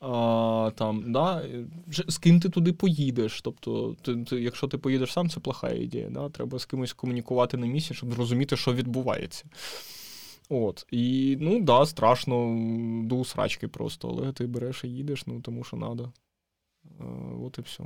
А, 0.00 0.70
там, 0.74 1.12
да, 1.12 1.42
З 2.08 2.18
ким 2.18 2.40
ти 2.40 2.48
туди 2.48 2.72
поїдеш? 2.72 3.40
Тобто, 3.42 3.96
ти, 4.02 4.16
ти, 4.24 4.40
якщо 4.40 4.66
ти 4.66 4.78
поїдеш 4.78 5.12
сам, 5.12 5.28
це 5.30 5.40
плоха 5.40 5.70
ідея. 5.70 6.08
Да? 6.10 6.28
Треба 6.28 6.58
з 6.58 6.64
кимось 6.64 6.92
комунікувати 6.92 7.56
на 7.56 7.66
місці, 7.66 7.94
щоб 7.94 8.14
зрозуміти, 8.14 8.56
що 8.56 8.74
відбувається. 8.74 9.44
От. 10.48 10.86
І 10.90 11.36
ну 11.40 11.60
да, 11.60 11.86
страшно 11.86 12.34
до 13.04 13.16
усрачки 13.16 13.68
просто, 13.68 14.08
але 14.08 14.32
ти 14.32 14.46
береш 14.46 14.84
і 14.84 14.88
їдеш, 14.88 15.26
ну 15.26 15.40
тому 15.40 15.64
що 15.64 15.76
треба. 15.76 16.12
От 17.42 17.58
і 17.58 17.62
все. 17.62 17.84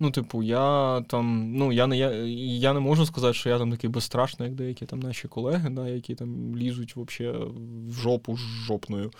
Ну, 0.00 0.10
типу, 0.10 0.42
я 0.42 1.00
там, 1.08 1.52
ну, 1.56 1.72
я 1.72 1.86
не 1.86 1.98
я, 1.98 2.10
я 2.58 2.72
не 2.72 2.80
можу 2.80 3.06
сказати, 3.06 3.34
що 3.34 3.48
я 3.48 3.58
там 3.58 3.70
такий 3.70 3.90
безстрашний, 3.90 4.48
як 4.48 4.56
деякі 4.56 4.86
там 4.86 5.00
наші 5.00 5.28
колеги, 5.28 5.70
да, 5.70 5.88
які 5.88 6.14
там 6.14 6.56
лізуть 6.56 6.96
вообще 6.96 7.32
в 7.88 7.92
жопу 7.92 8.36
жопною 8.36 9.10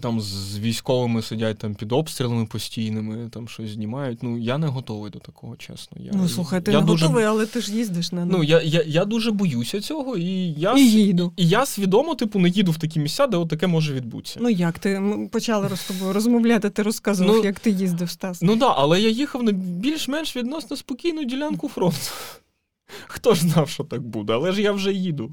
там 0.00 0.20
з 0.20 0.58
військовими 0.58 1.22
сидять 1.22 1.58
там 1.58 1.74
під 1.74 1.92
обстрілами 1.92 2.46
постійними, 2.46 3.28
там 3.28 3.48
щось 3.48 3.70
знімають. 3.70 4.22
Ну 4.22 4.38
я 4.38 4.58
не 4.58 4.66
готовий 4.66 5.10
до 5.10 5.18
такого, 5.18 5.56
чесно. 5.56 5.96
Я, 6.00 6.10
Ну 6.14 6.28
слухай, 6.28 6.60
ти 6.60 6.72
я 6.72 6.80
не 6.80 6.86
дуже... 6.86 7.06
готовий, 7.06 7.24
але 7.24 7.46
ти 7.46 7.60
ж 7.60 7.74
їздиш 7.74 8.12
на 8.12 8.24
Ну 8.24 8.44
я 8.44 8.62
я, 8.62 8.82
я 8.86 9.04
дуже 9.04 9.30
боюся 9.30 9.80
цього, 9.80 10.16
і 10.16 10.52
я 10.52 10.72
і 10.72 10.90
їду. 10.90 11.32
І 11.36 11.48
я 11.48 11.66
свідомо, 11.66 12.14
типу, 12.14 12.38
не 12.38 12.48
їду 12.48 12.72
в 12.72 12.78
такі 12.78 13.00
місця, 13.00 13.26
де 13.26 13.36
от 13.36 13.48
таке 13.48 13.66
може 13.66 13.94
відбутися. 13.94 14.38
Ну 14.42 14.48
як 14.48 14.78
ти 14.78 15.00
ми 15.00 15.28
почали 15.28 15.76
з 15.76 15.84
тобою 15.84 16.12
розмовляти? 16.12 16.70
Ти 16.70 16.82
розказував, 16.82 17.36
ну, 17.36 17.44
як 17.44 17.60
ти 17.60 17.70
їздив 17.70 18.10
Стас. 18.10 18.42
Ну 18.42 18.56
так, 18.56 18.74
але 18.78 19.00
я 19.00 19.08
їхав 19.08 19.42
на 19.42 19.52
більш-менш 19.52 20.36
відносно 20.36 20.76
спокійну 20.76 21.24
ділянку 21.24 21.68
фронту. 21.68 21.98
Хто 23.06 23.34
ж 23.34 23.40
знав, 23.40 23.68
що 23.68 23.84
так 23.84 24.02
буде, 24.02 24.32
але 24.32 24.52
ж 24.52 24.62
я 24.62 24.72
вже 24.72 24.92
їду. 24.92 25.30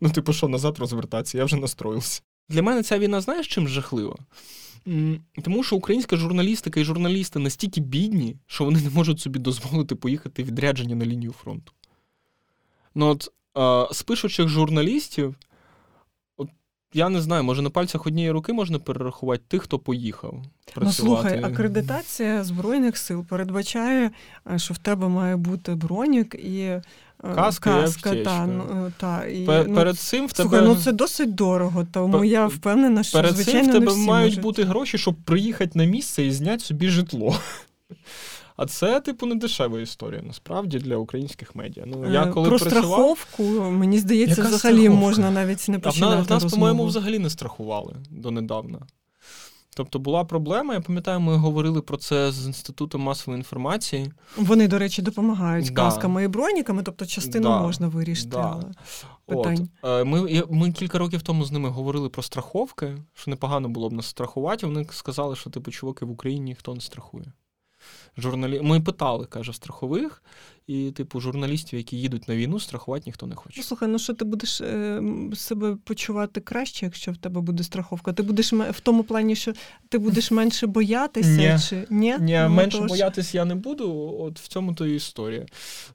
Ну, 0.00 0.10
типу, 0.10 0.32
що 0.32 0.48
назад 0.48 0.78
розвертатися, 0.78 1.38
я 1.38 1.44
вже 1.44 1.56
настроївся. 1.56 2.22
Для 2.48 2.62
мене 2.62 2.82
ця 2.82 2.98
війна, 2.98 3.20
знаєш, 3.20 3.48
чим 3.48 3.68
жахлива? 3.68 4.16
Тому 5.42 5.62
що 5.62 5.76
українська 5.76 6.16
журналістика 6.16 6.80
і 6.80 6.84
журналісти 6.84 7.38
настільки 7.38 7.80
бідні, 7.80 8.36
що 8.46 8.64
вони 8.64 8.80
не 8.80 8.90
можуть 8.90 9.20
собі 9.20 9.38
дозволити 9.38 9.94
поїхати 9.94 10.42
відрядження 10.42 10.94
на 10.94 11.06
лінію 11.06 11.32
фронту. 11.32 11.72
Ну 12.94 13.06
от 13.06 13.32
з 13.94 14.02
пишучих 14.02 14.48
журналістів, 14.48 15.34
я 16.92 17.08
не 17.08 17.20
знаю, 17.20 17.44
може 17.44 17.62
на 17.62 17.70
пальцях 17.70 18.06
однієї 18.06 18.32
руки 18.32 18.52
можна 18.52 18.78
перерахувати 18.78 19.42
тих, 19.48 19.62
хто 19.62 19.78
поїхав. 19.78 20.42
працювати. 20.74 20.84
Ну, 20.88 20.92
слухай, 20.92 21.52
акредитація 21.52 22.44
Збройних 22.44 22.96
сил 22.98 23.24
передбачає, 23.24 24.10
е, 24.52 24.58
що 24.58 24.74
в 24.74 24.78
тебе 24.78 25.08
має 25.08 25.36
бути 25.36 25.74
бронік 25.74 26.34
і 26.34 26.80
Е, 27.24 27.34
каска, 27.34 27.82
Каска, 27.82 28.14
та, 28.14 28.46
ну, 28.46 28.92
та, 28.96 29.26
і, 29.26 29.44
Пер, 29.44 29.68
ну, 29.68 29.74
Перед 29.74 29.98
цим 29.98 30.26
в 30.26 30.32
тебе... 30.32 30.48
Слухай, 30.48 30.68
ну 30.68 30.76
це 30.76 30.92
досить 30.92 31.34
дорого, 31.34 31.86
тому 31.92 32.24
я 32.24 32.46
впевнена, 32.46 33.02
що 33.02 33.18
перед 33.18 33.34
звичайно 33.34 33.60
цим 33.60 33.70
в 33.70 33.72
тебе 33.72 33.86
не 33.86 33.92
всі 33.92 34.08
мають 34.08 34.30
можуть. 34.30 34.42
бути 34.42 34.64
гроші, 34.64 34.98
щоб 34.98 35.14
приїхати 35.14 35.70
на 35.74 35.84
місце 35.84 36.24
і 36.24 36.32
зняти 36.32 36.64
собі 36.64 36.88
житло. 36.88 37.38
А 38.58 38.66
це, 38.66 39.00
типу, 39.00 39.26
не 39.26 39.34
дешева 39.34 39.80
історія, 39.80 40.22
насправді, 40.22 40.78
для 40.78 40.96
українських 40.96 41.54
медіа. 41.54 41.84
Ну, 41.86 42.12
я 42.12 42.24
е, 42.24 42.30
коли 42.30 42.48
Про 42.48 42.58
працював... 42.58 43.18
страховку, 43.18 43.42
мені 43.70 43.98
здається, 43.98 44.42
Яка 44.42 44.56
взагалі 44.56 44.80
страховка? 44.80 45.06
можна 45.06 45.30
навіть 45.30 45.68
не 45.68 45.78
починати 45.78 46.16
А 46.16 46.22
в 46.22 46.30
нас, 46.30 46.52
по-моєму, 46.52 46.84
взагалі 46.84 47.18
не 47.18 47.30
страхували 47.30 47.96
донедавна. 48.10 48.78
Тобто 49.76 49.98
була 49.98 50.24
проблема. 50.24 50.74
Я 50.74 50.80
пам'ятаю, 50.80 51.20
ми 51.20 51.36
говорили 51.36 51.82
про 51.82 51.96
це 51.96 52.32
з 52.32 52.46
інститутом 52.46 53.00
масової 53.00 53.38
інформації. 53.38 54.12
Вони, 54.36 54.68
до 54.68 54.78
речі, 54.78 55.02
допомагають 55.02 55.66
да. 55.66 55.72
касками 55.72 56.24
і 56.24 56.28
броніками, 56.28 56.82
тобто 56.82 57.06
частину 57.06 57.48
да. 57.48 57.60
можна 57.60 57.88
вирішити. 57.88 58.28
Да. 58.28 58.60
питань. 59.26 59.68
От. 59.82 60.00
Е, 60.00 60.04
ми 60.04 60.44
ми 60.50 60.72
кілька 60.72 60.98
років 60.98 61.22
тому 61.22 61.44
з 61.44 61.52
ними 61.52 61.68
говорили 61.68 62.08
про 62.08 62.22
страховки, 62.22 62.98
що 63.14 63.30
непогано 63.30 63.68
було 63.68 63.88
б 63.88 63.92
нас 63.92 64.06
страхувати. 64.06 64.66
Вони 64.66 64.86
сказали, 64.90 65.36
що 65.36 65.50
типу 65.50 65.70
чуваки 65.70 66.04
в 66.04 66.10
Україні 66.10 66.44
ніхто 66.44 66.74
не 66.74 66.80
страхує 66.80 67.32
журналі... 68.18 68.60
Ми 68.62 68.80
питали, 68.80 69.26
каже, 69.26 69.52
страхових, 69.52 70.22
і, 70.68 70.90
типу, 70.90 71.20
журналістів, 71.20 71.78
які 71.78 71.96
їдуть 71.96 72.28
на 72.28 72.36
війну, 72.36 72.60
страхувати 72.60 73.02
ніхто 73.06 73.26
не 73.26 73.34
хоче. 73.34 73.54
Ну, 73.56 73.62
Слухай, 73.62 73.88
ну 73.88 73.98
що 73.98 74.14
ти 74.14 74.24
будеш 74.24 74.60
е, 74.60 75.02
себе 75.34 75.76
почувати 75.84 76.40
краще, 76.40 76.86
якщо 76.86 77.12
в 77.12 77.16
тебе 77.16 77.40
буде 77.40 77.62
страховка? 77.62 78.12
Ти 78.12 78.22
будеш 78.22 78.52
в 78.52 78.80
тому 78.82 79.04
плані, 79.04 79.36
що 79.36 79.52
ти 79.88 79.98
будеш 79.98 80.30
менше 80.30 80.66
боятися? 80.66 81.28
Ні, 81.28 81.58
чи 81.68 81.86
Ні? 81.90 82.16
Ні 82.20 82.40
ну, 82.42 82.48
менше 82.48 82.78
тож... 82.78 82.88
боятися 82.88 83.38
я 83.38 83.44
не 83.44 83.54
буду. 83.54 84.16
От 84.20 84.40
в 84.40 84.48
цьому 84.48 84.74
то 84.74 84.86
і 84.86 84.96
історія. 84.96 85.46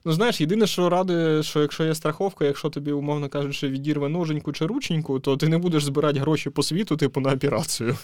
Ну, 0.04 0.12
знаєш, 0.12 0.40
єдине, 0.40 0.66
що 0.66 0.88
ради, 0.88 1.42
що 1.42 1.60
якщо 1.60 1.84
є 1.84 1.94
страховка, 1.94 2.44
якщо 2.44 2.70
тобі, 2.70 2.92
умовно 2.92 3.28
кажучи, 3.28 3.68
відірве 3.68 4.08
ноженьку 4.08 4.52
чи 4.52 4.66
рученьку, 4.66 5.20
то 5.20 5.36
ти 5.36 5.48
не 5.48 5.58
будеш 5.58 5.84
збирати 5.84 6.20
гроші 6.20 6.50
по 6.50 6.62
світу, 6.62 6.96
типу, 6.96 7.20
на 7.20 7.32
операцію 7.32 7.96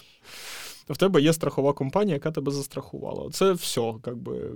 в 0.88 0.96
тебе 0.96 1.22
є 1.22 1.32
страхова 1.32 1.72
компанія, 1.72 2.14
яка 2.14 2.30
тебе 2.30 2.52
застрахувала. 2.52 3.30
Це 3.30 3.52
все, 3.52 3.94
якби, 4.06 4.50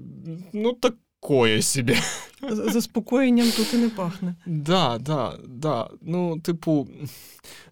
ну 0.53 0.73
так 0.73 0.95
такое 1.25 1.63
собі. 1.63 1.97
Заспокоєнням 2.51 3.51
тут 3.57 3.75
і 3.75 3.77
не 3.77 3.89
пахне. 3.89 4.35
Да, 4.47 4.99
да, 4.99 5.39
да. 5.47 5.91
Ну, 6.03 6.41
типу, 6.41 6.89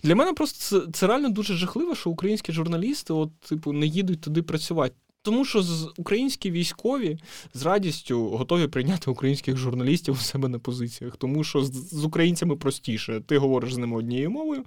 для 0.03 0.15
мене 0.15 0.33
просто 0.33 0.59
це, 0.59 0.93
це 0.93 1.07
реально 1.07 1.29
дуже 1.29 1.55
жахливо, 1.55 1.95
що 1.95 2.11
українські 2.11 2.53
журналісти, 2.53 3.13
от, 3.13 3.41
типу, 3.41 3.73
не 3.73 3.87
їдуть 3.87 4.21
туди 4.21 4.43
працювати. 4.43 4.95
Тому 5.25 5.45
що 5.45 5.65
українські 5.97 6.51
військові 6.51 7.19
з 7.55 7.63
радістю 7.63 8.29
готові 8.29 8.67
прийняти 8.67 9.11
українських 9.11 9.57
журналістів 9.57 10.15
у 10.15 10.17
себе 10.17 10.49
на 10.49 10.59
позиціях, 10.59 11.17
тому 11.17 11.45
що 11.45 11.65
з 11.65 12.05
українцями 12.05 12.57
простіше. 12.57 13.23
Ти 13.27 13.39
говориш 13.39 13.75
з 13.75 13.79
ними 13.79 13.97
однією 13.97 14.31
мовою, 14.31 14.65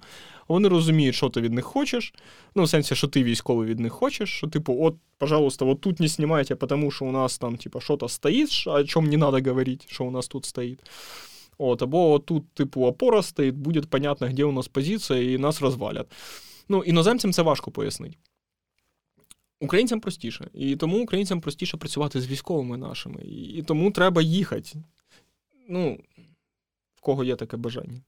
вони 0.48 0.68
розуміють, 0.68 1.14
що 1.14 1.28
ти 1.28 1.40
від 1.40 1.52
них 1.52 1.64
хочеш. 1.64 2.14
Ну, 2.54 2.62
в 2.62 2.68
сенсі, 2.68 2.94
що 2.94 3.08
ти 3.08 3.22
військовий 3.22 3.68
від 3.68 3.80
них 3.80 3.92
хочеш, 3.92 4.30
що, 4.30 4.46
типу, 4.46 4.78
от, 4.80 4.96
пожалуйста, 5.18 5.64
вот 5.64 5.80
тут 5.80 6.00
не 6.00 6.08
знімайте, 6.08 6.54
тому 6.54 6.90
що 6.90 7.04
у 7.04 7.12
нас 7.12 7.38
там, 7.38 7.56
типу, 7.56 7.80
що-то 7.80 8.08
стоїть, 8.08 8.64
о 8.66 8.84
чому 8.84 9.08
не 9.08 9.18
треба 9.18 9.50
говорити, 9.50 9.84
що 9.88 10.04
у 10.04 10.10
нас 10.10 10.28
тут 10.28 10.44
стоїть. 10.44 10.80
От, 11.58 11.82
або 11.82 12.18
тут, 12.18 12.50
типу, 12.54 12.84
опора 12.84 13.22
стоїть, 13.22 13.54
буде 13.54 13.80
понятно, 13.80 14.28
де 14.28 14.44
у 14.44 14.52
нас 14.52 14.68
позиція, 14.68 15.32
і 15.32 15.38
нас 15.38 15.62
розвалять. 15.62 16.06
Ну, 16.68 16.82
іноземцям 16.82 17.32
це 17.32 17.42
важко 17.42 17.70
пояснити. 17.70 18.16
Українцям 19.60 20.00
простіше. 20.00 20.50
І 20.54 20.76
тому 20.76 21.02
українцям 21.02 21.40
простіше 21.40 21.76
працювати 21.76 22.20
з 22.20 22.26
військовими 22.26 22.76
нашими. 22.76 23.22
І 23.24 23.62
тому 23.62 23.90
треба 23.90 24.22
їхати. 24.22 24.70
Ну, 25.68 25.98
в 26.94 27.00
кого 27.00 27.24
є 27.24 27.36
таке 27.36 27.56
бажання. 27.56 28.00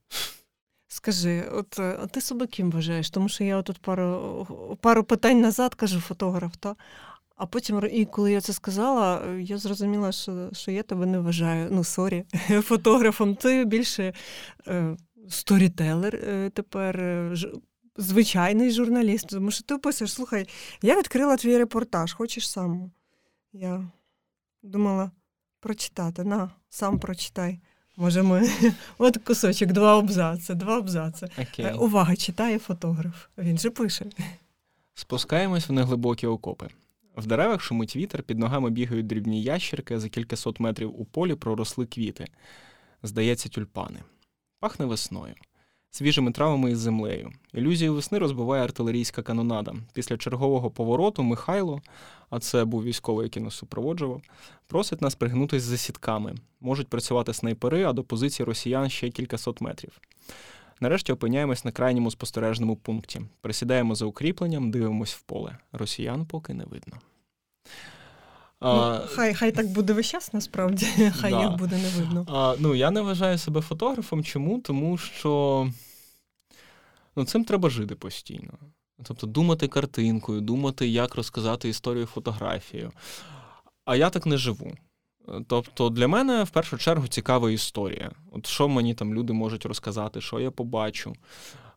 Скажи, 0.89 1.45
от 1.53 1.79
а 1.79 2.07
ти 2.07 2.21
себе 2.21 2.47
ким 2.47 2.71
вважаєш? 2.71 3.11
Тому 3.11 3.29
що 3.29 3.45
я 3.45 3.63
тут 3.63 3.79
пару 3.79 4.47
пару 4.81 5.05
питань 5.05 5.41
назад 5.41 5.75
кажу 5.75 6.01
фотограф, 6.01 6.57
та? 6.57 6.77
а 7.39 7.47
потім, 7.47 7.89
і 7.93 8.05
коли 8.05 8.33
я 8.33 8.41
це 8.41 8.53
сказала, 8.53 9.23
я 9.41 9.59
зрозуміла, 9.59 10.13
що 10.13 10.51
що 10.53 10.71
я 10.71 10.83
тебе 10.83 11.07
не 11.07 11.19
вважаю. 11.19 11.69
Ну, 11.73 11.85
sorry, 11.85 12.25
фотографом. 12.63 13.35
Ти 13.35 13.65
більше 13.65 14.13
е, 14.67 14.97
storyteller 15.29 16.17
е, 16.17 16.51
тепер, 16.55 17.01
е, 17.01 17.37
звичайний 17.99 18.71
журналіст, 18.71 19.29
тому 19.29 19.51
що 19.51 19.65
ти 19.65 19.75
описуєш, 19.75 20.13
слухай, 20.13 20.49
я 20.83 20.99
відкрила 20.99 21.37
твій 21.37 21.59
репортаж, 21.59 22.13
хочеш 22.13 22.51
сам? 22.51 22.91
Я 23.53 23.91
думала 24.63 25.11
прочитати. 25.61 26.25
На, 26.25 26.51
сам 26.69 26.99
прочитай. 26.99 27.61
Може, 27.97 28.23
ми 28.23 28.51
от 28.99 29.17
кусочок, 29.17 29.73
два 29.73 29.99
абзаци, 29.99 30.55
два 30.55 30.79
абзаци. 30.79 31.27
Okay. 31.27 31.79
Увага, 31.79 32.17
читає 32.17 32.59
фотограф. 32.59 33.27
Він 33.39 33.59
же 33.59 33.71
пише. 33.71 34.07
Спускаємось 34.95 35.69
в 35.69 35.73
неглибокі 35.73 36.27
окопи. 36.27 36.69
В 37.17 37.27
деревах 37.27 37.61
шумить 37.61 37.97
вітер, 37.97 38.23
під 38.23 38.39
ногами 38.39 38.71
бігають 38.71 39.07
дрібні 39.07 39.43
ящерки, 39.43 39.99
за 39.99 40.09
кількасот 40.09 40.61
метрів 40.61 41.01
у 41.01 41.05
полі 41.05 41.35
проросли 41.35 41.87
квіти. 41.87 42.27
Здається, 43.03 43.49
тюльпани. 43.49 44.01
Пахне 44.61 44.87
весною 44.87 45.35
свіжими 45.91 46.33
травами 46.33 46.71
і 46.71 46.75
землею. 46.75 47.33
Ілюзію 47.55 47.95
весни 47.95 48.19
розбиває 48.19 48.65
артилерійська 48.65 49.23
канонада. 49.23 49.75
Після 49.93 50.17
чергового 50.17 50.71
повороту 50.71 51.23
Михайло, 51.23 51.81
а 52.31 52.39
це 52.39 52.65
був 52.65 52.85
військовий, 52.85 53.25
який 53.25 53.43
нас 53.43 53.55
супроводжував, 53.55 54.23
просить 54.67 55.03
нас 55.03 55.15
пригнутися 55.15 55.67
за 55.67 55.77
сітками. 55.77 56.35
Можуть 56.61 56.89
працювати 56.89 57.35
снайпери, 57.35 57.85
а 57.85 57.93
до 57.93 58.05
позиції 58.05 58.47
росіян 58.47 58.91
ще 58.91 59.11
кількасот 59.11 59.61
метрів. 59.61 60.01
Нарешті 60.81 61.13
опиняємось 61.13 61.65
на 61.65 61.73
крайньому 61.73 62.11
спостережному 62.11 62.77
пункті. 62.77 63.21
Присідаємо 63.41 63.95
за 63.95 64.05
укріпленням, 64.07 64.71
дивимось 64.71 65.15
в 65.15 65.21
поле. 65.21 65.59
Росіян 65.73 66.27
поки 66.27 66.55
не 66.55 66.65
видно. 66.65 66.97
Ну, 68.61 69.01
Хай 69.15 69.35
хай 69.35 69.53
так 69.53 69.67
буде 69.67 69.93
весь 69.93 70.07
час, 70.07 70.33
насправді, 70.33 70.87
хай 71.21 71.31
да. 71.31 71.43
їх 71.43 71.51
буде 71.53 71.77
не 71.77 71.89
видно. 71.89 72.27
А, 72.29 72.57
Ну, 72.59 72.75
Я 72.75 72.91
не 72.91 73.01
вважаю 73.01 73.39
себе 73.39 73.61
фотографом. 73.61 74.25
Чому? 74.25 74.61
Тому 74.61 74.99
що 74.99 75.69
ну, 77.17 77.25
цим 77.25 77.45
треба 77.45 77.71
жити 77.71 77.95
постійно. 77.95 78.53
Тобто 79.03 79.27
думати 79.27 79.69
картинкою, 79.69 80.41
думати, 80.41 80.89
як 80.89 81.15
розказати 81.15 81.69
історію 81.69 82.07
фотографією. 82.07 82.93
А 83.85 83.97
я 83.97 84.11
так 84.11 84.27
не 84.27 84.37
живу. 84.37 84.73
Тобто 85.47 85.91
для 85.91 86.09
мене 86.09 86.45
в 86.45 86.51
першу 86.51 86.79
чергу 86.79 87.09
цікава 87.09 87.51
історія. 87.51 88.11
От 88.33 88.47
Що 88.47 88.69
мені 88.69 88.95
там 88.95 89.15
люди 89.15 89.33
можуть 89.33 89.67
розказати, 89.67 90.21
що 90.21 90.41
я 90.41 90.51
побачу. 90.51 91.15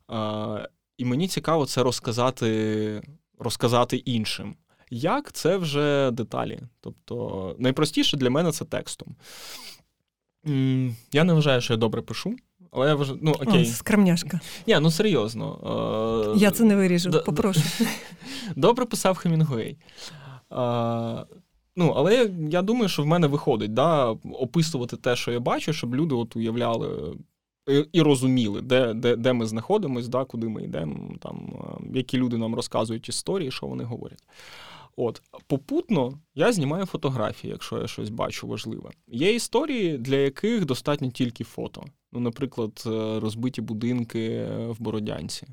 А, 0.08 0.68
І 0.98 1.06
мені 1.06 1.28
цікаво 1.28 1.66
це 1.66 1.84
розказати, 1.84 3.02
розказати 3.40 3.98
іншим. 3.98 4.56
Як 4.94 5.32
це 5.32 5.58
вже 5.58 6.12
деталі. 6.12 6.60
Тобто, 6.82 7.56
найпростіше 7.60 8.18
для 8.18 8.30
мене 8.30 8.52
це 8.52 8.66
текстом. 8.66 9.16
Я 11.12 11.24
не 11.24 11.34
вважаю, 11.34 11.62
що 11.62 11.74
я 11.74 11.78
добре 11.78 12.02
пишу. 12.02 12.36
Але 12.72 12.88
я 12.88 12.96
вважаю, 12.96 13.20
ну 13.22 13.32
окей. 13.32 13.62
О, 13.62 13.66
скромняшка. 13.66 14.40
Ні, 14.68 14.78
ну 14.82 14.92
серйозно. 14.92 16.34
Е, 16.36 16.40
я 16.40 16.52
це 16.52 16.64
не 16.64 16.76
виріжу, 16.76 17.10
Д- 17.10 17.20
попрошу. 17.20 17.62
Добре 18.56 18.86
писав 18.86 19.18
Хемінгуей. 19.18 19.78
Ну, 21.76 21.94
але 21.96 22.32
я 22.50 22.62
думаю, 22.62 22.90
що 22.90 23.04
в 23.04 23.06
мене 23.06 23.28
виходить 23.28 23.74
да, 23.74 24.06
описувати 24.34 24.98
те, 24.98 25.16
що 25.16 25.32
я 25.32 25.40
бачу, 25.40 25.74
щоб 25.74 25.96
люди 25.96 26.16
от 26.16 26.36
уявляли 26.36 27.18
і, 27.70 27.86
і 27.92 28.02
розуміли, 28.02 28.62
де 28.62 28.94
де, 28.94 29.16
де 29.16 29.34
ми 29.34 29.46
знаходимося, 29.46 30.10
да, 30.10 30.26
куди 30.26 30.48
ми 30.48 30.64
йдемо, 30.64 31.16
там, 31.22 31.54
які 31.94 32.18
люди 32.18 32.38
нам 32.38 32.56
розказують 32.56 33.10
історії, 33.10 33.52
що 33.52 33.68
вони 33.68 33.84
говорять. 33.84 34.24
От 34.96 35.22
попутно 35.48 36.20
я 36.36 36.52
знімаю 36.54 36.86
фотографії, 36.86 37.52
якщо 37.52 37.78
я 37.78 37.88
щось 37.88 38.10
бачу 38.10 38.48
важливе. 38.48 38.90
Є 39.08 39.36
історії, 39.36 39.98
для 39.98 40.16
яких 40.16 40.66
достатньо 40.66 41.12
тільки 41.12 41.44
фото. 41.44 41.86
Ну, 42.12 42.20
наприклад, 42.20 42.84
е, 42.86 43.20
розбиті 43.20 43.62
будинки 43.62 44.46
в 44.70 44.76
Бородянці. 44.80 45.48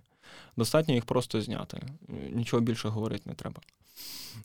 Достатньо 0.57 0.95
їх 0.95 1.05
просто 1.05 1.41
зняти. 1.41 1.83
Нічого 2.33 2.63
більше 2.63 2.89
говорити 2.89 3.23
не 3.27 3.35
треба. 3.35 3.61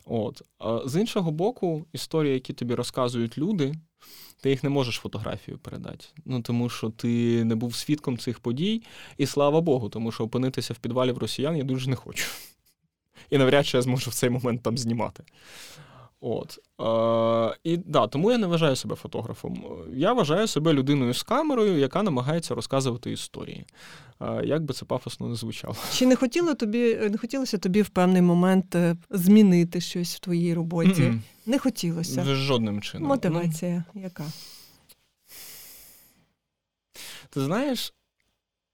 От. 0.05 0.41
З 0.85 0.99
іншого 0.99 1.31
боку, 1.31 1.85
історії, 1.93 2.33
які 2.33 2.53
тобі 2.53 2.75
розказують 2.75 3.37
люди, 3.37 3.75
ти 4.41 4.49
їх 4.49 4.63
не 4.63 4.69
можеш 4.69 4.95
фотографію 4.95 5.57
передати. 5.57 6.05
Ну 6.25 6.41
тому 6.41 6.69
що 6.69 6.89
ти 6.89 7.43
не 7.43 7.55
був 7.55 7.75
свідком 7.75 8.17
цих 8.17 8.39
подій, 8.39 8.83
і 9.17 9.25
слава 9.25 9.61
Богу, 9.61 9.89
тому 9.89 10.11
що 10.11 10.23
опинитися 10.23 10.73
в 10.73 10.77
підвалі 10.77 11.11
в 11.11 11.17
росіян 11.17 11.57
я 11.57 11.63
дуже 11.63 11.89
не 11.89 11.95
хочу 11.95 12.25
і 13.29 13.37
навряд 13.37 13.67
чи 13.67 13.77
я 13.77 13.81
зможу 13.81 14.11
в 14.11 14.13
цей 14.13 14.29
момент 14.29 14.63
там 14.63 14.77
знімати. 14.77 15.23
От. 16.25 16.59
Е, 16.81 17.57
І 17.63 17.77
да, 17.77 18.07
тому 18.07 18.31
я 18.31 18.37
не 18.37 18.47
вважаю 18.47 18.75
себе 18.75 18.95
фотографом. 18.95 19.65
Я 19.93 20.13
вважаю 20.13 20.47
себе 20.47 20.73
людиною 20.73 21.13
з 21.13 21.23
камерою, 21.23 21.77
яка 21.77 22.03
намагається 22.03 22.55
розказувати 22.55 23.11
історії. 23.11 23.65
Е, 24.21 24.41
як 24.45 24.63
би 24.63 24.73
це 24.73 24.85
пафосно 24.85 25.27
не 25.27 25.35
звучало. 25.35 25.75
Чи 25.93 26.05
не 26.05 26.15
хотіло 26.15 26.53
тобі, 26.53 26.95
не 26.95 27.17
хотілося 27.17 27.57
тобі 27.57 27.81
в 27.81 27.89
певний 27.89 28.21
момент 28.21 28.75
е, 28.75 28.95
змінити 29.09 29.81
щось 29.81 30.15
в 30.15 30.19
твоїй 30.19 30.53
роботі? 30.53 31.01
Mm-mm. 31.01 31.19
Не 31.45 31.59
хотілося. 31.59 32.23
Жодним 32.23 32.81
чином. 32.81 33.07
Мотивація 33.07 33.83
ну, 33.93 34.01
яка? 34.01 34.23
Ти 37.29 37.41
знаєш, 37.41 37.93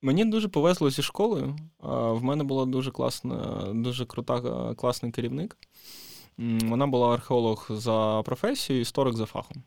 Мені 0.01 0.25
дуже 0.25 0.47
повезло 0.47 0.89
зі 0.89 1.01
школою. 1.01 1.55
В 1.79 2.23
мене 2.23 2.43
була 2.43 2.65
дуже 2.65 2.91
класна, 2.91 3.67
дуже 3.73 4.05
крута, 4.05 4.73
класний 4.75 5.11
керівник. 5.11 5.57
Вона 6.37 6.87
була 6.87 7.13
археолог 7.13 7.67
за 7.69 8.21
професією, 8.25 8.81
історик 8.81 9.15
за 9.15 9.25
фахом. 9.25 9.63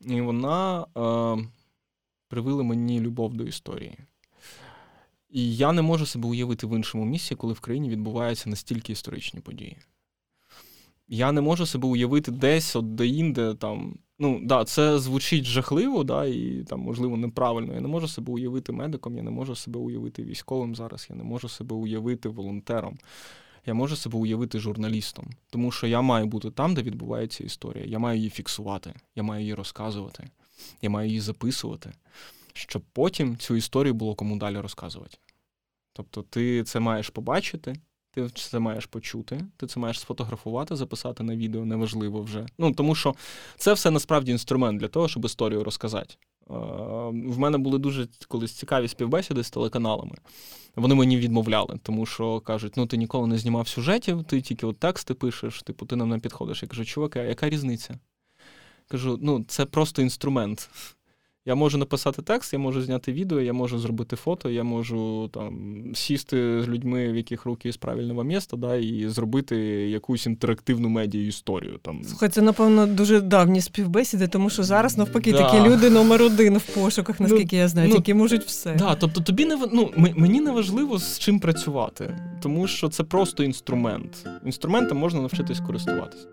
І 0.00 0.20
вона 0.20 0.86
е, 0.96 1.48
привила 2.28 2.62
мені 2.62 3.00
любов 3.00 3.34
до 3.34 3.44
історії. 3.44 3.98
І 5.30 5.56
я 5.56 5.72
не 5.72 5.82
можу 5.82 6.06
себе 6.06 6.28
уявити 6.28 6.66
в 6.66 6.76
іншому 6.76 7.04
місці, 7.04 7.34
коли 7.34 7.52
в 7.52 7.60
країні 7.60 7.90
відбуваються 7.90 8.50
настільки 8.50 8.92
історичні 8.92 9.40
події. 9.40 9.78
Я 11.08 11.32
не 11.32 11.40
можу 11.40 11.66
себе 11.66 11.88
уявити 11.88 12.30
десь 12.30 12.76
от 12.76 12.94
де-інде 12.94 13.54
там 13.54 13.98
Ну, 14.18 14.40
да, 14.42 14.64
це 14.64 14.98
звучить 14.98 15.44
жахливо, 15.44 16.04
да, 16.04 16.26
і 16.26 16.64
там, 16.68 16.80
можливо, 16.80 17.16
неправильно. 17.16 17.74
Я 17.74 17.80
не 17.80 17.88
можу 17.88 18.08
себе 18.08 18.32
уявити 18.32 18.72
медиком, 18.72 19.16
я 19.16 19.22
не 19.22 19.30
можу 19.30 19.54
себе 19.54 19.80
уявити 19.80 20.24
військовим 20.24 20.74
зараз, 20.74 21.06
я 21.10 21.16
не 21.16 21.24
можу 21.24 21.48
себе 21.48 21.76
уявити 21.76 22.28
волонтером. 22.28 22.98
Я 23.66 23.74
можу 23.74 23.96
себе 23.96 24.18
уявити 24.18 24.58
журналістом, 24.58 25.30
тому 25.50 25.72
що 25.72 25.86
я 25.86 26.00
маю 26.00 26.26
бути 26.26 26.50
там, 26.50 26.74
де 26.74 26.82
відбувається 26.82 27.44
історія. 27.44 27.84
Я 27.84 27.98
маю 27.98 28.18
її 28.18 28.30
фіксувати, 28.30 28.94
я 29.16 29.22
маю 29.22 29.40
її 29.40 29.54
розказувати, 29.54 30.28
я 30.82 30.90
маю 30.90 31.08
її 31.08 31.20
записувати, 31.20 31.92
щоб 32.52 32.82
потім 32.92 33.36
цю 33.36 33.56
історію 33.56 33.94
було 33.94 34.14
кому 34.14 34.36
далі 34.36 34.58
розказувати. 34.58 35.18
Тобто, 35.92 36.22
ти 36.22 36.64
це 36.64 36.80
маєш 36.80 37.10
побачити, 37.10 37.76
ти 38.24 38.28
це 38.34 38.58
маєш 38.58 38.86
почути, 38.86 39.40
ти 39.56 39.66
це 39.66 39.80
маєш 39.80 40.00
сфотографувати, 40.00 40.76
записати 40.76 41.22
на 41.22 41.36
відео, 41.36 41.64
неважливо 41.64 42.22
вже. 42.22 42.46
Ну 42.58 42.72
тому 42.72 42.94
що 42.94 43.14
це 43.56 43.72
все 43.72 43.90
насправді 43.90 44.32
інструмент 44.32 44.80
для 44.80 44.88
того, 44.88 45.08
щоб 45.08 45.24
історію 45.24 45.64
розказати. 45.64 46.14
В 47.10 47.38
мене 47.38 47.58
були 47.58 47.78
дуже 47.78 48.08
колись 48.28 48.52
цікаві 48.52 48.88
співбесіди 48.88 49.44
з 49.44 49.50
телеканалами. 49.50 50.16
Вони 50.76 50.94
мені 50.94 51.16
відмовляли, 51.16 51.78
тому 51.82 52.06
що 52.06 52.40
кажуть: 52.40 52.76
ну 52.76 52.86
ти 52.86 52.96
ніколи 52.96 53.26
не 53.26 53.38
знімав 53.38 53.68
сюжетів, 53.68 54.24
ти 54.24 54.40
тільки 54.40 54.66
от 54.66 54.78
тексти 54.78 55.14
пишеш, 55.14 55.62
типу, 55.62 55.86
ти 55.86 55.96
нам 55.96 56.08
не 56.08 56.18
підходиш. 56.18 56.62
Я 56.62 56.68
кажу, 56.68 56.84
чуваки, 56.84 57.18
а 57.18 57.22
яка 57.22 57.48
різниця? 57.48 57.98
Кажу: 58.88 59.18
ну, 59.22 59.44
це 59.48 59.64
просто 59.64 60.02
інструмент. 60.02 60.70
Я 61.48 61.54
можу 61.54 61.78
написати 61.78 62.22
текст, 62.22 62.52
я 62.52 62.58
можу 62.58 62.82
зняти 62.82 63.12
відео, 63.12 63.40
я 63.40 63.52
можу 63.52 63.78
зробити 63.78 64.16
фото, 64.16 64.50
я 64.50 64.64
можу 64.64 65.30
там 65.34 65.82
сісти 65.94 66.62
з 66.62 66.68
людьми, 66.68 67.12
в 67.12 67.16
яких 67.16 67.44
руки 67.44 67.72
з 67.72 67.76
правильного 67.76 68.24
міста, 68.24 68.56
да, 68.56 68.76
і 68.76 69.08
зробити 69.08 69.56
якусь 69.90 70.26
інтерактивну 70.26 70.88
медію 70.88 71.26
історію. 71.26 71.78
Там. 71.82 72.04
Слухай, 72.04 72.28
це, 72.28 72.42
напевно, 72.42 72.86
дуже 72.86 73.20
давні 73.20 73.60
співбесіди, 73.60 74.28
тому 74.28 74.50
що 74.50 74.62
зараз 74.62 74.98
навпаки 74.98 75.32
да. 75.32 75.38
такі 75.38 75.68
люди 75.68 75.90
номер 75.90 76.22
один 76.22 76.58
в 76.58 76.62
пошуках, 76.62 77.20
ну, 77.20 77.26
наскільки 77.28 77.56
ну, 77.56 77.62
я 77.62 77.68
знаю, 77.68 77.88
ну, 77.88 77.94
які 77.94 78.14
можуть 78.14 78.44
все. 78.44 78.74
Да, 78.74 78.94
Тобто 78.94 79.20
тобі 79.20 79.44
не 79.44 79.58
ну, 79.72 79.90
мені 79.96 80.40
не 80.40 80.50
важливо 80.50 80.98
з 80.98 81.18
чим 81.18 81.40
працювати, 81.40 82.18
тому 82.42 82.66
що 82.66 82.88
це 82.88 83.04
просто 83.04 83.44
інструмент. 83.44 84.26
Інструментом 84.44 84.98
можна 84.98 85.20
навчитись 85.20 85.60
користуватися. 85.60 86.26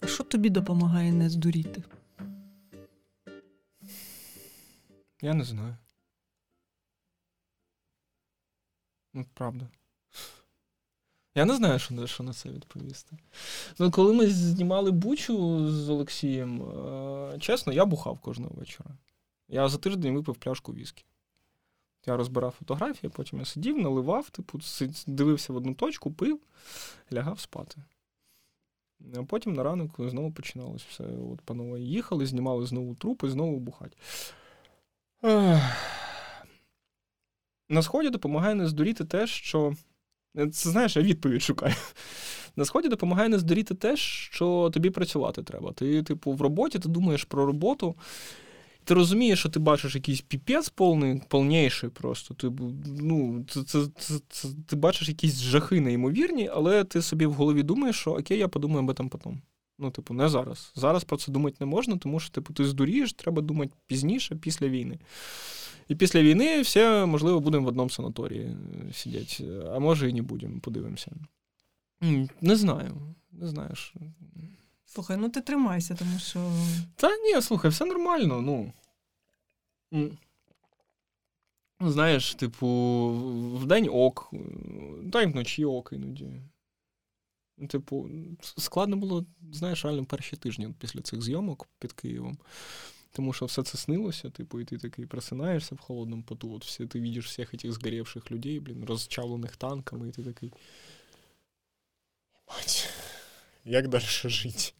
А 0.00 0.06
що 0.06 0.24
тобі 0.24 0.50
допомагає 0.50 1.12
не 1.12 1.30
здуріти? 1.30 1.82
Я 5.22 5.34
не 5.34 5.44
знаю. 5.44 5.76
Ну, 9.14 9.26
правда. 9.34 9.68
Я 11.34 11.44
не 11.44 11.54
знаю, 11.54 11.78
що, 11.78 12.06
що 12.06 12.22
на 12.22 12.32
це 12.32 12.48
відповісти. 12.48 13.16
Ну, 13.78 13.90
Коли 13.90 14.14
ми 14.14 14.26
знімали 14.26 14.90
бучу 14.90 15.66
з 15.70 15.88
Олексієм, 15.88 16.62
е, 16.62 17.38
чесно, 17.38 17.72
я 17.72 17.84
бухав 17.84 18.18
кожного 18.18 18.54
вечора. 18.54 18.90
Я 19.48 19.68
за 19.68 19.78
тиждень 19.78 20.14
випив 20.14 20.36
пляшку 20.36 20.72
віскі. 20.72 21.04
Я 22.06 22.16
розбирав 22.16 22.50
фотографії, 22.50 23.10
потім 23.10 23.38
я 23.38 23.44
сидів, 23.44 23.78
наливав, 23.78 24.30
типу, 24.30 24.60
дивився 25.06 25.52
в 25.52 25.56
одну 25.56 25.74
точку, 25.74 26.12
пив, 26.12 26.40
лягав 27.12 27.40
спати. 27.40 27.82
А 29.16 29.22
потім 29.22 29.52
на 29.52 29.62
ранок 29.62 29.90
знову 29.98 30.32
починалось 30.32 30.82
все. 30.82 31.04
От 31.04 31.40
панове 31.40 31.80
їхали, 31.80 32.26
знімали 32.26 32.66
знову 32.66 32.94
трупи, 32.94 33.30
знову 33.30 33.58
бухать. 33.58 33.96
На 37.68 37.82
сході 37.82 38.10
допомагає 38.10 38.54
не 38.54 38.66
здуріти 38.66 39.04
те, 39.04 39.26
що. 39.26 39.74
Це 40.34 40.70
знаєш, 40.70 40.96
я 40.96 41.02
відповідь 41.02 41.42
шукаю. 41.42 41.74
На 42.56 42.64
сході 42.64 42.88
допомагає 42.88 43.28
не 43.28 43.38
здуріти 43.38 43.74
те, 43.74 43.96
що 43.96 44.70
тобі 44.74 44.90
працювати 44.90 45.42
треба. 45.42 45.72
Ти, 45.72 46.02
типу, 46.02 46.32
в 46.32 46.40
роботі 46.40 46.78
ти 46.78 46.88
думаєш 46.88 47.24
про 47.24 47.46
роботу, 47.46 47.94
ти 48.88 48.94
розумієш, 48.94 49.38
що 49.38 49.48
ти 49.48 49.58
бачиш 49.58 49.94
якийсь 49.94 50.20
піпець 50.20 50.68
повний, 50.68 51.22
повніший 51.28 51.90
просто. 51.90 52.34
Ти 52.34 52.52
ну, 53.00 53.44
це, 53.48 53.62
це, 53.62 53.78
це, 54.28 54.48
ти 54.66 54.76
бачиш 54.76 55.08
якісь 55.08 55.40
жахи 55.40 55.80
неймовірні, 55.80 56.50
але 56.54 56.84
ти 56.84 57.02
собі 57.02 57.26
в 57.26 57.32
голові 57.32 57.62
думаєш, 57.62 57.96
що 57.96 58.10
окей, 58.10 58.38
я 58.38 58.48
подумаю 58.48 58.80
об 58.80 58.90
этом 58.90 59.08
потім. 59.08 59.42
Ну, 59.78 59.90
типу, 59.90 60.14
не 60.14 60.28
зараз. 60.28 60.72
Зараз 60.74 61.04
про 61.04 61.16
це 61.16 61.32
думати 61.32 61.56
не 61.60 61.66
можна, 61.66 61.96
тому 61.96 62.20
що, 62.20 62.30
типу, 62.30 62.52
ти 62.52 62.64
здурієш, 62.64 63.12
треба 63.12 63.42
думати 63.42 63.72
пізніше, 63.86 64.36
після 64.36 64.68
війни. 64.68 64.98
І 65.88 65.94
після 65.94 66.22
війни 66.22 66.60
всі, 66.60 66.80
можливо, 66.84 67.40
будемо 67.40 67.64
в 67.64 67.68
одному 67.68 67.90
санаторії 67.90 68.44
е, 68.44 68.92
сидіти. 68.92 69.44
А 69.74 69.78
може 69.78 70.10
і 70.10 70.12
не 70.12 70.22
будемо, 70.22 70.60
подивимося. 70.60 71.10
Не 72.40 72.56
знаю. 72.56 72.92
Не 73.32 73.46
знаю. 73.46 73.74
Слухай, 74.90 75.16
ну 75.16 75.28
ти 75.28 75.40
тримайся, 75.40 75.94
тому 75.94 76.18
що. 76.18 76.52
Та 76.96 77.16
ні, 77.16 77.42
слухай, 77.42 77.70
все 77.70 77.84
нормально. 77.84 78.40
ну. 78.40 80.12
Знаєш, 81.80 82.34
типу, 82.34 82.66
в 83.54 83.66
день 83.66 83.88
ок, 83.92 84.30
та 85.12 85.22
й 85.22 85.26
вночі 85.26 85.64
ок 85.64 85.90
іноді. 85.92 86.26
Типу, 87.68 88.10
складно 88.40 88.96
було, 88.96 89.26
знаєш, 89.52 89.84
реально 89.84 90.04
перші 90.04 90.36
тижні 90.36 90.74
після 90.78 91.00
цих 91.00 91.22
зйомок 91.22 91.68
під 91.78 91.92
Києвом. 91.92 92.38
Тому 93.12 93.32
що 93.32 93.46
все 93.46 93.62
це 93.62 93.78
снилося, 93.78 94.30
типу, 94.30 94.60
і 94.60 94.64
ти 94.64 94.78
такий 94.78 95.06
просинаєшся 95.06 95.74
в 95.74 95.78
холодному 95.78 96.22
поту, 96.22 96.54
от 96.54 96.64
всі, 96.64 96.86
ти 96.86 97.00
бачиш 97.00 97.26
всіх 97.26 97.56
цих 97.56 97.72
згорівших 97.72 98.30
людей, 98.30 98.60
блін, 98.60 98.84
розчавлених 98.84 99.56
танками, 99.56 100.08
і 100.08 100.12
ти 100.12 100.24
такий. 100.24 100.52
Мать, 102.48 102.88
як 103.68 103.88
далі 103.88 104.04
жити? 104.24 104.72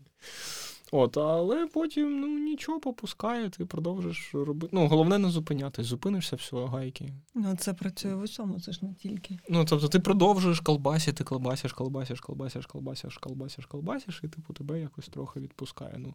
От, 0.93 1.16
але 1.16 1.66
потім 1.66 2.20
ну 2.20 2.26
нічого 2.26 2.80
попускає, 2.80 3.51
ти 3.51 3.64
продовжиш 3.64 4.30
робити. 4.34 4.70
Ну, 4.72 4.89
головне 4.89 5.18
не 5.18 5.30
зупинятись, 5.30 5.86
зупинишся 5.86 6.36
все, 6.36 6.57
гайки. 6.66 7.12
Ну, 7.34 7.57
це 7.57 7.74
працює 7.74 8.14
в 8.14 8.20
усьому, 8.20 8.61
це 8.61 8.72
ж 8.72 8.78
не 8.82 8.95
тільки. 8.95 9.39
Ну, 9.49 9.64
тобто 9.64 9.89
ти 9.89 10.01
продовжуєш 10.01 10.61
колбасити, 10.61 11.24
колбасиш, 11.24 11.72
колбасиш, 11.72 12.20
колбасиш, 12.20 12.66
колбасиш, 12.66 13.18
колбасиш, 13.18 13.66
колбасиш, 13.66 14.20
і 14.24 14.28
типу 14.28 14.53
тебе 14.53 14.80
якось 14.80 15.09
трохи 15.09 15.41
відпускає. 15.41 15.95
Ну, 15.99 16.14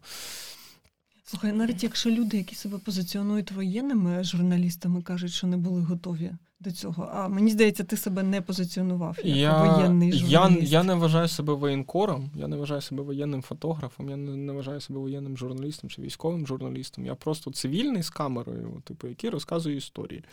Слухай, 1.26 1.52
навіть 1.52 1.82
якщо 1.82 2.10
люди, 2.10 2.36
які 2.36 2.54
себе 2.54 2.78
позиціонують 2.78 3.52
воєнними 3.52 4.24
журналістами, 4.24 5.02
кажуть, 5.02 5.32
що 5.32 5.46
не 5.46 5.56
були 5.56 5.82
готові 5.82 6.32
до 6.60 6.72
цього. 6.72 7.10
А 7.14 7.28
мені 7.28 7.50
здається, 7.50 7.84
ти 7.84 7.96
себе 7.96 8.22
не 8.22 8.42
позиціонував 8.42 9.18
як 9.24 9.36
я, 9.36 9.62
воєнний 9.62 10.12
журналіст. 10.12 10.72
Я 10.72 10.78
я 10.78 10.82
не 10.82 10.94
вважаю 10.94 11.28
себе 11.28 11.52
воєнкором, 11.52 12.30
я 12.34 12.48
не 12.48 12.56
вважаю 12.56 12.80
себе 12.80 13.02
воєнним 13.02 13.42
фотографом, 13.42 14.10
я 14.10 14.16
не, 14.16 14.36
не 14.36 14.52
вважаю 14.52 14.80
себе 14.80 15.00
воєнним 15.00 15.36
журналістом 15.36 15.90
чи 15.90 16.02
військовим 16.02 16.46
журналістом. 16.46 17.06
Я 17.06 17.14
просто 17.14 17.50
цивільний 17.50 18.02
з 18.02 18.10
камерою, 18.10 18.82
типу, 18.84 19.08
який 19.08 19.30
розказує 19.30 19.76
історії. 19.76 20.24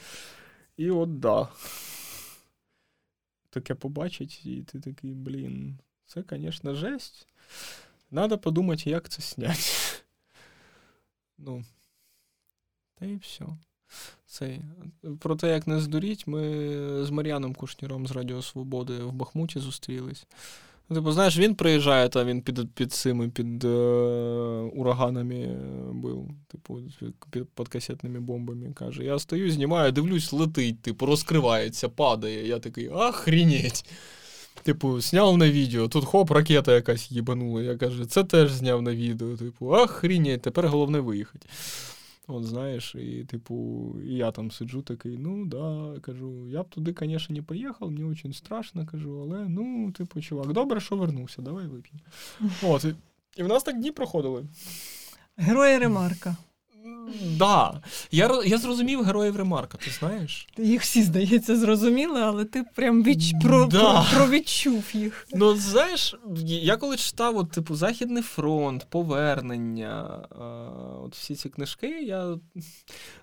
І 0.77 0.91
от 0.91 1.19
да. 1.19 1.47
Таке 3.49 3.75
побачить, 3.75 4.45
і 4.45 4.61
ти 4.61 4.79
такий, 4.79 5.13
блін, 5.13 5.77
це, 6.05 6.23
звісно, 6.31 6.75
жесть. 6.75 7.27
Надо 8.11 8.37
подумати, 8.37 8.89
як 8.89 9.09
це 9.09 9.21
зняти. 9.21 9.59
Ну, 11.45 11.63
та 12.99 13.05
і 13.05 13.15
все. 13.15 13.45
Цей. 14.25 14.61
Про 15.19 15.35
те, 15.35 15.49
як 15.49 15.67
не 15.67 15.79
здуріть, 15.79 16.27
ми 16.27 16.41
з 17.05 17.09
Мар'яном 17.09 17.55
Кушніром 17.55 18.07
з 18.07 18.11
Радіо 18.11 18.41
Свободи 18.41 19.03
в 19.03 19.11
Бахмуті 19.11 19.59
зустрілись. 19.59 20.27
Ну, 20.89 20.95
типу, 20.95 21.11
знаєш, 21.11 21.37
він 21.37 21.55
приїжджає, 21.55 22.09
там 22.09 22.27
він 22.27 22.41
під 22.41 22.73
під 22.73 22.93
цими 22.93 23.29
під 23.29 23.63
е, 23.63 23.67
ураганами 24.73 25.47
був, 25.91 26.29
типу, 26.47 26.79
під, 27.31 27.49
під 27.55 27.67
касетними 27.67 28.19
бомбами. 28.19 28.73
Каже: 28.73 29.03
Я 29.03 29.19
стою, 29.19 29.51
знімаю, 29.51 29.91
дивлюсь, 29.91 30.33
летить, 30.33 30.81
типу, 30.81 31.05
розкривається, 31.05 31.89
падає. 31.89 32.47
Я 32.47 32.59
такий, 32.59 32.89
охренеть. 32.89 33.85
Типу, 34.63 35.01
зняв 35.01 35.37
на 35.37 35.49
відео, 35.51 35.87
тут 35.87 36.05
хоп, 36.05 36.31
ракета 36.31 36.75
якась 36.75 37.11
їбанула. 37.11 37.61
Я 37.61 37.77
кажу, 37.77 38.05
це 38.05 38.23
теж 38.23 38.51
зняв 38.51 38.81
на 38.81 38.95
відео. 38.95 39.37
Типу, 39.37 39.67
охренеть, 39.67 40.41
тепер 40.41 40.67
головне 40.67 40.99
виїхати. 40.99 41.49
От 42.27 42.45
знаєш, 42.45 42.95
і 42.95 43.23
типу, 43.23 43.95
і 44.05 44.13
я 44.13 44.31
там 44.31 44.51
сиджу 44.51 44.81
такий, 44.81 45.17
ну 45.17 45.45
да, 45.45 45.99
кажу, 46.01 46.49
я 46.49 46.63
б 46.63 46.69
туди, 46.69 46.95
звісно, 46.99 47.35
не 47.35 47.41
поїхав, 47.41 47.91
мені 47.91 48.03
дуже 48.03 48.33
страшно, 48.33 48.85
кажу, 48.85 49.21
але 49.21 49.45
ну, 49.49 49.91
типу, 49.91 50.21
чувак, 50.21 50.53
добре, 50.53 50.79
що 50.79 50.95
вернувся, 50.95 51.41
давай 51.41 51.67
вип'ємо. 51.67 51.99
От, 52.63 52.85
і 53.37 53.43
в 53.43 53.47
нас 53.47 53.63
так 53.63 53.79
дні 53.79 53.91
проходили. 53.91 54.45
Герої 55.37 55.77
ремарка. 55.77 56.37
Да. 57.37 57.81
Я 58.11 58.41
я 58.45 58.57
зрозумів 58.57 59.03
героїв 59.03 59.35
ремарка, 59.35 59.77
ти 59.77 59.91
знаєш? 59.91 60.47
Їх 60.57 60.81
всі, 60.81 61.03
здається, 61.03 61.55
зрозуміли, 61.55 62.21
але 62.21 62.45
ти 62.45 62.63
прям 62.75 63.03
відч... 63.03 63.33
про, 63.43 63.65
да. 63.65 63.79
про, 63.79 64.17
провідчув 64.17 64.83
їх. 64.93 65.27
Ну, 65.33 65.55
знаєш, 65.55 66.15
я 66.45 66.77
коли 66.77 66.97
читав, 66.97 67.37
от, 67.37 67.51
типу, 67.51 67.75
Західний 67.75 68.23
фронт, 68.23 68.87
повернення, 68.89 70.25
а, 70.39 70.43
от 71.05 71.15
всі 71.15 71.35
ці 71.35 71.49
книжки, 71.49 71.87
я 72.03 72.37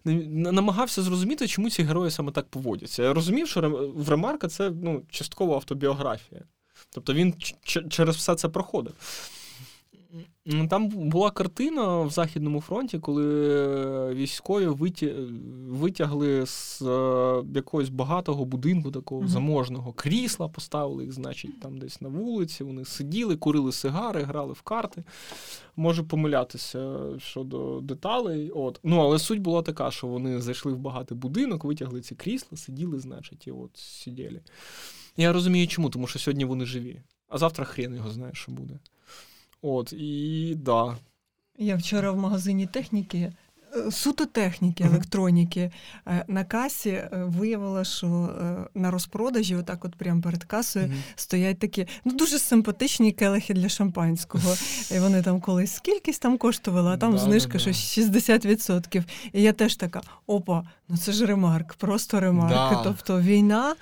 намагався 0.05 1.03
зрозуміти, 1.03 1.49
чому 1.49 1.71
ці 1.71 1.83
герої 1.83 2.11
саме 2.11 2.33
так 2.33 2.49
поводяться. 2.49 3.03
Я 3.03 3.13
розумів, 3.13 3.49
що 3.49 3.93
в 3.97 4.09
ремарка 4.09 4.49
це 4.49 4.71
ну, 4.71 5.03
частково 5.11 5.55
автобіографія. 5.55 6.43
Тобто 6.91 7.15
він 7.15 7.35
ч- 7.63 7.83
через 7.89 8.17
все 8.17 8.35
це 8.35 8.49
проходив. 8.49 8.95
Там 10.71 10.89
була 10.89 11.31
картина 11.31 12.01
в 12.03 12.11
Західному 12.11 12.61
фронті, 12.61 12.99
коли 12.99 13.51
е, 14.11 14.15
військові 14.15 14.67
витягли 15.69 16.47
з 16.47 16.83
е, 16.83 17.43
якогось 17.55 17.89
багатого 17.89 18.45
будинку, 18.45 18.91
такого 18.91 19.23
uh-huh. 19.23 19.29
заможного 19.29 19.93
крісла, 19.93 20.49
поставили 20.49 21.05
їх, 21.05 21.13
значить, 21.13 21.61
там 21.61 21.79
десь 21.79 22.01
на 22.01 22.09
вулиці. 22.09 22.65
Вони 22.65 22.85
сиділи, 22.85 23.37
курили 23.37 23.73
сигари, 23.73 24.23
грали 24.23 24.53
в 24.53 24.63
карти. 24.63 25.05
Можу 25.77 26.05
помилятися 26.05 26.99
щодо 27.19 27.81
деталей. 27.81 28.51
От. 28.51 28.81
Ну, 28.85 29.01
Але 29.01 29.19
суть 29.19 29.41
була 29.41 29.63
така, 29.63 29.91
що 29.91 30.07
вони 30.07 30.41
зайшли 30.41 30.73
в 30.73 30.79
багатий 30.79 31.19
будинок, 31.19 31.65
витягли 31.65 32.01
ці 32.01 32.15
крісла, 32.15 32.59
сиділи, 32.59 32.99
значить, 32.99 33.47
і 33.47 33.51
от 33.51 33.71
сиділи. 33.75 34.41
Я 35.17 35.33
розумію, 35.33 35.67
чому, 35.67 35.91
тому 35.91 36.07
що 36.07 36.19
сьогодні 36.19 36.45
вони 36.45 36.67
живі, 36.67 37.03
а 37.29 37.39
завтра 37.39 37.65
хрен 37.65 37.95
його 37.95 38.11
знає, 38.11 38.35
що 38.35 38.53
буде. 38.53 38.79
От, 39.63 39.93
і 39.93 40.55
да. 40.59 40.97
Я 41.59 41.77
вчора 41.77 42.13
в 42.13 42.17
магазині 42.17 42.67
техніки 42.67 43.33
Е, 43.77 43.91
суто 43.91 44.27
техніки, 44.27 44.85
електроніки. 44.85 45.71
Е, 46.07 46.25
на 46.29 46.45
касі 46.45 46.91
е, 46.91 47.11
виявила, 47.13 47.85
що 47.85 48.31
на 48.75 48.91
розпродажі, 48.91 49.57
отак, 49.57 49.85
от 49.85 49.95
прямо 49.95 50.23
перед 50.23 50.45
касою, 50.45 50.87
mm-hmm. 50.87 51.03
стоять 51.17 51.59
такі 51.59 51.87
ну 52.05 52.13
дуже 52.13 52.39
симпатичні 52.39 53.13
келихи 53.13 53.55
для 53.55 53.69
шампанського. 53.69 54.57
І 54.91 54.99
вони 54.99 55.23
там 55.23 55.41
колись 55.41 55.75
скількись 55.75 56.19
там 56.19 56.39
коштували, 56.39 56.91
а 56.91 56.97
там 56.97 57.13
да, 57.13 57.19
знижка 57.19 57.53
да, 57.53 57.59
щось 57.59 57.99
60%. 57.99 59.05
І 59.33 59.43
я 59.43 59.53
теж 59.53 59.77
така: 59.77 60.01
опа, 60.27 60.63
ну 60.89 60.97
це 60.97 61.13
ж 61.13 61.27
ремарк, 61.27 61.75
просто 61.75 62.21
ремарк. 62.21 62.81
Тобто 62.85 63.21
війна 63.21 63.75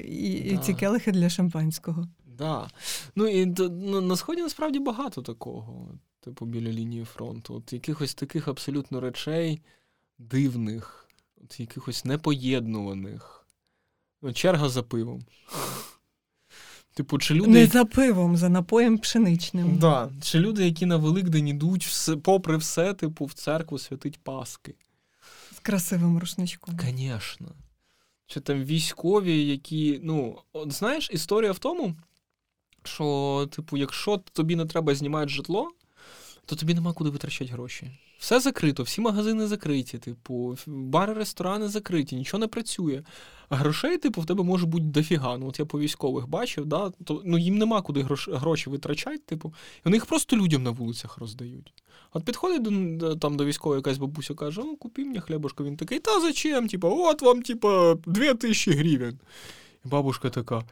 і, 0.00 0.32
і 0.32 0.58
ці 0.62 0.74
келихи 0.74 1.12
для 1.12 1.28
шампанського. 1.28 2.06
Да. 2.38 2.70
Ну 3.14 3.28
і 3.28 3.46
ну, 3.70 4.00
на 4.00 4.16
сході 4.16 4.42
насправді 4.42 4.78
багато 4.78 5.22
такого 5.22 5.98
типу, 6.20 6.46
біля 6.46 6.72
лінії 6.72 7.04
фронту. 7.04 7.54
От 7.54 7.72
якихось 7.72 8.14
таких 8.14 8.48
абсолютно 8.48 9.00
речей 9.00 9.62
дивних, 10.18 11.08
от 11.44 11.60
якихось 11.60 12.04
непоєднуваних. 12.04 13.46
От 14.22 14.36
черга 14.36 14.68
за 14.68 14.82
пивом. 14.82 15.22
Типу, 16.94 17.18
чи 17.18 17.34
люди... 17.34 17.48
Не 17.48 17.66
за 17.66 17.84
пивом, 17.84 18.36
за 18.36 18.48
напоєм 18.48 18.98
пшеничним. 18.98 19.78
Да. 19.78 20.10
Чи 20.22 20.38
люди, 20.38 20.64
які 20.64 20.86
на 20.86 20.96
Великдень 20.96 21.48
ідуть, 21.48 21.86
все, 21.86 22.16
попри 22.16 22.56
все, 22.56 22.94
типу, 22.94 23.24
в 23.24 23.32
церкву 23.32 23.78
святить 23.78 24.18
Паски. 24.18 24.74
З 25.52 25.58
красивим 25.58 26.18
рушничком. 26.18 26.78
Звісно. 26.80 27.54
Чи 28.26 28.40
там 28.40 28.64
військові, 28.64 29.46
які. 29.46 30.00
Ну, 30.02 30.38
от 30.52 30.72
знаєш, 30.72 31.10
історія 31.12 31.52
в 31.52 31.58
тому, 31.58 31.96
що, 32.88 33.48
типу, 33.50 33.76
якщо 33.76 34.20
тобі 34.32 34.56
не 34.56 34.66
треба 34.66 34.94
знімати 34.94 35.28
житло, 35.28 35.70
то 36.46 36.56
тобі 36.56 36.74
нема 36.74 36.92
куди 36.92 37.10
витрачати 37.10 37.52
гроші. 37.52 37.90
Все 38.18 38.40
закрито, 38.40 38.82
всі 38.82 39.00
магазини 39.00 39.46
закриті, 39.46 39.98
типу, 39.98 40.56
бари, 40.66 41.12
ресторани 41.12 41.68
закриті, 41.68 42.16
нічого 42.16 42.40
не 42.40 42.46
працює. 42.46 43.02
А 43.48 43.56
грошей, 43.56 43.98
типу, 43.98 44.20
в 44.20 44.26
тебе 44.26 44.44
може 44.44 44.66
бути 44.66 44.84
дофіга. 44.84 45.38
Ну, 45.38 45.48
от 45.48 45.58
я 45.58 45.64
по 45.64 45.78
військових 45.80 46.28
бачив, 46.28 46.66
да, 46.66 46.90
то 47.04 47.22
ну, 47.24 47.38
їм 47.38 47.58
нема 47.58 47.82
куди 47.82 48.02
грош, 48.02 48.28
гроші 48.28 48.70
витрачати, 48.70 49.18
типу, 49.18 49.54
і 49.76 49.80
вони 49.84 49.96
їх 49.96 50.06
просто 50.06 50.36
людям 50.36 50.62
на 50.62 50.70
вулицях 50.70 51.18
роздають. 51.18 51.72
От 52.12 52.24
підходить 52.24 52.62
до 52.98 53.16
там 53.16 53.36
до 53.36 53.44
військової 53.44 53.78
якась 53.78 53.98
бабуся 53.98 54.34
каже: 54.34 54.60
ну, 54.64 54.76
купи 54.76 55.04
мені 55.04 55.20
хлібушку. 55.20 55.64
Він 55.64 55.76
такий, 55.76 55.98
та 55.98 56.20
зачем? 56.20 56.68
Типу, 56.68 56.88
от 56.88 57.22
вам, 57.22 57.42
типу, 57.42 57.94
2000 58.06 58.72
гривень. 58.72 59.18
І 59.84 59.88
бабушка 59.88 60.30
така 60.30 60.64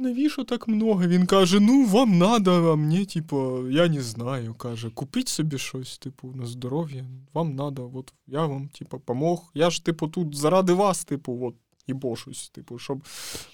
навіщо 0.00 0.44
так 0.44 0.68
много? 0.68 1.06
Він 1.06 1.26
каже: 1.26 1.60
ну, 1.60 1.84
вам 1.84 2.18
надо, 2.18 2.72
а 2.72 2.76
мені, 2.76 3.04
типу, 3.04 3.68
я 3.68 3.88
не 3.88 4.02
знаю. 4.02 4.54
Каже, 4.54 4.90
купіть 4.90 5.28
собі 5.28 5.58
щось, 5.58 5.98
типу, 5.98 6.32
на 6.34 6.46
здоров'я, 6.46 7.06
вам 7.34 7.54
надо, 7.54 7.90
от 7.94 8.12
я 8.26 8.46
вам, 8.46 8.68
типу, 8.68 9.00
помог. 9.00 9.50
Я 9.54 9.70
ж, 9.70 9.84
типу, 9.84 10.08
тут 10.08 10.36
заради 10.36 10.72
вас, 10.72 11.04
типу, 11.04 11.38
от, 11.42 11.54
і 11.86 11.92
бошусь, 11.92 12.48
типу, 12.48 12.78
щоб 12.78 13.04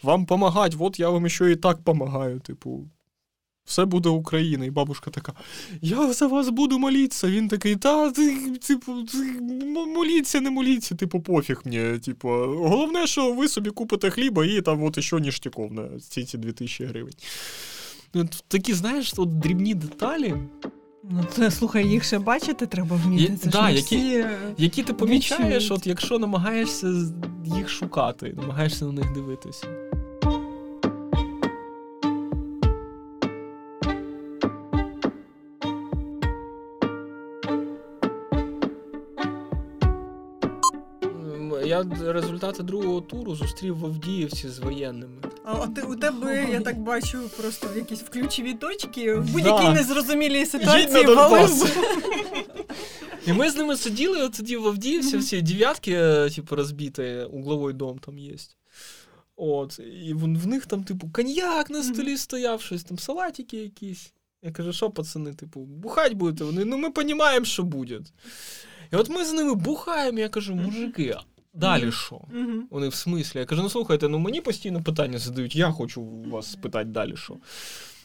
вам 0.03 0.21
допомагати, 0.21 0.77
от 0.81 1.01
я 1.01 1.11
вам 1.11 1.29
ще 1.29 1.53
і 1.53 1.57
так 1.57 1.77
допомагаю, 1.77 2.41
типу 2.41 2.89
все 3.67 3.85
буде 3.85 4.09
Україна. 4.09 4.65
І 4.65 4.71
бабушка 4.71 5.11
така: 5.11 5.33
Я 5.83 6.13
за 6.13 6.27
вас 6.27 6.49
буду 6.49 6.79
молитися. 6.79 7.27
Він 7.27 7.49
такий, 7.49 7.77
та 7.77 8.13
типу, 8.67 8.93
моліться, 9.87 10.41
не 10.41 10.51
моліться, 10.51 10.95
типу, 10.95 11.21
пофіг 11.21 11.61
мені. 11.65 11.99
Типу, 11.99 12.29
головне, 12.47 13.07
що 13.07 13.33
ви 13.33 13.49
собі 13.49 13.71
купите 13.71 14.11
хліба 14.11 14.47
і 14.47 14.61
там 14.61 14.83
от 14.83 15.03
ще 15.03 15.21
ніштяков 15.21 15.73
на 15.73 15.89
ці 16.09 16.25
ці 16.25 16.39
2000 16.39 16.85
гривень. 16.85 17.15
Такі, 18.49 18.75
знаєш, 18.75 19.15
от 19.17 19.39
дрібні 19.39 19.75
деталі. 19.75 20.35
Ну, 21.11 21.25
це 21.33 21.51
слухай, 21.51 21.89
їх 21.89 22.05
ще 22.05 22.19
бачити 22.19 22.67
треба 22.67 22.97
вміти. 22.97 23.37
Це 23.37 23.51
да, 23.51 23.69
ж 23.69 23.75
які, 23.75 23.97
всі 23.97 24.27
які 24.59 24.83
ти 24.83 24.93
помічаєш, 24.93 25.71
от 25.71 25.87
якщо 25.87 26.19
намагаєшся 26.19 26.87
їх 27.45 27.69
шукати, 27.69 28.35
намагаєшся 28.37 28.85
на 28.85 28.93
них 28.93 29.13
дивитися. 29.13 29.86
Я 41.67 41.87
результати 42.01 42.63
другого 42.63 43.01
туру 43.01 43.35
зустрів 43.35 43.79
в 43.79 43.87
Авдіївці 43.87 44.49
з 44.49 44.59
воєнними. 44.59 45.23
А 45.45 45.67
ти 45.67 45.83
у 45.83 45.97
тебе, 45.97 46.47
я 46.53 46.61
так 46.61 46.79
бачу, 46.79 47.31
просто 47.41 47.69
в 47.75 47.77
якісь 47.77 48.01
включові 48.01 48.55
точки 48.55 49.15
в 49.15 49.33
будь-якій 49.33 49.65
да. 49.65 49.73
незрозумілій 49.73 50.47
ситуації 50.47 51.07
валив. 51.07 51.79
І 53.27 53.33
ми 53.33 53.51
з 53.51 53.57
ними 53.57 53.77
сиділи, 53.77 54.23
от 54.23 54.33
тоді 54.33 54.57
в 54.57 54.67
Авдіївці, 54.69 55.17
всі 55.17 55.43
дев'ятки, 55.43 55.93
е, 55.93 56.31
типу, 56.31 56.57
розбиті, 56.57 57.27
угловий 57.31 57.75
дом 57.75 57.99
там 57.99 58.19
є. 58.19 58.35
От, 59.37 59.79
І 59.79 60.15
в 60.15 60.47
них 60.47 60.67
там, 60.67 60.85
типу, 60.85 61.11
коньяк 61.13 61.71
на 61.71 61.83
столі 61.83 62.17
стояв, 62.17 62.63
щось 62.63 62.85
там, 62.85 62.99
салатики 62.99 63.57
якісь. 63.57 64.13
Я 64.43 64.53
кажу, 64.53 64.73
що, 64.73 64.91
пацани, 64.91 65.35
типу, 65.35 65.61
бухать 65.61 66.13
будете? 66.13 66.45
Вони, 66.45 66.65
ну 66.65 66.77
ми 66.77 66.93
розуміємо, 66.97 67.45
що 67.45 67.63
буде. 67.63 68.01
І 68.93 68.97
от 68.97 69.11
ми 69.11 69.25
з 69.25 69.33
ними 69.33 69.55
бухаємо, 69.55 70.19
я 70.19 70.29
кажу, 70.29 70.55
мужики, 70.55 71.17
Далі 71.57 71.93
що? 71.93 72.17
Mm-hmm. 72.17 72.61
Вони 72.71 72.89
в 72.89 72.95
смислі. 72.95 73.39
Я 73.39 73.47
кажу, 73.47 73.63
ну 73.63 73.71
слухайте, 73.71 74.09
ну 74.09 74.19
мені 74.19 74.41
постійно 74.41 74.83
питання 74.83 75.19
задають, 75.19 75.57
я 75.57 75.71
хочу 75.71 76.05
вас 76.05 76.53
спитати 76.53 76.85
далі 76.85 77.17
що. 77.17 77.37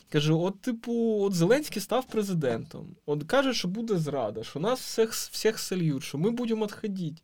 Кажу, 0.09 0.41
от, 0.41 0.61
типу, 0.61 1.21
от 1.21 1.33
Зеленський 1.33 1.81
став 1.81 2.07
президентом. 2.07 2.95
От 3.05 3.23
каже, 3.23 3.53
що 3.53 3.67
буде 3.67 3.97
зрада, 3.97 4.43
що 4.43 4.59
нас 4.59 4.79
всіх 4.79 5.13
всіх 5.13 5.59
сольють, 5.59 6.03
що 6.03 6.17
ми 6.17 6.31
будемо 6.31 6.65
відходити. 6.65 7.21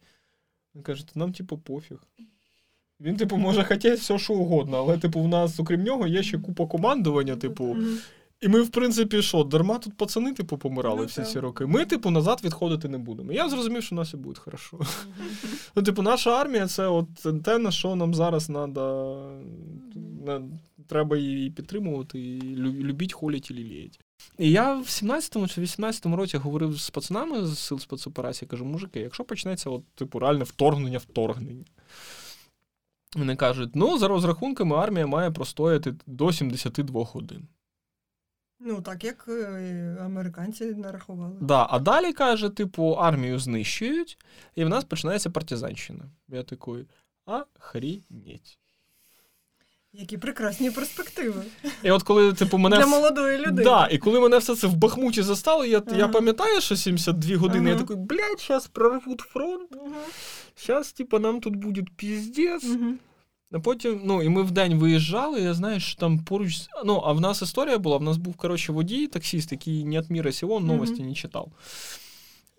Він 0.76 0.84
каже, 0.84 1.06
нам, 1.16 1.34
типу, 1.34 1.58
пофіг. 1.58 1.98
Він, 3.00 3.18
типу, 3.18 3.38
може 3.38 3.64
хотіти 3.64 3.96
все, 3.96 4.20
що 4.20 4.34
угодно, 4.34 4.78
але, 4.78 4.98
типу, 4.98 5.22
в 5.22 5.28
нас, 5.28 5.60
окрім 5.60 5.84
нього, 5.84 6.08
є 6.08 6.24
ще 6.24 6.40
купа 6.40 6.68
командування, 6.68 7.36
типу. 7.36 7.66
Mm-hmm. 7.66 7.98
І 8.42 8.48
ми, 8.48 8.62
в 8.62 8.70
принципі, 8.70 9.22
що, 9.22 9.44
дарма 9.44 9.78
тут 9.78 9.98
пацани, 9.98 10.34
типу, 10.34 10.58
помирали 10.58 11.00
ну, 11.02 11.06
всі 11.06 11.24
ці 11.24 11.40
роки. 11.40 11.66
Ми, 11.66 11.86
типу, 11.86 12.10
назад 12.10 12.42
відходити 12.44 12.90
не 12.90 12.98
будемо. 12.98 13.32
Я 13.32 13.50
зрозумів, 13.50 13.84
що 13.84 13.96
у 13.96 13.98
нас 13.98 14.14
і 14.14 14.18
буде 14.18 14.40
хорошо. 14.40 14.80
Ну, 15.76 15.84
типу, 15.84 16.02
наша 16.02 16.42
армія 16.42 16.68
це 16.68 16.88
от 16.88 17.08
те, 17.44 17.58
на 17.58 17.72
що 17.72 17.96
нам 17.96 18.14
зараз 18.14 18.50
надо, 18.50 19.32
треба 20.88 21.18
її 21.18 21.50
підтримувати, 21.50 22.20
і 22.20 22.56
любіть, 22.56 23.14
холіть 23.14 23.52
і 23.52 23.54
ліліять. 23.54 24.00
І 24.38 24.52
я 24.52 24.74
в 24.74 24.86
17-му 24.86 25.48
чи 25.48 25.62
18-му 25.62 26.16
році 26.16 26.38
говорив 26.38 26.78
з 26.78 26.90
пацанами 26.90 27.46
з 27.46 27.60
сил 27.60 27.80
спецоперації, 27.80 28.50
кажу, 28.50 28.66
мужики, 28.66 29.00
якщо 29.00 29.24
почнеться, 29.24 29.70
от, 29.70 29.84
типу, 29.96 30.20
реальне 30.20 30.44
вторгнення, 30.44 30.98
вторгнення. 30.98 31.66
Вони 33.16 33.36
кажуть, 33.36 33.70
ну, 33.74 33.98
за 33.98 34.08
розрахунками, 34.08 34.76
армія 34.76 35.08
має 35.08 35.32
простояти 35.32 35.96
до 36.08 36.34
72 36.34 37.04
годин. 37.04 37.48
Ну, 38.60 38.82
так 38.82 39.04
як 39.04 39.26
е, 39.28 39.98
американці 40.02 40.66
нарахували. 40.66 41.38
Да, 41.42 41.68
А 41.70 41.80
далі 41.80 42.14
каже, 42.14 42.50
типу, 42.50 42.92
армію 42.92 43.40
знищують, 43.40 44.18
і 44.56 44.66
в 44.66 44.70
нас 44.70 44.84
починається 44.84 45.30
партизанщина. 45.30 46.06
Я 46.28 46.44
такий, 46.44 46.86
охрінеть. 47.26 48.60
Які 49.94 50.18
прекрасні 50.18 50.72
перспективи. 50.72 51.44
І 51.84 51.92
от 51.92 52.04
коли, 52.04 52.34
типу, 52.34 52.58
мене... 52.58 52.78
Для 52.78 52.86
молодої 52.86 53.38
людини. 53.38 53.64
Да, 53.64 53.88
І 53.92 53.98
коли 53.98 54.20
мене 54.20 54.38
все 54.38 54.56
це 54.56 54.68
в 54.68 54.76
Бахмуті 54.76 55.22
застало, 55.22 55.66
я 55.66 55.82
ага. 55.88 55.98
я 55.98 56.08
пам'ятаю, 56.08 56.62
що 56.62 56.76
72 56.76 57.38
години, 57.38 57.72
ага. 57.72 57.80
я 57.80 57.86
такий, 57.86 57.96
блядь, 57.96 58.46
зараз 58.48 58.68
прорвуть 58.68 59.22
фронт. 59.22 59.70
Зараз, 60.68 60.88
ага. 60.88 60.98
типу, 60.98 61.20
нам 61.20 61.42
тут 61.42 61.56
буде 61.56 61.84
піздець. 61.96 62.68
А 63.52 63.60
потім, 63.60 64.02
ну, 64.04 64.24
і 64.24 64.30
ми 64.30 64.44
в 64.44 64.52
день 64.52 64.76
виїжджали, 64.76 65.42
я 65.42 65.54
знаю, 65.54 65.80
що 65.80 66.00
там 66.00 66.20
поруч. 66.20 66.56
Ну, 66.86 67.02
а 67.06 67.12
в 67.12 67.22
нас 67.22 67.42
історія 67.42 67.78
була, 67.78 67.98
в 67.98 68.04
нас 68.04 68.18
був, 68.18 68.36
коротше, 68.36 68.72
водій, 68.72 69.08
таксист, 69.08 69.52
який 69.52 69.86
не 69.86 70.00
от 70.00 70.10
міра 70.10 70.32
сього, 70.32 70.60
новості 70.60 71.02
mm-hmm. 71.02 71.08
не 71.08 71.14
читав. 71.14 71.52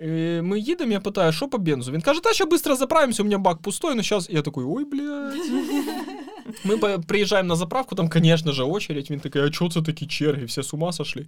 І 0.00 0.06
Ми 0.42 0.60
їдемо, 0.60 0.92
я 0.92 1.00
питаю, 1.00 1.32
що 1.32 1.48
по 1.48 1.58
бензу? 1.58 1.92
Він 1.92 2.00
каже, 2.00 2.20
та 2.20 2.32
що 2.32 2.44
швидко 2.44 2.76
заправимося, 2.76 3.22
у 3.22 3.26
мене 3.26 3.38
бак 3.38 3.58
пустой, 3.58 3.94
ну 3.94 4.02
зараз. 4.02 4.28
Я 4.30 4.42
такий, 4.42 4.64
ой, 4.66 4.84
блядь. 4.84 5.34
Ми 6.64 6.98
приїжджаємо 6.98 7.48
на 7.48 7.56
заправку, 7.56 7.94
там, 7.94 8.10
звісно 8.14 8.52
ж, 8.52 8.62
очередь. 8.62 9.10
Він 9.10 9.20
такий, 9.20 9.42
а 9.42 9.50
чого 9.50 9.70
це 9.70 9.82
такі 9.82 10.06
черги, 10.06 10.44
всі 10.44 10.62
з 10.62 10.74
ума 10.74 10.92
сошли. 10.92 11.26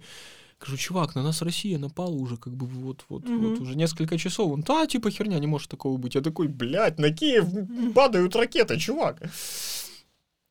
Кажу, 0.57 0.77
чувак, 0.77 1.15
на 1.15 1.23
нас 1.23 1.41
Россия 1.41 1.79
напала 1.79 2.15
уже 2.15 2.37
как 2.37 2.53
бы 2.53 2.67
вот, 2.67 3.05
вот, 3.09 3.25
угу. 3.25 3.39
вот 3.39 3.59
уже 3.61 3.75
несколько 3.75 4.17
часов. 4.17 4.51
Он, 4.51 4.61
да, 4.61 4.85
типа 4.85 5.09
херня, 5.09 5.39
не 5.39 5.47
может 5.47 5.69
такого 5.69 5.97
быть. 5.97 6.15
Я 6.15 6.21
такой, 6.21 6.47
блядь, 6.47 6.99
на 6.99 7.11
Київ 7.11 7.45
падають 7.93 8.35
ракети, 8.35 8.77
чувак. 8.77 9.21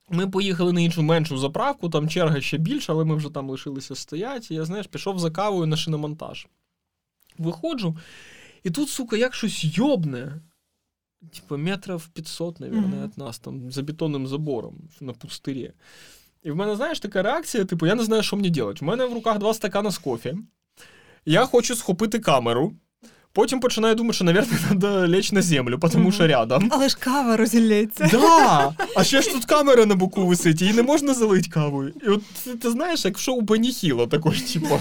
Ми 0.09 0.29
поїхали 0.29 0.73
на 0.73 0.81
іншу 0.81 1.03
меншу 1.03 1.39
заправку, 1.39 1.89
там 1.89 2.09
черга 2.09 2.41
ще 2.41 2.59
більша, 2.59 2.93
але 2.93 3.05
ми 3.05 3.15
вже 3.15 3.31
там 3.31 3.51
лишилися 3.51 3.95
стояти. 3.95 4.55
Я, 4.55 4.65
знаєш, 4.65 4.87
пішов 4.87 5.19
за 5.19 5.31
кавою 5.31 5.67
на 5.67 5.77
шиномонтаж. 5.77 6.47
Виходжу, 7.39 7.97
і 8.65 8.71
тут, 8.71 8.89
сука, 8.89 9.17
як 9.17 9.35
щось 9.35 9.79
йобне. 9.79 10.41
Типа 11.35 11.57
метрів 11.57 12.09
500, 12.09 12.61
наверное, 12.61 13.05
від 13.05 13.19
нас, 13.19 13.39
там, 13.39 13.71
за 13.71 13.83
бетонним 13.83 14.27
забором 14.27 14.75
на 15.01 15.13
пустирі. 15.13 15.73
І 16.43 16.51
в 16.51 16.57
мене, 16.57 16.77
знаєш, 16.77 17.01
така 17.01 17.23
реакція, 17.23 17.65
типу, 17.65 17.87
я 17.87 17.95
не 17.95 18.05
знаю, 18.05 18.23
що 18.23 18.37
мені 18.37 18.61
робити. 18.61 18.79
У 18.83 18.89
мене 18.89 19.07
в 19.07 19.15
руках 19.15 19.39
два 19.39 19.55
стакана 19.55 19.91
з 19.91 19.99
кофе. 19.99 20.35
Я 21.25 21.47
хочу 21.47 21.77
схопити 21.77 22.19
камеру. 22.19 22.73
Потім 23.33 23.61
починаю 23.61 23.95
думати, 23.95 24.15
що, 24.15 24.25
мабуть, 24.25 24.49
треба 24.69 24.89
лечь 25.09 25.33
на 25.33 25.43
землю, 25.43 25.79
тому 25.93 26.13
що 26.13 26.27
рядом. 26.27 26.69
Але 26.71 26.89
ж 26.89 26.97
кава 27.01 27.37
розілється. 27.37 28.09
Да! 28.13 28.75
А 28.97 29.05
ще 29.05 29.23
ж 29.23 29.33
тут 29.33 29.45
камера 29.45 29.87
на 29.87 29.95
боку 29.95 30.27
висить, 30.27 30.61
її 30.61 30.75
не 30.75 30.83
можна 30.83 31.15
залити 31.15 31.49
кавою. 31.51 31.95
І 32.05 32.09
от 32.09 32.23
ти, 32.45 32.55
ти 32.55 32.71
знаєш, 32.71 33.05
як 33.05 33.19
в 33.19 33.21
шоу 33.21 33.41
Беніхіло 33.41 34.07
також, 34.07 34.43
типу, 34.43 34.81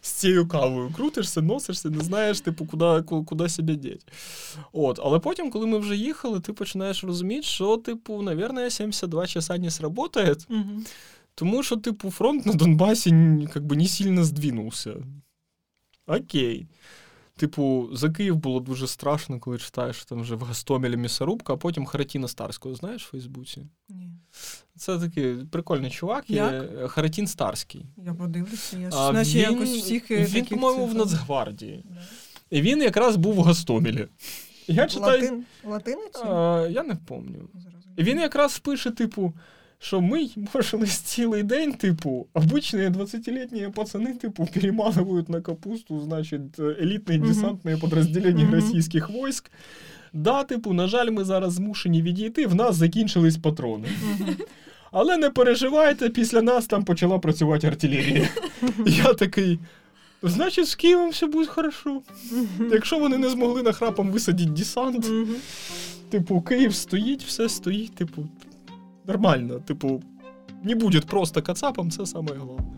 з 0.00 0.10
цією 0.10 0.48
кавою. 0.48 0.92
Крутишся, 0.96 1.42
носишся, 1.42 1.90
не 1.90 2.04
знаєш, 2.04 2.40
типу, 2.40 2.66
куди, 2.66 3.02
куди 3.26 3.48
себе 3.48 3.74
діть. 3.74 4.06
От, 4.72 5.00
але 5.02 5.18
потім, 5.18 5.50
коли 5.50 5.66
ми 5.66 5.78
вже 5.78 5.96
їхали, 5.96 6.40
ти 6.40 6.52
починаєш 6.52 7.04
розуміти, 7.04 7.42
що, 7.42 7.76
типу, 7.76 8.22
наверное, 8.22 8.70
72 8.70 9.26
часа 9.26 9.58
не 9.58 9.70
сработає. 9.70 10.36
Тому 11.34 11.62
що, 11.62 11.76
типу, 11.76 12.10
фронт 12.10 12.46
на 12.46 12.52
Донбасі 12.52 13.10
бы, 13.10 13.76
не 13.76 13.88
сильно 13.88 14.24
здвинувся. 14.24 14.94
Окей. 16.06 16.66
Типу, 17.42 17.88
за 17.92 18.10
Київ 18.10 18.36
було 18.36 18.60
дуже 18.60 18.86
страшно, 18.86 19.38
коли 19.40 19.58
читаєш 19.58 19.96
що 19.96 20.04
там 20.04 20.20
вже 20.20 20.34
в 20.34 20.42
Гастомелі 20.42 20.96
місорубка, 20.96 21.52
а 21.52 21.56
потім 21.56 21.86
Харатіна 21.86 22.28
Старського, 22.28 22.74
знаєш 22.74 23.06
в 23.06 23.10
Фейсбуці? 23.10 23.66
Ні. 23.88 24.10
Це 24.76 24.98
такий 24.98 25.34
прикольний 25.34 25.90
чувак, 25.90 26.30
є 26.30 26.68
Харатін 26.86 27.26
Старський. 27.26 27.86
Я 27.96 28.14
подивлюся, 28.14 28.78
я 28.78 28.90
а 28.92 29.12
наче 29.12 29.38
якось 29.38 29.70
всіх. 29.70 30.10
Він, 30.10 30.26
таких 30.26 30.48
по-моєму, 30.48 30.86
в 30.86 30.94
Нацгвардії. 30.94 31.84
Да. 31.84 32.00
І 32.50 32.62
він 32.62 32.82
якраз 32.82 33.16
був 33.16 33.34
в 33.34 33.42
Гастомелі. 33.42 34.08
Я 34.66 34.86
читаю... 34.86 35.22
Латин... 35.22 35.44
Латинець? 35.64 36.20
Я 36.74 36.82
не 36.82 36.94
пам'ятаю. 36.94 37.48
І 37.96 38.02
він 38.02 38.20
якраз 38.20 38.58
пише, 38.58 38.90
типу 38.90 39.32
що 39.81 40.01
ми 40.01 40.29
морщились 40.53 40.97
цілий 40.97 41.43
день, 41.43 41.73
типу, 41.73 42.27
обычные 42.33 42.89
20-летние 42.89 43.71
пацаны, 43.71 44.13
типу, 44.13 44.45
перемалывают 44.45 45.29
на 45.29 45.41
капусту, 45.41 46.01
значить, 46.01 46.59
елітні 46.59 47.17
десантні 47.17 47.77
підрозділення 47.81 48.45
mm-hmm. 48.45 48.51
російських 48.51 49.09
войск. 49.09 49.51
Да, 50.13 50.43
типу, 50.43 50.73
на 50.73 50.87
жаль, 50.87 51.11
ми 51.11 51.23
зараз 51.23 51.53
змушені 51.53 52.01
відійти, 52.01 52.47
в 52.47 52.55
нас 52.55 52.75
закінчились 52.75 53.37
патрони. 53.37 53.87
Mm-hmm. 53.87 54.35
Але 54.91 55.17
не 55.17 55.29
переживайте, 55.29 56.09
після 56.09 56.41
нас 56.41 56.67
там 56.67 56.83
почала 56.83 57.19
працювати 57.19 57.67
артилерія. 57.67 58.29
Я 58.85 59.13
такий. 59.13 59.59
Значить, 60.23 60.67
з 60.67 60.75
Києвом 60.75 61.09
все 61.09 61.27
буде 61.27 61.45
хорошо. 61.45 62.01
Якщо 62.71 62.99
вони 62.99 63.17
не 63.17 63.29
змогли 63.29 63.63
нахрапом 63.63 64.11
висадити 64.11 64.49
десант, 64.49 65.07
типу, 66.09 66.41
Київ 66.41 66.75
стоїть, 66.75 67.23
все 67.23 67.49
стоїть, 67.49 67.95
типу, 67.95 68.27
нормально. 69.06 69.60
Типу, 69.60 70.02
не 70.62 70.74
буде 70.74 71.00
просто 71.00 71.42
кацапом, 71.42 71.90
це 71.90 72.06
саме 72.06 72.30
головне. 72.38 72.72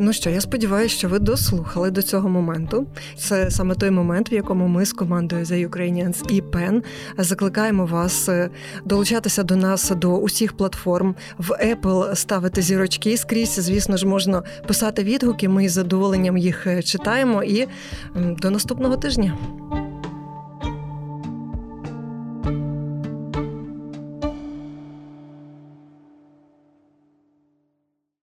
Ну 0.00 0.12
що, 0.12 0.30
я 0.30 0.40
сподіваюся, 0.40 0.94
що 0.96 1.08
ви 1.08 1.18
дослухали 1.18 1.90
до 1.90 2.02
цього 2.02 2.28
моменту. 2.28 2.86
Це 3.16 3.50
саме 3.50 3.74
той 3.74 3.90
момент, 3.90 4.32
в 4.32 4.34
якому 4.34 4.68
ми 4.68 4.84
з 4.84 4.92
командою 4.92 5.44
The 5.44 5.68
Ukrainians 5.68 6.32
і 6.32 6.42
PEN 6.42 6.82
закликаємо 7.18 7.86
вас 7.86 8.28
е, 8.28 8.50
долучатися 8.84 9.42
до 9.42 9.56
нас 9.56 9.92
до 9.96 10.16
усіх 10.16 10.56
платформ 10.56 11.14
в 11.38 11.50
Apple 11.50 12.14
ставити 12.14 12.62
зірочки 12.62 13.16
скрізь. 13.16 13.54
Звісно 13.54 13.96
ж, 13.96 14.06
можна 14.06 14.42
писати 14.66 15.04
відгуки. 15.04 15.48
Ми 15.48 15.68
з 15.68 15.72
задоволенням 15.72 16.36
їх 16.38 16.66
е, 16.66 16.82
читаємо. 16.82 17.42
І 17.42 17.66
до 18.14 18.50
наступного 18.50 18.96
тижня. 18.96 19.38